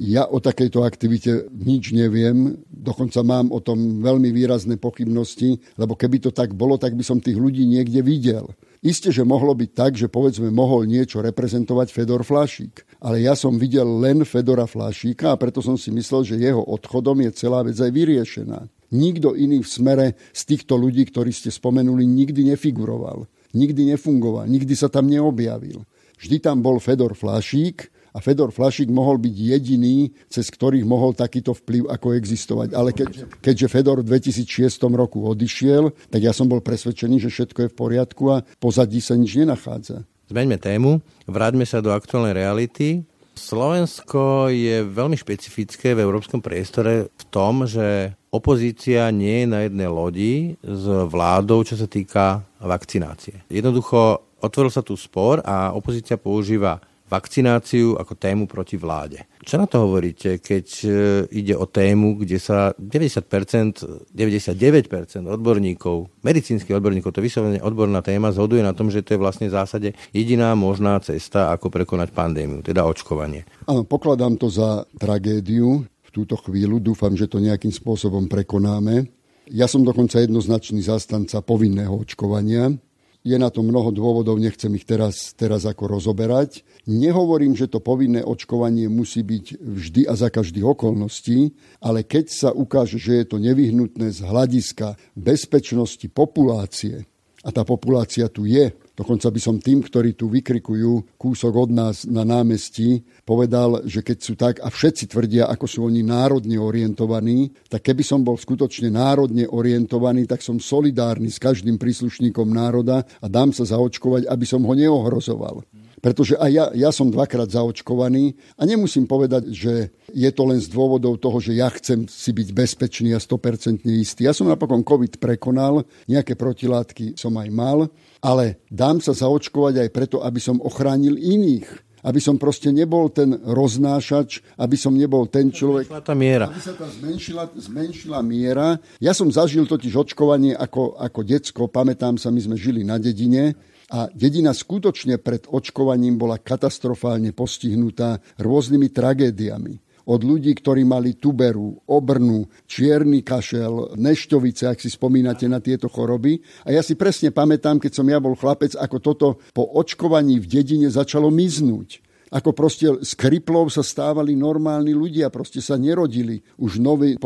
Ja 0.01 0.29
o 0.29 0.40
takejto 0.40 0.85
aktivite 0.85 1.49
nič 1.53 1.93
neviem, 1.97 2.61
dokonca 2.69 3.21
mám 3.25 3.53
o 3.53 3.61
tom 3.61 4.01
veľmi 4.01 4.33
výrazné 4.33 4.77
pochybnosti, 4.81 5.61
lebo 5.77 5.97
keby 5.97 6.25
to 6.25 6.31
tak 6.33 6.53
bolo, 6.57 6.77
tak 6.77 6.97
by 6.97 7.05
som 7.05 7.21
tých 7.21 7.37
ľudí 7.37 7.64
niekde 7.64 8.01
videl. 8.01 8.53
Isté, 8.81 9.12
že 9.12 9.29
mohlo 9.29 9.53
byť 9.53 9.71
tak, 9.77 9.93
že 10.01 10.09
povedzme 10.09 10.49
mohol 10.49 10.88
niečo 10.88 11.21
reprezentovať 11.21 11.93
Fedor 11.93 12.25
Flašík. 12.25 13.05
Ale 13.05 13.21
ja 13.21 13.37
som 13.37 13.61
videl 13.61 13.85
len 13.85 14.25
Fedora 14.25 14.64
Flašíka 14.64 15.37
a 15.37 15.40
preto 15.40 15.61
som 15.61 15.77
si 15.77 15.93
myslel, 15.93 16.25
že 16.25 16.40
jeho 16.40 16.64
odchodom 16.64 17.21
je 17.29 17.31
celá 17.37 17.61
vec 17.61 17.77
aj 17.77 17.93
vyriešená. 17.93 18.73
Nikto 18.97 19.37
iný 19.37 19.61
v 19.61 19.69
smere 19.69 20.07
z 20.33 20.43
týchto 20.49 20.81
ľudí, 20.81 21.05
ktorí 21.12 21.29
ste 21.29 21.53
spomenuli, 21.53 22.09
nikdy 22.09 22.57
nefiguroval. 22.57 23.29
Nikdy 23.51 23.97
nefungoval, 23.97 24.47
nikdy 24.47 24.75
sa 24.79 24.87
tam 24.87 25.11
neobjavil. 25.11 25.83
Vždy 26.21 26.37
tam 26.39 26.61
bol 26.61 26.79
Fedor 26.79 27.17
Flašík, 27.17 27.91
a 28.11 28.19
Fedor 28.19 28.51
Flašik 28.51 28.91
mohol 28.91 29.23
byť 29.23 29.35
jediný, 29.35 30.11
cez 30.27 30.51
ktorých 30.51 30.83
mohol 30.83 31.15
takýto 31.15 31.55
vplyv 31.55 31.91
ako 31.95 32.19
existovať. 32.19 32.69
Ale 32.75 32.91
keď, 32.91 33.39
keďže 33.39 33.71
Fedor 33.71 34.03
v 34.03 34.19
2006 34.19 34.67
roku 34.91 35.23
odišiel, 35.23 35.95
tak 36.11 36.21
ja 36.27 36.35
som 36.35 36.51
bol 36.51 36.59
presvedčený, 36.59 37.23
že 37.23 37.31
všetko 37.31 37.59
je 37.67 37.71
v 37.71 37.79
poriadku 37.79 38.25
a 38.35 38.43
pozadí 38.59 38.99
sa 38.99 39.15
nič 39.15 39.39
nenachádza. 39.39 40.03
Zmeňme 40.31 40.59
tému, 40.59 41.03
vráťme 41.27 41.67
sa 41.67 41.83
do 41.83 41.91
aktuálnej 41.91 42.35
reality. 42.35 43.03
Slovensko 43.35 44.51
je 44.51 44.83
veľmi 44.85 45.14
špecifické 45.14 45.95
v 45.95 46.03
európskom 46.03 46.43
priestore 46.43 47.09
v 47.11 47.25
tom, 47.31 47.64
že 47.64 48.14
opozícia 48.31 49.11
nie 49.14 49.45
je 49.45 49.49
na 49.49 49.61
jednej 49.66 49.88
lodi 49.90 50.35
s 50.62 50.85
vládou, 50.87 51.62
čo 51.62 51.79
sa 51.79 51.87
týka 51.87 52.43
vakcinácie. 52.59 53.47
Jednoducho 53.51 54.31
otvoril 54.43 54.73
sa 54.73 54.83
tu 54.83 54.99
spor 54.99 55.43
a 55.47 55.71
opozícia 55.75 56.19
používa 56.19 56.83
vakcináciu 57.11 57.99
ako 57.99 58.12
tému 58.14 58.45
proti 58.47 58.79
vláde. 58.79 59.27
Čo 59.40 59.57
na 59.57 59.64
to 59.64 59.88
hovoríte, 59.88 60.37
keď 60.37 60.66
e, 60.85 60.88
ide 61.33 61.57
o 61.57 61.64
tému, 61.64 62.20
kde 62.20 62.37
sa 62.37 62.76
90%, 62.76 64.12
99% 64.12 65.24
odborníkov, 65.24 66.12
medicínskych 66.20 66.76
odborníkov, 66.76 67.16
to 67.16 67.24
vyslovene 67.24 67.57
odborná 67.64 68.05
téma, 68.05 68.37
zhoduje 68.37 68.61
na 68.61 68.76
tom, 68.76 68.92
že 68.92 69.00
to 69.00 69.16
je 69.16 69.22
vlastne 69.22 69.48
v 69.48 69.57
zásade 69.57 69.88
jediná 70.12 70.53
možná 70.53 71.00
cesta, 71.00 71.57
ako 71.57 71.72
prekonať 71.72 72.12
pandémiu, 72.12 72.61
teda 72.61 72.85
očkovanie. 72.85 73.48
Áno, 73.64 73.88
pokladám 73.88 74.37
to 74.37 74.53
za 74.53 74.85
tragédiu 75.00 75.88
v 75.88 76.11
túto 76.12 76.37
chvíľu. 76.37 76.76
Dúfam, 76.76 77.16
že 77.16 77.24
to 77.24 77.40
nejakým 77.40 77.72
spôsobom 77.72 78.29
prekonáme. 78.29 79.09
Ja 79.48 79.64
som 79.66 79.81
dokonca 79.81 80.20
jednoznačný 80.20 80.85
zastanca 80.85 81.40
povinného 81.40 81.96
očkovania 81.96 82.76
je 83.20 83.37
na 83.37 83.52
to 83.52 83.61
mnoho 83.61 83.92
dôvodov, 83.92 84.40
nechcem 84.40 84.72
ich 84.72 84.88
teraz, 84.88 85.37
teraz 85.37 85.68
ako 85.68 86.00
rozoberať. 86.00 86.64
Nehovorím, 86.88 87.52
že 87.52 87.68
to 87.68 87.85
povinné 87.85 88.24
očkovanie 88.24 88.88
musí 88.88 89.20
byť 89.20 89.61
vždy 89.61 90.02
a 90.09 90.16
za 90.16 90.33
každých 90.33 90.64
okolností, 90.64 91.52
ale 91.85 92.00
keď 92.00 92.24
sa 92.33 92.50
ukáže, 92.56 92.96
že 92.96 93.20
je 93.20 93.26
to 93.28 93.37
nevyhnutné 93.37 94.09
z 94.09 94.20
hľadiska 94.24 94.96
bezpečnosti 95.12 96.09
populácie, 96.09 97.04
a 97.40 97.48
tá 97.48 97.64
populácia 97.64 98.28
tu 98.28 98.44
je, 98.44 98.68
Dokonca 99.01 99.33
by 99.33 99.41
som 99.41 99.57
tým, 99.57 99.81
ktorí 99.81 100.13
tu 100.13 100.29
vykrikujú 100.29 101.17
kúsok 101.17 101.53
od 101.57 101.71
nás 101.73 102.05
na 102.05 102.21
námestí, 102.21 103.01
povedal, 103.25 103.81
že 103.89 104.05
keď 104.05 104.19
sú 104.21 104.37
tak 104.37 104.61
a 104.61 104.69
všetci 104.69 105.09
tvrdia, 105.09 105.49
ako 105.49 105.65
sú 105.65 105.89
oni 105.89 106.05
národne 106.05 106.61
orientovaní, 106.61 107.49
tak 107.73 107.81
keby 107.81 108.05
som 108.05 108.21
bol 108.21 108.37
skutočne 108.37 108.93
národne 108.93 109.49
orientovaný, 109.49 110.29
tak 110.29 110.45
som 110.45 110.61
solidárny 110.61 111.33
s 111.33 111.41
každým 111.41 111.81
príslušníkom 111.81 112.53
národa 112.53 113.09
a 113.25 113.27
dám 113.33 113.57
sa 113.57 113.65
zaočkovať, 113.65 114.29
aby 114.29 114.45
som 114.45 114.61
ho 114.69 114.75
neohrozoval. 114.77 115.65
Pretože 116.01 116.41
aj 116.41 116.51
ja, 116.51 116.67
ja 116.73 116.91
som 116.91 117.13
dvakrát 117.13 117.53
zaočkovaný 117.53 118.33
a 118.57 118.65
nemusím 118.65 119.05
povedať, 119.05 119.53
že 119.53 119.93
je 120.11 120.31
to 120.33 120.43
len 120.49 120.57
z 120.57 120.73
dôvodov 120.73 121.21
toho, 121.21 121.39
že 121.45 121.53
ja 121.53 121.69
chcem 121.69 122.09
si 122.09 122.33
byť 122.33 122.49
bezpečný 122.57 123.13
a 123.13 123.21
100% 123.21 123.85
istý. 123.85 124.25
Ja 124.25 124.33
som 124.33 124.49
napokon 124.49 124.81
COVID 124.81 125.21
prekonal, 125.21 125.85
nejaké 126.09 126.41
protilátky 126.41 127.21
som 127.21 127.37
aj 127.37 127.49
mal, 127.53 127.93
ale 128.25 128.65
dám 128.73 129.05
sa 129.05 129.13
zaočkovať 129.13 129.87
aj 129.87 129.89
preto, 129.93 130.17
aby 130.25 130.41
som 130.41 130.57
ochránil 130.65 131.21
iných 131.21 131.91
aby 132.01 132.21
som 132.21 132.41
proste 132.41 132.73
nebol 132.73 133.13
ten 133.13 133.37
roznášač, 133.45 134.57
aby 134.57 134.77
som 134.77 134.97
nebol 134.97 135.29
ten 135.29 135.53
človek... 135.53 135.93
Tá 136.01 136.17
miera. 136.17 136.49
Aby 136.49 136.63
sa 136.65 136.73
tam 136.73 136.89
zmenšila, 136.89 137.53
zmenšila 137.53 138.19
miera. 138.25 138.81
Ja 138.99 139.13
som 139.13 139.29
zažil 139.29 139.69
totiž 139.69 139.93
očkovanie 139.93 140.57
ako, 140.57 140.97
ako 140.97 141.21
decko, 141.21 141.69
pamätám 141.69 142.17
sa, 142.17 142.33
my 142.33 142.41
sme 142.41 142.57
žili 142.57 142.89
na 142.89 142.97
dedine 142.97 143.53
a 143.90 144.07
dedina 144.14 144.55
skutočne 144.55 145.18
pred 145.18 145.50
očkovaním 145.50 146.14
bola 146.14 146.38
katastrofálne 146.38 147.35
postihnutá 147.35 148.22
rôznymi 148.38 148.88
tragédiami 148.94 149.74
od 150.11 150.26
ľudí, 150.26 150.50
ktorí 150.59 150.83
mali 150.83 151.14
tuberu, 151.14 151.87
obrnu, 151.87 152.50
čierny 152.66 153.22
kašel, 153.22 153.94
nešťovice, 153.94 154.66
ak 154.66 154.83
si 154.83 154.90
spomínate 154.90 155.46
na 155.46 155.62
tieto 155.62 155.87
choroby. 155.87 156.42
A 156.66 156.74
ja 156.74 156.83
si 156.83 156.98
presne 156.98 157.31
pamätám, 157.31 157.79
keď 157.79 157.92
som 157.94 158.07
ja 158.11 158.18
bol 158.18 158.35
chlapec, 158.35 158.74
ako 158.74 158.96
toto 158.98 159.29
po 159.55 159.62
očkovaní 159.79 160.42
v 160.42 160.50
dedine 160.50 160.88
začalo 160.90 161.31
miznúť 161.31 162.03
ako 162.31 162.55
proste 162.55 162.87
z 163.03 163.12
kriplov 163.18 163.74
sa 163.74 163.83
stávali 163.83 164.38
normálni 164.38 164.94
ľudia, 164.94 165.35
proste 165.35 165.59
sa 165.59 165.74
nerodili 165.74 166.38
už 166.62 166.79
nové 166.79 167.18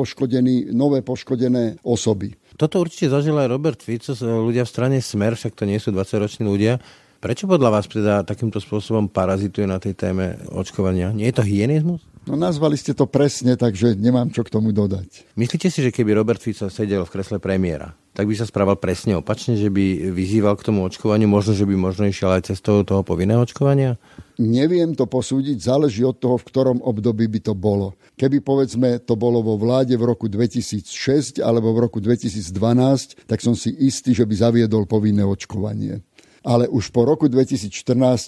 poškodené 1.05 1.85
osoby. 1.85 2.33
Toto 2.55 2.79
určite 2.79 3.11
zažil 3.11 3.35
aj 3.35 3.51
Robert 3.51 3.81
Fico, 3.83 4.15
ľudia 4.23 4.63
v 4.63 4.71
strane 4.71 4.97
Smer, 5.03 5.35
však 5.35 5.59
to 5.59 5.67
nie 5.67 5.83
sú 5.83 5.91
20-roční 5.91 6.47
ľudia. 6.47 6.79
Prečo 7.19 7.49
podľa 7.49 7.71
vás 7.73 7.89
teda 7.89 8.21
takýmto 8.23 8.61
spôsobom 8.61 9.09
parazituje 9.09 9.65
na 9.65 9.81
tej 9.81 9.97
téme 9.97 10.39
očkovania? 10.53 11.11
Nie 11.11 11.33
je 11.33 11.41
to 11.41 11.45
hyenizmus? 11.49 12.05
No 12.29 12.37
nazvali 12.37 12.77
ste 12.77 12.93
to 12.93 13.09
presne, 13.09 13.57
takže 13.57 13.97
nemám 13.97 14.31
čo 14.31 14.45
k 14.45 14.53
tomu 14.53 14.71
dodať. 14.71 15.35
Myslíte 15.37 15.69
si, 15.73 15.83
že 15.83 15.91
keby 15.91 16.15
Robert 16.15 16.41
Fico 16.41 16.69
sedel 16.69 17.05
v 17.05 17.13
kresle 17.13 17.41
premiéra, 17.41 17.97
tak 18.15 18.31
by 18.31 18.35
sa 18.39 18.47
správal 18.47 18.79
presne 18.79 19.19
opačne, 19.19 19.59
že 19.59 19.67
by 19.67 20.15
vyzýval 20.15 20.55
k 20.55 20.71
tomu 20.71 20.87
očkovaniu, 20.87 21.27
možno, 21.27 21.51
že 21.59 21.67
by 21.67 21.75
možno 21.75 22.07
išiel 22.07 22.31
aj 22.31 22.55
cestou 22.55 22.87
toho 22.87 23.03
povinného 23.03 23.43
očkovania? 23.43 23.99
Neviem 24.39 24.95
to 24.95 25.11
posúdiť, 25.11 25.59
záleží 25.59 26.07
od 26.07 26.23
toho, 26.23 26.39
v 26.39 26.47
ktorom 26.47 26.79
období 26.79 27.27
by 27.27 27.41
to 27.43 27.55
bolo. 27.59 27.99
Keby 28.15 28.39
povedzme 28.39 29.03
to 29.03 29.19
bolo 29.19 29.43
vo 29.43 29.59
vláde 29.59 29.99
v 29.99 30.07
roku 30.07 30.31
2006 30.31 31.43
alebo 31.43 31.75
v 31.75 31.91
roku 31.91 31.99
2012, 31.99 33.27
tak 33.27 33.43
som 33.43 33.59
si 33.59 33.75
istý, 33.83 34.15
že 34.15 34.23
by 34.23 34.35
zaviedol 34.39 34.87
povinné 34.87 35.27
očkovanie. 35.27 35.99
Ale 36.47 36.71
už 36.71 36.95
po 36.95 37.03
roku 37.03 37.27
2014 37.27 37.75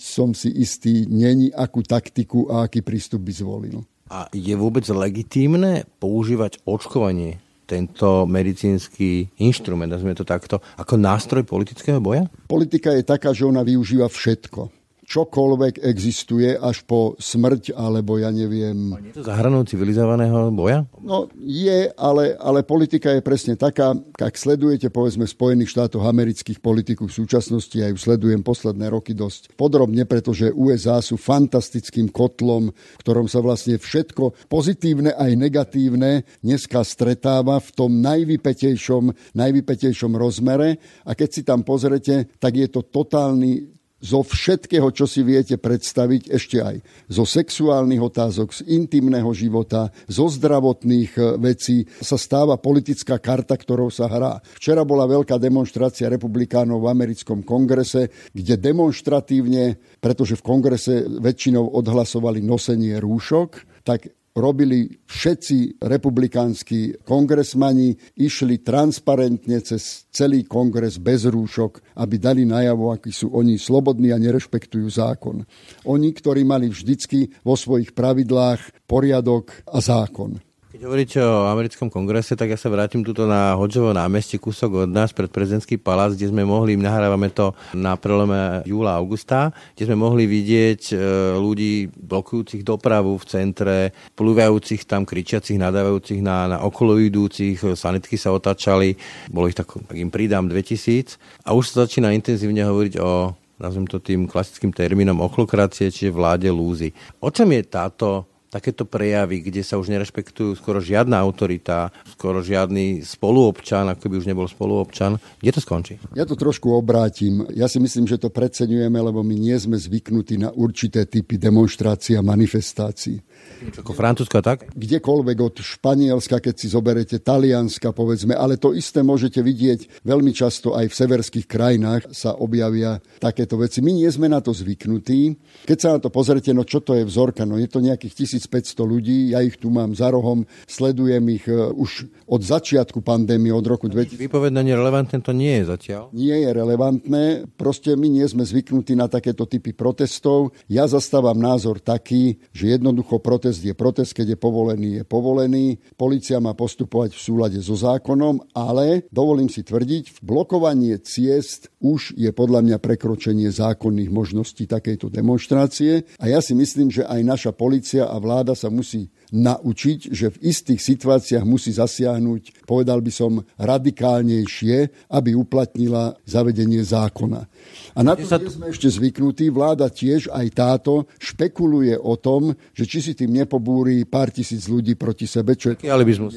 som 0.02 0.34
si 0.34 0.50
istý, 0.50 1.06
není 1.06 1.54
akú 1.54 1.86
taktiku 1.86 2.50
a 2.50 2.66
aký 2.66 2.82
prístup 2.82 3.22
by 3.22 3.32
zvolil. 3.34 3.78
A 4.10 4.26
je 4.34 4.54
vôbec 4.58 4.86
legitímne 4.90 5.86
používať 6.02 6.62
očkovanie 6.66 7.45
tento 7.66 8.24
medicínsky 8.30 9.26
inštrument, 9.42 9.90
nazvime 9.90 10.14
to 10.14 10.22
takto, 10.22 10.62
ako 10.78 10.94
nástroj 10.94 11.42
politického 11.42 11.98
boja? 11.98 12.30
Politika 12.46 12.94
je 12.94 13.02
taká, 13.02 13.34
že 13.34 13.42
ona 13.42 13.66
využíva 13.66 14.06
všetko 14.06 14.75
čokoľvek 15.06 15.86
existuje 15.86 16.58
až 16.58 16.82
po 16.82 17.14
smrť, 17.16 17.78
alebo 17.78 18.18
ja 18.18 18.34
neviem... 18.34 18.90
A 18.92 18.98
je 18.98 19.14
to 19.14 19.22
za 19.22 19.38
hranou 19.38 19.62
civilizovaného 19.62 20.50
boja? 20.50 20.82
No 20.98 21.30
je, 21.38 21.94
ale, 21.94 22.34
ale 22.36 22.66
politika 22.66 23.14
je 23.14 23.22
presne 23.22 23.54
taká, 23.54 23.94
ak 24.18 24.34
sledujete 24.34 24.90
povedzme 24.90 25.22
Spojených 25.24 25.70
štátoch 25.70 26.02
amerických 26.02 26.58
politiku 26.58 27.06
v 27.06 27.16
súčasnosti, 27.22 27.72
ja 27.78 27.86
ju 27.86 27.96
sledujem 27.96 28.42
posledné 28.42 28.90
roky 28.90 29.14
dosť 29.14 29.54
podrobne, 29.54 30.02
pretože 30.10 30.50
USA 30.50 30.98
sú 30.98 31.14
fantastickým 31.14 32.10
kotlom, 32.10 32.74
v 32.74 33.00
ktorom 33.06 33.30
sa 33.30 33.38
vlastne 33.38 33.78
všetko 33.78 34.50
pozitívne 34.50 35.14
aj 35.14 35.30
negatívne 35.38 36.26
dneska 36.42 36.82
stretáva 36.82 37.62
v 37.62 37.70
tom 37.78 38.02
najvypetejšom, 38.02 39.38
najvypetejšom 39.38 40.12
rozmere 40.18 40.82
a 41.06 41.14
keď 41.14 41.28
si 41.30 41.42
tam 41.46 41.62
pozrete, 41.62 42.26
tak 42.42 42.58
je 42.58 42.66
to 42.66 42.82
totálny 42.82 43.75
zo 44.00 44.20
všetkého, 44.20 44.92
čo 44.92 45.08
si 45.08 45.24
viete 45.24 45.56
predstaviť, 45.56 46.28
ešte 46.28 46.58
aj 46.60 46.76
zo 47.08 47.24
sexuálnych 47.24 48.02
otázok, 48.02 48.48
z 48.52 48.60
intimného 48.68 49.28
života, 49.32 49.88
zo 50.04 50.28
zdravotných 50.28 51.12
e, 51.16 51.20
vecí 51.40 51.88
sa 52.00 52.20
stáva 52.20 52.60
politická 52.60 53.16
karta, 53.16 53.56
ktorou 53.56 53.88
sa 53.88 54.08
hrá. 54.08 54.40
Včera 54.56 54.84
bola 54.84 55.08
veľká 55.08 55.40
demonstrácia 55.40 56.12
republikánov 56.12 56.84
v 56.84 56.92
americkom 56.92 57.40
kongrese, 57.40 58.12
kde 58.32 58.60
demonstratívne, 58.60 59.80
pretože 60.00 60.36
v 60.36 60.46
kongrese 60.46 60.94
väčšinou 61.08 61.72
odhlasovali 61.76 62.44
nosenie 62.44 63.00
rúšok, 63.00 63.80
tak 63.86 64.10
robili 64.36 65.00
všetci 65.08 65.80
republikánsky 65.80 67.00
kongresmani, 67.02 67.96
išli 68.20 68.60
transparentne 68.60 69.64
cez 69.64 70.06
celý 70.12 70.44
kongres 70.44 71.00
bez 71.00 71.24
rúšok, 71.24 71.96
aby 71.96 72.14
dali 72.20 72.44
najavo, 72.44 72.92
akí 72.92 73.08
sú 73.10 73.32
oni 73.32 73.56
slobodní 73.56 74.12
a 74.12 74.20
nerešpektujú 74.20 74.86
zákon. 74.92 75.42
Oni, 75.88 76.12
ktorí 76.12 76.44
mali 76.44 76.68
vždycky 76.68 77.32
vo 77.40 77.56
svojich 77.56 77.96
pravidlách 77.96 78.84
poriadok 78.84 79.64
a 79.72 79.80
zákon. 79.80 80.45
Keď 80.76 80.84
hovoríte 80.84 81.16
o 81.24 81.48
americkom 81.48 81.88
kongrese, 81.88 82.36
tak 82.36 82.52
ja 82.52 82.58
sa 82.60 82.68
vrátim 82.68 83.00
tuto 83.00 83.24
na 83.24 83.56
Hodžovo 83.56 83.96
námestie, 83.96 84.36
kúsok 84.36 84.84
od 84.84 84.92
nás, 84.92 85.08
pred 85.08 85.32
prezidentský 85.32 85.80
palác, 85.80 86.12
kde 86.12 86.28
sme 86.28 86.44
mohli, 86.44 86.76
nahrávame 86.76 87.32
to 87.32 87.56
na 87.72 87.96
prelome 87.96 88.60
júla 88.68 88.92
a 88.92 89.00
augusta, 89.00 89.56
kde 89.72 89.88
sme 89.88 89.96
mohli 89.96 90.28
vidieť 90.28 90.92
e, 90.92 90.94
ľudí 91.40 91.88
blokujúcich 91.96 92.60
dopravu 92.60 93.16
v 93.16 93.24
centre, 93.24 93.76
plúvajúcich 94.20 94.84
tam, 94.84 95.08
kričiacich, 95.08 95.56
nadávajúcich 95.56 96.20
na, 96.20 96.44
na 96.44 96.58
okolo 96.60 97.00
idúcich, 97.00 97.56
sanitky 97.56 98.20
sa 98.20 98.36
otáčali, 98.36 99.00
bolo 99.32 99.48
ich 99.48 99.56
tak, 99.56 99.72
tak 99.80 99.96
im 99.96 100.12
pridám 100.12 100.44
2000 100.44 101.16
a 101.48 101.56
už 101.56 101.72
sa 101.72 101.88
začína 101.88 102.12
intenzívne 102.12 102.68
hovoriť 102.68 103.00
o 103.00 103.32
nazvem 103.64 103.88
to 103.88 103.96
tým 103.96 104.28
klasickým 104.28 104.76
termínom 104.76 105.24
ochlokracie, 105.24 105.88
čiže 105.88 106.12
vláde 106.12 106.52
lúzy. 106.52 106.92
O 107.24 107.32
čom 107.32 107.48
je 107.48 107.64
táto 107.64 108.35
takéto 108.48 108.86
prejavy, 108.86 109.42
kde 109.42 109.62
sa 109.66 109.76
už 109.76 109.90
nerešpektujú 109.92 110.56
skoro 110.56 110.78
žiadna 110.78 111.18
autorita, 111.18 111.90
skoro 112.08 112.40
žiadny 112.40 113.02
spoluobčan, 113.02 113.90
ako 113.92 114.06
by 114.06 114.14
už 114.22 114.26
nebol 114.30 114.46
spoluobčan. 114.46 115.18
Kde 115.42 115.50
to 115.52 115.60
skončí? 115.60 115.94
Ja 116.14 116.24
to 116.24 116.38
trošku 116.38 116.70
obrátim. 116.72 117.44
Ja 117.52 117.66
si 117.66 117.82
myslím, 117.82 118.06
že 118.06 118.20
to 118.20 118.32
preceňujeme, 118.32 118.96
lebo 118.96 119.20
my 119.20 119.34
nie 119.34 119.56
sme 119.58 119.76
zvyknutí 119.76 120.40
na 120.40 120.54
určité 120.54 121.04
typy 121.04 121.36
demonstrácií 121.36 122.14
a 122.16 122.24
manifestácií. 122.24 123.20
Ako 123.56 123.96
Francúzska, 123.96 124.44
tak? 124.44 124.68
Kdekoľvek 124.76 125.38
od 125.40 125.56
Španielska, 125.64 126.44
keď 126.44 126.54
si 126.60 126.68
zoberete 126.68 127.16
Talianska, 127.16 127.96
povedzme, 127.96 128.36
ale 128.36 128.60
to 128.60 128.76
isté 128.76 129.00
môžete 129.00 129.40
vidieť 129.40 130.04
veľmi 130.04 130.30
často 130.36 130.76
aj 130.76 130.92
v 130.92 130.94
severských 130.94 131.46
krajinách 131.48 132.12
sa 132.12 132.36
objavia 132.36 133.00
takéto 133.16 133.56
veci. 133.56 133.80
My 133.80 133.96
nie 133.96 134.08
sme 134.12 134.28
na 134.28 134.44
to 134.44 134.52
zvyknutí. 134.52 135.40
Keď 135.64 135.78
sa 135.80 135.88
na 135.96 135.98
to 136.04 136.12
pozrete, 136.12 136.52
no 136.52 136.68
čo 136.68 136.84
to 136.84 136.92
je 137.00 137.08
vzorka? 137.08 137.48
No 137.48 137.56
je 137.56 137.68
to 137.70 137.80
nejakých 137.80 138.28
1500 138.28 138.76
ľudí, 138.84 139.32
ja 139.32 139.40
ich 139.40 139.56
tu 139.56 139.72
mám 139.72 139.96
za 139.96 140.12
rohom, 140.12 140.44
sledujem 140.68 141.24
ich 141.32 141.48
e, 141.48 141.56
už 141.56 142.12
od 142.28 142.40
začiatku 142.44 143.00
pandémie, 143.00 143.56
od 143.56 143.64
roku 143.64 143.88
2000. 143.88 144.20
Vypovedanie 144.20 144.76
relevantné 144.76 145.24
to 145.24 145.32
nie 145.32 145.64
je 145.64 145.64
zatiaľ? 145.64 146.12
Nie 146.12 146.44
je 146.44 146.50
relevantné, 146.52 147.24
proste 147.56 147.96
my 147.96 148.08
nie 148.12 148.26
sme 148.28 148.44
zvyknutí 148.44 148.92
na 148.92 149.08
takéto 149.08 149.48
typy 149.48 149.72
protestov. 149.72 150.52
Ja 150.68 150.84
zastávam 150.84 151.40
názor 151.40 151.80
taký, 151.80 152.36
že 152.52 152.76
jednoducho 152.76 153.16
protest 153.16 153.35
protest 153.36 153.60
je 153.60 153.76
protest, 153.76 154.16
keď 154.16 154.32
je 154.32 154.38
povolený, 154.40 154.88
je 154.96 155.04
povolený. 155.04 155.76
Polícia 156.00 156.40
má 156.40 156.56
postupovať 156.56 157.12
v 157.12 157.20
súlade 157.20 157.60
so 157.60 157.76
zákonom, 157.76 158.40
ale 158.56 159.04
dovolím 159.12 159.52
si 159.52 159.60
tvrdiť, 159.60 160.24
blokovanie 160.24 160.96
ciest 161.04 161.68
už 161.84 162.16
je 162.16 162.32
podľa 162.32 162.64
mňa 162.64 162.76
prekročenie 162.80 163.52
zákonných 163.52 164.08
možností 164.08 164.64
takejto 164.64 165.12
demonstrácie 165.12 166.08
a 166.16 166.32
ja 166.32 166.40
si 166.40 166.56
myslím, 166.56 166.88
že 166.88 167.04
aj 167.04 167.20
naša 167.20 167.52
policia 167.52 168.08
a 168.08 168.16
vláda 168.16 168.56
sa 168.56 168.72
musí 168.72 169.12
naučiť, 169.32 170.12
že 170.12 170.30
v 170.34 170.40
istých 170.52 170.80
situáciách 170.82 171.44
musí 171.46 171.74
zasiahnuť, 171.74 172.66
povedal 172.68 173.02
by 173.02 173.12
som, 173.12 173.42
radikálnejšie, 173.58 175.08
aby 175.10 175.30
uplatnila 175.34 176.14
zavedenie 176.28 176.82
zákona. 176.82 177.48
A 177.96 178.00
na 178.04 178.14
to 178.14 178.28
sa... 178.28 178.38
sme 178.38 178.70
ešte 178.70 178.86
zvyknutí, 178.86 179.48
vláda 179.50 179.88
tiež 179.88 180.30
aj 180.30 180.46
táto 180.52 181.08
špekuluje 181.18 181.96
o 181.96 182.14
tom, 182.20 182.54
že 182.76 182.84
či 182.84 182.98
si 183.02 183.12
tým 183.16 183.32
nepobúri 183.32 184.04
pár 184.04 184.30
tisíc 184.30 184.68
ľudí 184.68 184.94
proti 184.94 185.24
sebe, 185.24 185.56
čo 185.56 185.74
je 185.74 185.78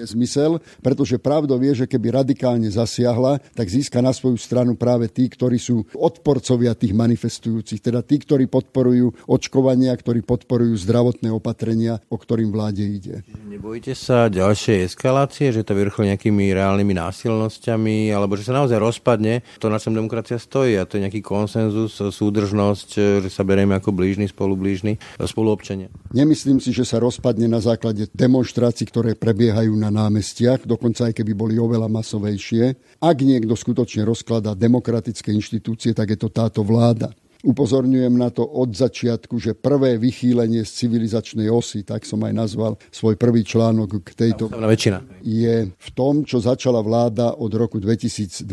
zmysel, 0.07 0.63
pretože 0.79 1.19
pravdou 1.19 1.59
je, 1.59 1.83
že 1.83 1.89
keby 1.89 2.23
radikálne 2.23 2.71
zasiahla, 2.71 3.43
tak 3.53 3.67
získa 3.67 3.99
na 3.99 4.15
svoju 4.15 4.39
stranu 4.39 4.79
práve 4.79 5.11
tí, 5.11 5.27
ktorí 5.27 5.59
sú 5.59 5.83
odporcovia 5.93 6.73
tých 6.73 6.95
manifestujúcich, 6.95 7.83
teda 7.83 7.99
tí, 8.01 8.23
ktorí 8.23 8.47
podporujú 8.47 9.27
očkovania, 9.27 9.91
ktorí 9.93 10.23
podporujú 10.23 10.73
zdravotné 10.79 11.29
opatrenia, 11.29 11.99
o 12.07 12.15
ktorým 12.15 12.49
vláde 12.49 12.78
ide. 12.85 13.15
Nebojíte 13.47 13.97
sa 13.97 14.29
ďalšej 14.29 14.91
eskalácie, 14.91 15.51
že 15.51 15.65
to 15.65 15.75
vrchol 15.75 16.07
nejakými 16.11 16.53
reálnymi 16.53 16.93
násilnosťami, 16.95 18.13
alebo 18.13 18.37
že 18.39 18.47
sa 18.47 18.55
naozaj 18.55 18.79
rozpadne 18.79 19.41
to, 19.57 19.67
na 19.67 19.81
čom 19.81 19.95
demokracia 19.95 20.39
stojí 20.39 20.77
a 20.79 20.87
to 20.87 20.99
je 20.99 21.09
nejaký 21.09 21.19
konsenzus, 21.23 21.99
súdržnosť, 21.99 23.21
že 23.25 23.29
sa 23.29 23.43
berieme 23.43 23.75
ako 23.75 23.91
blížny, 23.91 24.29
spolublížny, 24.29 24.99
spoluobčania? 25.19 25.91
Nemyslím 26.13 26.61
si, 26.63 26.71
že 26.71 26.87
sa 26.87 27.01
rozpadne 27.01 27.49
na 27.49 27.59
základe 27.59 28.07
demonstrácií, 28.13 28.87
ktoré 28.87 29.17
prebiehajú 29.17 29.73
na 29.75 29.89
námestiach, 29.89 30.67
dokonca 30.67 31.09
aj 31.09 31.17
keby 31.17 31.31
boli 31.33 31.55
oveľa 31.57 31.89
masovejšie. 31.89 32.77
Ak 32.99 33.17
niekto 33.23 33.55
skutočne 33.55 34.05
rozkladá 34.05 34.55
demokratické 34.55 35.31
inštitúcie, 35.31 35.95
tak 35.95 36.13
je 36.13 36.19
to 36.19 36.29
táto 36.29 36.61
vláda. 36.65 37.11
Upozorňujem 37.39 38.19
na 38.19 38.27
to 38.35 38.43
od 38.43 38.75
začiatku, 38.75 39.39
že 39.39 39.55
prvé 39.55 39.95
vychýlenie 39.95 40.67
z 40.67 40.71
civilizačnej 40.83 41.47
osy, 41.47 41.87
tak 41.87 42.03
som 42.03 42.19
aj 42.27 42.35
nazval 42.35 42.75
svoj 42.91 43.15
prvý 43.15 43.47
článok 43.47 44.03
k 44.03 44.11
tejto, 44.11 44.51
je 45.23 45.55
v 45.71 45.89
tom, 45.95 46.27
čo 46.27 46.43
začala 46.43 46.83
vláda 46.83 47.39
od 47.39 47.51
roku 47.55 47.79
2020 47.79 48.43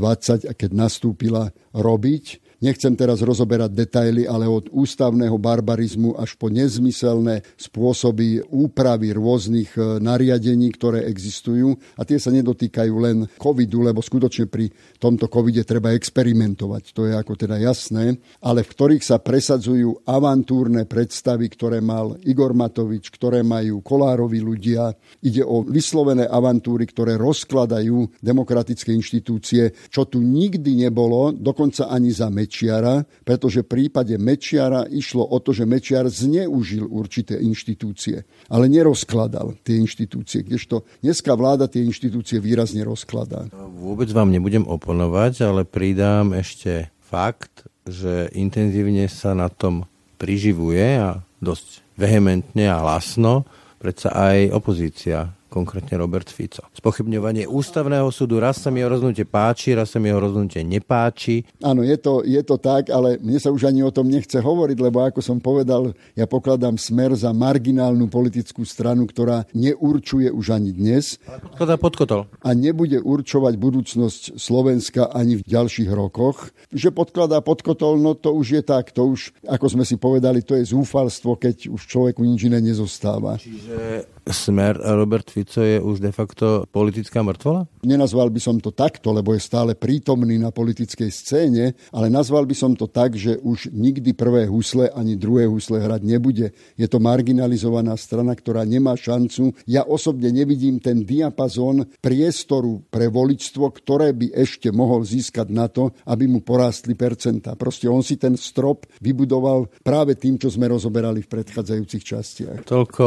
a 0.46 0.52
keď 0.54 0.70
nastúpila 0.70 1.50
robiť 1.74 2.45
Nechcem 2.56 2.96
teraz 2.96 3.20
rozoberať 3.20 3.68
detaily, 3.76 4.24
ale 4.24 4.48
od 4.48 4.72
ústavného 4.72 5.36
barbarizmu 5.36 6.16
až 6.16 6.40
po 6.40 6.48
nezmyselné 6.48 7.44
spôsoby 7.60 8.40
úpravy 8.48 9.12
rôznych 9.12 9.76
e, 9.76 10.00
nariadení, 10.00 10.72
ktoré 10.72 11.04
existujú. 11.04 11.76
A 12.00 12.08
tie 12.08 12.16
sa 12.16 12.32
nedotýkajú 12.32 12.94
len 12.96 13.28
covidu, 13.36 13.84
lebo 13.84 14.00
skutočne 14.00 14.48
pri 14.48 14.72
tomto 14.96 15.28
covide 15.28 15.68
treba 15.68 15.92
experimentovať. 15.92 16.96
To 16.96 17.04
je 17.04 17.12
ako 17.12 17.36
teda 17.36 17.60
jasné. 17.60 18.16
Ale 18.40 18.64
v 18.64 18.72
ktorých 18.72 19.04
sa 19.04 19.20
presadzujú 19.20 20.08
avantúrne 20.08 20.88
predstavy, 20.88 21.52
ktoré 21.52 21.84
mal 21.84 22.16
Igor 22.24 22.56
Matovič, 22.56 23.12
ktoré 23.12 23.44
majú 23.44 23.84
Kolárovi 23.84 24.40
ľudia. 24.40 24.96
Ide 25.20 25.44
o 25.44 25.60
vyslovené 25.60 26.24
avantúry, 26.24 26.88
ktoré 26.88 27.20
rozkladajú 27.20 28.16
demokratické 28.24 28.96
inštitúcie, 28.96 29.76
čo 29.92 30.08
tu 30.08 30.24
nikdy 30.24 30.88
nebolo, 30.88 31.36
dokonca 31.36 31.92
ani 31.92 32.08
za 32.08 32.32
Mečiara, 32.46 33.02
pretože 33.26 33.66
v 33.66 33.90
prípade 33.90 34.14
Mečiara 34.14 34.86
išlo 34.86 35.26
o 35.26 35.42
to, 35.42 35.50
že 35.50 35.66
Mečiar 35.66 36.06
zneužil 36.06 36.86
určité 36.86 37.42
inštitúcie, 37.42 38.22
ale 38.46 38.70
nerozkladal 38.70 39.58
tie 39.66 39.82
inštitúcie, 39.82 40.46
kdežto 40.46 40.86
dneska 41.02 41.34
vláda 41.34 41.66
tie 41.66 41.82
inštitúcie 41.82 42.38
výrazne 42.38 42.86
rozkladá. 42.86 43.50
Vôbec 43.74 44.06
vám 44.14 44.30
nebudem 44.30 44.62
oponovať, 44.62 45.42
ale 45.42 45.66
pridám 45.66 46.30
ešte 46.38 46.94
fakt, 47.02 47.66
že 47.82 48.30
intenzívne 48.38 49.10
sa 49.10 49.34
na 49.34 49.50
tom 49.50 49.90
priživuje 50.22 51.02
a 51.02 51.26
dosť 51.42 51.82
vehementne 51.98 52.70
a 52.70 52.78
hlasno 52.78 53.42
predsa 53.82 54.14
aj 54.14 54.54
opozícia 54.54 55.34
konkrétne 55.56 55.96
Robert 55.96 56.28
Fico. 56.28 56.68
Spochybňovanie 56.76 57.48
ústavného 57.48 58.12
súdu, 58.12 58.36
raz 58.36 58.60
sa 58.60 58.68
mi 58.68 58.84
jeho 58.84 58.92
rozhodnutie 58.92 59.24
páči, 59.24 59.72
raz 59.72 59.88
sa 59.88 59.96
mi 59.96 60.12
jeho 60.12 60.20
rozhodnutie 60.20 60.60
nepáči. 60.60 61.48
Áno, 61.64 61.80
je 61.80 61.96
to, 61.96 62.20
je 62.20 62.42
to 62.44 62.60
tak, 62.60 62.92
ale 62.92 63.16
mne 63.24 63.40
sa 63.40 63.48
už 63.48 63.72
ani 63.72 63.80
o 63.80 63.88
tom 63.88 64.12
nechce 64.12 64.36
hovoriť, 64.36 64.76
lebo 64.76 65.00
ako 65.00 65.24
som 65.24 65.40
povedal, 65.40 65.96
ja 66.12 66.28
pokladám 66.28 66.76
smer 66.76 67.16
za 67.16 67.32
marginálnu 67.32 68.12
politickú 68.12 68.68
stranu, 68.68 69.08
ktorá 69.08 69.48
neurčuje 69.56 70.28
už 70.28 70.52
ani 70.52 70.76
dnes. 70.76 71.16
Ale 71.24 71.80
podkladá 71.80 72.28
A 72.44 72.52
nebude 72.52 73.00
určovať 73.00 73.56
budúcnosť 73.56 74.36
Slovenska 74.36 75.08
ani 75.08 75.40
v 75.40 75.42
ďalších 75.48 75.88
rokoch. 75.88 76.52
Že 76.68 76.92
podkladá 76.92 77.40
podkotol, 77.40 77.96
no 77.96 78.12
to 78.12 78.36
už 78.36 78.60
je 78.60 78.62
tak, 78.66 78.92
to 78.92 79.08
už, 79.08 79.32
ako 79.48 79.66
sme 79.72 79.84
si 79.88 79.96
povedali, 79.96 80.44
to 80.44 80.58
je 80.58 80.68
zúfalstvo, 80.68 81.40
keď 81.40 81.72
už 81.72 81.80
človeku 81.88 82.20
nič 82.20 82.44
iné 82.44 82.60
nezostáva. 82.60 83.40
Čiže 83.40 84.04
smer 84.26 84.82
Robert 84.82 85.30
Fico 85.30 85.45
je 85.48 85.78
už 85.78 86.02
de 86.02 86.10
facto 86.10 86.66
politická 86.70 87.22
mŕtvola? 87.22 87.70
Nenazval 87.86 88.28
by 88.34 88.40
som 88.42 88.56
to 88.58 88.74
takto, 88.74 89.14
lebo 89.14 89.32
je 89.32 89.42
stále 89.42 89.78
prítomný 89.78 90.36
na 90.40 90.50
politickej 90.50 91.10
scéne, 91.12 91.78
ale 91.94 92.10
nazval 92.10 92.44
by 92.44 92.56
som 92.56 92.72
to 92.74 92.90
tak, 92.90 93.14
že 93.14 93.38
už 93.40 93.70
nikdy 93.70 94.12
prvé 94.12 94.50
husle 94.50 94.90
ani 94.90 95.14
druhé 95.14 95.46
husle 95.46 95.78
hrať 95.78 96.02
nebude. 96.02 96.50
Je 96.74 96.86
to 96.90 96.98
marginalizovaná 96.98 97.94
strana, 97.94 98.34
ktorá 98.34 98.66
nemá 98.66 98.98
šancu. 98.98 99.54
Ja 99.70 99.86
osobne 99.86 100.34
nevidím 100.34 100.82
ten 100.82 101.06
diapazón 101.06 101.86
priestoru 102.02 102.82
pre 102.90 103.06
voličstvo, 103.06 103.70
ktoré 103.70 104.10
by 104.12 104.34
ešte 104.34 104.74
mohol 104.74 105.06
získať 105.06 105.48
na 105.52 105.70
to, 105.70 105.94
aby 106.08 106.26
mu 106.26 106.42
porástli 106.42 106.98
percenta. 106.98 107.54
Proste 107.54 107.86
on 107.86 108.02
si 108.02 108.18
ten 108.18 108.34
strop 108.34 108.86
vybudoval 108.98 109.70
práve 109.82 110.18
tým, 110.18 110.38
čo 110.40 110.50
sme 110.50 110.70
rozoberali 110.70 111.22
v 111.22 111.30
predchádzajúcich 111.30 112.02
častiach. 112.02 112.58
Toľko 112.66 113.04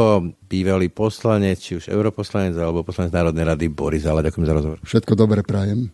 bývalý 0.50 0.90
poslanec, 0.90 1.62
či 1.62 1.78
už 1.78 1.92
europoslanec 2.20 2.54
alebo 2.60 2.84
poslanec 2.84 3.16
Národnej 3.16 3.44
rady 3.48 3.66
Boris 3.72 4.04
Ale. 4.04 4.20
Ďakujem 4.20 4.44
za 4.44 4.52
rozhovor. 4.52 4.78
Všetko 4.84 5.12
dobre 5.16 5.40
prajem. 5.40 5.88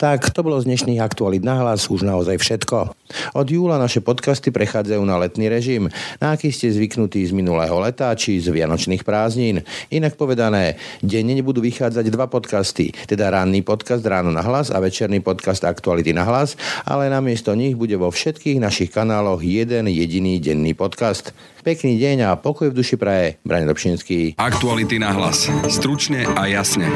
Tak 0.00 0.32
to 0.32 0.40
bolo 0.40 0.56
z 0.56 0.64
dnešných 0.64 0.96
aktualít 0.96 1.44
na 1.44 1.60
hlas 1.60 1.84
už 1.92 2.08
naozaj 2.08 2.40
všetko. 2.40 2.96
Od 3.36 3.46
júla 3.52 3.76
naše 3.76 4.00
podcasty 4.00 4.48
prechádzajú 4.48 5.04
na 5.04 5.20
letný 5.20 5.52
režim, 5.52 5.92
na 6.16 6.32
aký 6.32 6.48
ste 6.48 6.72
zvyknutí 6.72 7.20
z 7.20 7.36
minulého 7.36 7.76
leta 7.76 8.08
či 8.16 8.40
z 8.40 8.48
vianočných 8.48 9.04
prázdnin. 9.04 9.60
Inak 9.92 10.16
povedané, 10.16 10.80
denne 11.04 11.36
budú 11.44 11.60
vychádzať 11.60 12.08
dva 12.08 12.32
podcasty, 12.32 12.96
teda 13.12 13.28
ranný 13.28 13.60
podcast 13.60 14.00
Ráno 14.00 14.32
na 14.32 14.40
hlas 14.40 14.72
a 14.72 14.80
večerný 14.80 15.20
podcast 15.20 15.68
Aktuality 15.68 16.16
na 16.16 16.24
hlas, 16.24 16.56
ale 16.88 17.12
namiesto 17.12 17.52
nich 17.52 17.76
bude 17.76 18.00
vo 18.00 18.08
všetkých 18.08 18.56
našich 18.56 18.88
kanáloch 18.88 19.44
jeden 19.44 19.84
jediný 19.92 20.40
denný 20.40 20.72
podcast. 20.72 21.36
Pekný 21.60 22.00
deň 22.00 22.24
a 22.24 22.40
pokoj 22.40 22.72
v 22.72 22.78
duši 22.80 22.96
praje. 22.96 23.36
Brane 23.44 23.68
Dobšinský. 23.68 24.40
Aktuality 24.40 24.96
na 24.96 25.12
hlas. 25.12 25.52
Stručne 25.68 26.24
a 26.24 26.48
jasne. 26.48 26.88